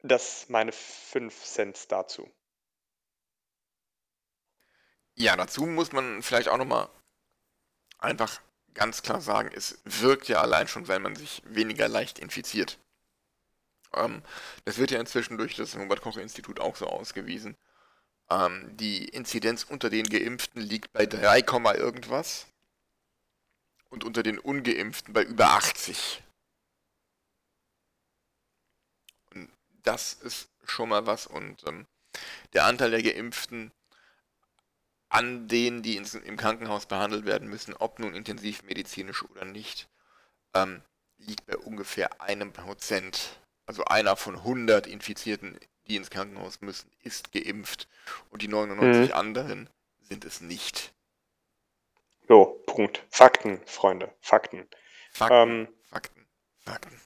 Das 0.02 0.50
meine 0.50 0.72
5 0.72 1.44
Cent 1.44 1.92
dazu. 1.92 2.30
Ja, 5.16 5.36
dazu 5.38 5.66
muss 5.66 5.92
man 5.92 6.22
vielleicht 6.22 6.50
auch 6.50 6.58
nochmal 6.58 6.90
einfach 8.04 8.42
ganz 8.74 9.02
klar 9.02 9.22
sagen, 9.22 9.52
es 9.56 9.80
wirkt 9.86 10.28
ja 10.28 10.42
allein 10.42 10.68
schon, 10.68 10.88
weil 10.88 11.00
man 11.00 11.16
sich 11.16 11.42
weniger 11.46 11.88
leicht 11.88 12.20
infiziert. 12.20 12.80
Ähm, 13.94 14.22
das 14.66 14.78
wird 14.78 14.92
ja 14.92 15.00
inzwischen 15.00 15.38
durch 15.38 15.56
das 15.56 15.76
Robert-Koch-Institut 15.78 16.60
auch 16.60 16.76
so 16.76 16.88
ausgewiesen. 16.88 17.56
Ähm, 18.30 18.76
die 18.78 19.06
Inzidenz 19.06 19.64
unter 19.64 19.90
den 19.90 20.06
Geimpften 20.06 20.62
liegt 20.62 20.92
bei 20.94 21.06
3, 21.06 21.40
irgendwas 21.76 22.48
und 23.90 24.04
unter 24.04 24.24
den 24.24 24.40
Ungeimpften 24.40 25.14
bei 25.14 25.24
über 25.24 25.52
80. 25.52 26.24
Und 29.34 29.50
das 29.84 30.14
ist 30.14 30.50
schon 30.66 30.90
mal 30.90 31.06
was 31.06 31.28
und 31.28 31.64
ähm, 31.68 31.86
der 32.54 32.66
Anteil 32.66 32.92
der 32.92 33.04
Geimpften 33.04 33.72
an 35.14 35.48
denen, 35.48 35.84
die 35.84 35.96
ins, 35.96 36.16
im 36.16 36.38
Krankenhaus 36.38 36.88
behandelt 36.88 37.26
werden 37.26 37.48
müssen, 37.48 37.76
ob 37.76 38.00
nun 38.00 38.16
intensivmedizinisch 38.16 39.24
oder 39.24 39.46
nicht, 39.46 39.88
ähm, 40.56 40.82
liegt 41.18 41.46
bei 41.46 41.56
ungefähr 41.56 42.20
einem 42.20 42.52
Prozent. 42.52 43.40
Also 43.68 43.86
einer 43.86 44.16
von 44.16 44.36
100 44.38 44.88
Infizierten, 44.88 45.60
die 45.88 45.98
ins 45.98 46.10
Krankenhaus 46.10 46.62
müssen, 46.62 46.92
ist 47.04 47.32
geimpft 47.32 47.88
und 48.32 48.42
die 48.42 48.48
99 48.48 49.12
mhm. 49.12 49.16
anderen 49.16 49.70
sind 50.02 50.26
es 50.26 50.42
nicht. 50.42 50.94
So, 52.28 52.64
Punkt. 52.66 53.06
Fakten, 53.10 53.62
Freunde, 53.68 54.12
Fakten. 54.20 54.68
Fakten, 55.12 55.36
ähm, 55.36 55.68
Fakten, 55.92 56.28
Fakten. 56.58 57.02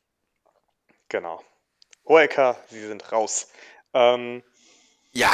Genau. 1.10 1.44
Hoeker, 2.06 2.58
Sie 2.70 2.88
sind 2.88 3.12
raus. 3.12 3.52
Ähm, 3.94 4.44
ja. 5.12 5.34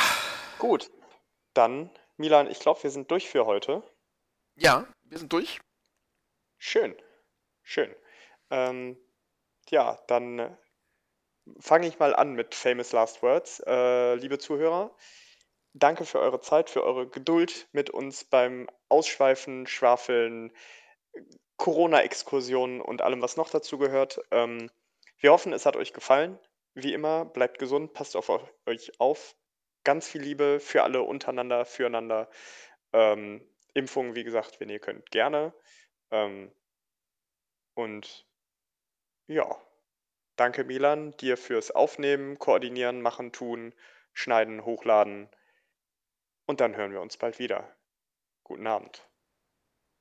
Gut, 0.57 0.89
dann 1.53 1.91
Milan, 2.17 2.49
ich 2.49 2.59
glaube, 2.59 2.83
wir 2.83 2.91
sind 2.91 3.09
durch 3.09 3.29
für 3.29 3.45
heute. 3.45 3.83
Ja, 4.55 4.87
wir 5.03 5.17
sind 5.17 5.33
durch. 5.33 5.59
Schön, 6.57 6.95
schön. 7.63 7.93
Ähm, 8.49 8.97
ja, 9.69 9.99
dann 10.07 10.39
äh, 10.39 10.55
fange 11.59 11.87
ich 11.87 11.99
mal 11.99 12.15
an 12.15 12.33
mit 12.33 12.53
Famous 12.53 12.91
Last 12.91 13.21
Words. 13.23 13.61
Äh, 13.65 14.15
liebe 14.15 14.37
Zuhörer, 14.37 14.95
danke 15.73 16.05
für 16.05 16.19
eure 16.19 16.39
Zeit, 16.39 16.69
für 16.69 16.83
eure 16.83 17.07
Geduld 17.07 17.67
mit 17.71 17.89
uns 17.89 18.23
beim 18.25 18.69
Ausschweifen, 18.89 19.65
Schwafeln, 19.65 20.55
Corona-Exkursionen 21.57 22.81
und 22.81 23.01
allem, 23.01 23.21
was 23.21 23.37
noch 23.37 23.49
dazu 23.49 23.77
gehört. 23.77 24.21
Ähm, 24.31 24.69
wir 25.17 25.31
hoffen, 25.31 25.53
es 25.53 25.65
hat 25.65 25.75
euch 25.75 25.93
gefallen. 25.93 26.39
Wie 26.75 26.93
immer, 26.93 27.25
bleibt 27.25 27.59
gesund, 27.59 27.93
passt 27.93 28.15
auf 28.15 28.29
euch 28.65 28.99
auf, 28.99 29.35
ganz 29.83 30.07
viel 30.07 30.21
Liebe 30.21 30.59
für 30.59 30.83
alle 30.83 31.01
untereinander, 31.01 31.65
füreinander. 31.65 32.29
Ähm, 32.93 33.41
Impfungen, 33.73 34.15
wie 34.15 34.23
gesagt, 34.23 34.59
wenn 34.59 34.69
ihr 34.69 34.79
könnt, 34.79 35.09
gerne. 35.11 35.53
Ähm, 36.11 36.51
und 37.73 38.27
ja, 39.27 39.45
danke 40.35 40.63
Milan, 40.63 41.11
dir 41.17 41.37
fürs 41.37 41.71
Aufnehmen, 41.71 42.37
Koordinieren, 42.37 43.01
Machen, 43.01 43.31
Tun, 43.31 43.73
Schneiden, 44.13 44.63
Hochladen. 44.63 45.29
Und 46.45 46.61
dann 46.61 46.75
hören 46.75 46.91
wir 46.91 47.01
uns 47.01 47.17
bald 47.17 47.39
wieder. 47.39 47.75
Guten 48.43 48.67
Abend. 48.67 49.07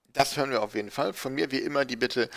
Das 0.05 0.37
hören 0.37 0.51
wir 0.51 0.63
auf 0.63 0.75
jeden 0.75 0.91
Fall. 0.91 1.15
Von 1.15 1.35
mir 1.35 1.51
wie 1.51 1.61
immer 1.61 1.85
die 1.85 1.97
Bitte, 1.97 2.29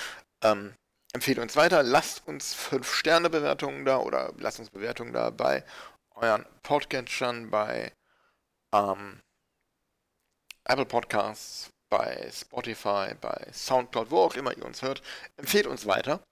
ähm, 0.42 0.76
empfehlt 1.14 1.40
uns 1.40 1.56
weiter, 1.56 1.84
lasst 1.84 2.26
uns 2.28 2.56
5-Sterne-Bewertungen 2.56 3.84
da 3.84 3.98
oder 3.98 4.34
lasst 4.38 4.60
uns 4.60 4.70
Bewertungen 4.70 5.12
da 5.12 5.32
bei 5.32 5.64
euren 6.16 6.46
Podcatchern 6.64 7.50
bei 7.50 7.92
ähm, 8.74 9.22
Apple 10.64 10.86
Podcasts, 10.86 11.70
bei 11.90 12.30
Spotify, 12.32 13.14
bei 13.20 13.50
Soundcloud, 13.54 14.12
wo 14.12 14.20
auch 14.20 14.36
immer 14.36 14.56
ihr 14.58 14.66
uns 14.66 14.82
hört. 14.82 15.02
Empfehlt 15.38 15.68
uns 15.68 15.86
weiter. 15.86 16.26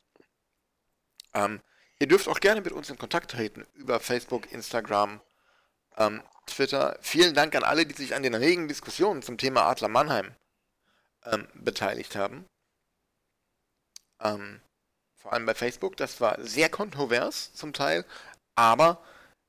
Ähm, 1.33 1.61
ihr 1.99 2.07
dürft 2.07 2.27
auch 2.27 2.39
gerne 2.39 2.61
mit 2.61 2.71
uns 2.71 2.89
in 2.89 2.97
Kontakt 2.97 3.31
treten 3.31 3.65
über 3.73 3.99
Facebook, 3.99 4.51
Instagram, 4.51 5.21
ähm, 5.97 6.23
Twitter. 6.47 6.97
Vielen 7.01 7.33
Dank 7.33 7.55
an 7.55 7.63
alle, 7.63 7.85
die 7.85 7.93
sich 7.93 8.15
an 8.15 8.23
den 8.23 8.35
regen 8.35 8.67
Diskussionen 8.67 9.21
zum 9.21 9.37
Thema 9.37 9.63
Adler 9.63 9.89
Mannheim 9.89 10.35
ähm, 11.25 11.47
beteiligt 11.53 12.15
haben. 12.15 12.45
Ähm, 14.19 14.61
vor 15.15 15.33
allem 15.33 15.45
bei 15.45 15.55
Facebook, 15.55 15.95
das 15.97 16.19
war 16.19 16.41
sehr 16.41 16.69
kontrovers 16.69 17.53
zum 17.53 17.73
Teil, 17.73 18.05
aber 18.55 19.01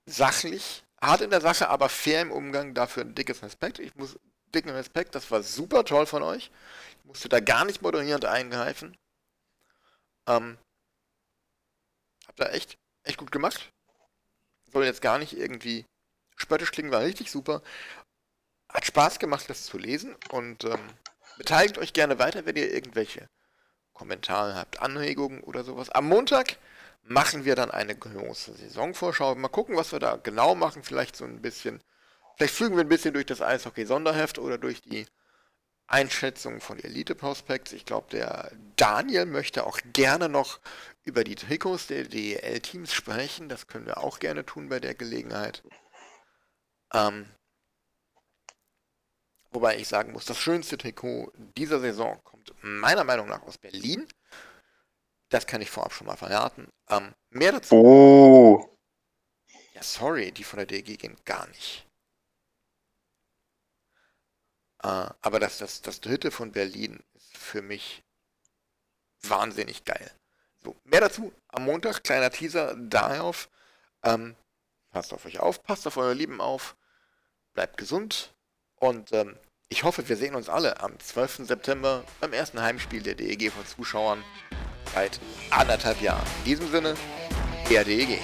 sachlich, 0.06 0.84
hart 1.00 1.20
in 1.20 1.30
der 1.30 1.40
Sache, 1.40 1.68
aber 1.68 1.88
fair 1.88 2.22
im 2.22 2.32
Umgang. 2.32 2.74
Dafür 2.74 3.04
ein 3.04 3.14
dickes 3.14 3.42
Respekt. 3.42 3.78
Ich 3.78 3.94
muss 3.96 4.18
dicken 4.54 4.70
Respekt, 4.70 5.14
das 5.14 5.30
war 5.30 5.42
super 5.42 5.84
toll 5.84 6.06
von 6.06 6.22
euch. 6.22 6.50
Ich 6.98 7.04
musste 7.04 7.28
da 7.28 7.40
gar 7.40 7.64
nicht 7.64 7.82
moderierend 7.82 8.24
eingreifen. 8.24 8.96
Ähm, 10.26 10.58
habt 12.26 12.40
ihr 12.40 12.52
echt, 12.52 12.78
echt 13.02 13.18
gut 13.18 13.32
gemacht. 13.32 13.70
Soll 14.72 14.84
jetzt 14.84 15.02
gar 15.02 15.18
nicht 15.18 15.36
irgendwie 15.36 15.84
spöttisch 16.36 16.70
klingen, 16.70 16.90
war 16.90 17.02
richtig 17.02 17.30
super. 17.30 17.62
Hat 18.68 18.86
Spaß 18.86 19.18
gemacht, 19.18 19.48
das 19.48 19.64
zu 19.64 19.78
lesen 19.78 20.16
und 20.30 20.64
ähm, 20.64 20.80
beteiligt 21.36 21.78
euch 21.78 21.92
gerne 21.92 22.18
weiter, 22.18 22.46
wenn 22.46 22.56
ihr 22.56 22.72
irgendwelche 22.72 23.28
Kommentare 23.92 24.54
habt, 24.56 24.80
Anregungen 24.80 25.42
oder 25.42 25.62
sowas. 25.62 25.90
Am 25.90 26.06
Montag 26.08 26.56
machen 27.06 27.44
wir 27.44 27.54
dann 27.54 27.70
eine 27.70 27.94
große 27.94 28.54
Saisonvorschau. 28.54 29.34
Mal 29.34 29.48
gucken, 29.48 29.76
was 29.76 29.92
wir 29.92 29.98
da 30.00 30.16
genau 30.16 30.54
machen. 30.54 30.82
Vielleicht 30.82 31.16
so 31.16 31.24
ein 31.24 31.42
bisschen, 31.42 31.82
vielleicht 32.36 32.54
fügen 32.54 32.76
wir 32.76 32.84
ein 32.84 32.88
bisschen 32.88 33.14
durch 33.14 33.26
das 33.26 33.42
Eishockey-Sonderheft 33.42 34.38
oder 34.38 34.58
durch 34.58 34.82
die 34.82 35.06
Einschätzung 35.86 36.60
von 36.60 36.78
Elite 36.78 37.14
Prospects. 37.14 37.72
Ich 37.72 37.84
glaube, 37.84 38.08
der 38.10 38.50
Daniel 38.76 39.26
möchte 39.26 39.66
auch 39.66 39.78
gerne 39.92 40.28
noch 40.28 40.60
über 41.04 41.24
die 41.24 41.34
Trikots 41.34 41.86
der 41.88 42.04
DL-Teams 42.04 42.92
sprechen. 42.92 43.48
Das 43.48 43.66
können 43.66 43.86
wir 43.86 43.98
auch 43.98 44.18
gerne 44.18 44.46
tun 44.46 44.70
bei 44.70 44.80
der 44.80 44.94
Gelegenheit. 44.94 45.62
Ähm, 46.92 47.26
wobei 49.50 49.76
ich 49.76 49.88
sagen 49.88 50.12
muss, 50.12 50.24
das 50.24 50.38
schönste 50.38 50.78
Trikot 50.78 51.32
dieser 51.56 51.80
Saison 51.80 52.22
kommt 52.24 52.52
meiner 52.62 53.04
Meinung 53.04 53.28
nach 53.28 53.42
aus 53.42 53.58
Berlin. 53.58 54.06
Das 55.28 55.46
kann 55.46 55.60
ich 55.60 55.70
vorab 55.70 55.92
schon 55.92 56.06
mal 56.06 56.16
verraten. 56.16 56.68
Ähm, 56.88 57.14
mehr 57.30 57.52
dazu. 57.52 57.74
Oh. 57.74 58.78
Ja, 59.74 59.82
sorry, 59.82 60.30
die 60.32 60.44
von 60.44 60.58
der 60.58 60.66
DG 60.66 60.96
gehen 60.96 61.16
gar 61.24 61.46
nicht. 61.48 61.86
Äh, 64.82 65.08
aber 65.20 65.40
das, 65.40 65.58
das, 65.58 65.82
das 65.82 66.00
dritte 66.00 66.30
von 66.30 66.52
Berlin 66.52 67.02
ist 67.14 67.36
für 67.36 67.62
mich 67.62 68.02
wahnsinnig 69.22 69.84
geil. 69.84 70.10
So, 70.62 70.76
mehr 70.84 71.00
dazu 71.00 71.32
am 71.48 71.64
Montag, 71.64 72.04
kleiner 72.04 72.30
Teaser 72.30 72.74
darauf. 72.76 73.48
Ähm, 74.02 74.36
passt 74.90 75.12
auf 75.12 75.24
euch 75.24 75.40
auf, 75.40 75.62
passt 75.62 75.86
auf 75.86 75.96
eure 75.96 76.14
Lieben 76.14 76.40
auf, 76.40 76.76
bleibt 77.54 77.76
gesund 77.76 78.34
und 78.76 79.12
ähm, 79.12 79.36
ich 79.68 79.82
hoffe, 79.82 80.08
wir 80.08 80.16
sehen 80.16 80.34
uns 80.34 80.48
alle 80.48 80.80
am 80.80 80.98
12. 81.00 81.46
September 81.46 82.04
beim 82.20 82.32
ersten 82.32 82.60
Heimspiel 82.60 83.02
der 83.02 83.14
DEG 83.14 83.50
von 83.50 83.66
Zuschauern 83.66 84.22
seit 84.94 85.18
anderthalb 85.50 86.00
Jahren. 86.00 86.22
In 86.38 86.44
diesem 86.44 86.70
Sinne, 86.70 86.94
der 87.68 87.84
DEG. 87.84 88.20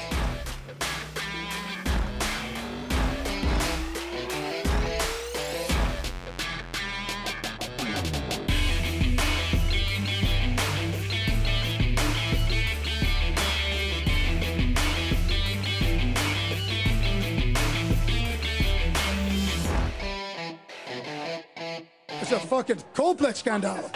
It's 22.23 22.33
a 22.33 22.39
fucking 22.39 22.79
Coldplay 22.95 23.35
scandal. 23.35 23.91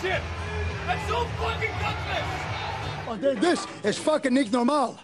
Shit! 0.00 0.22
That's 0.86 1.08
so 1.08 1.24
fucking 1.24 1.70
gutless! 1.80 2.48
Oh, 3.08 3.18
okay, 3.22 3.40
this 3.40 3.66
is 3.84 3.98
fucking 3.98 4.32
normal. 4.52 4.98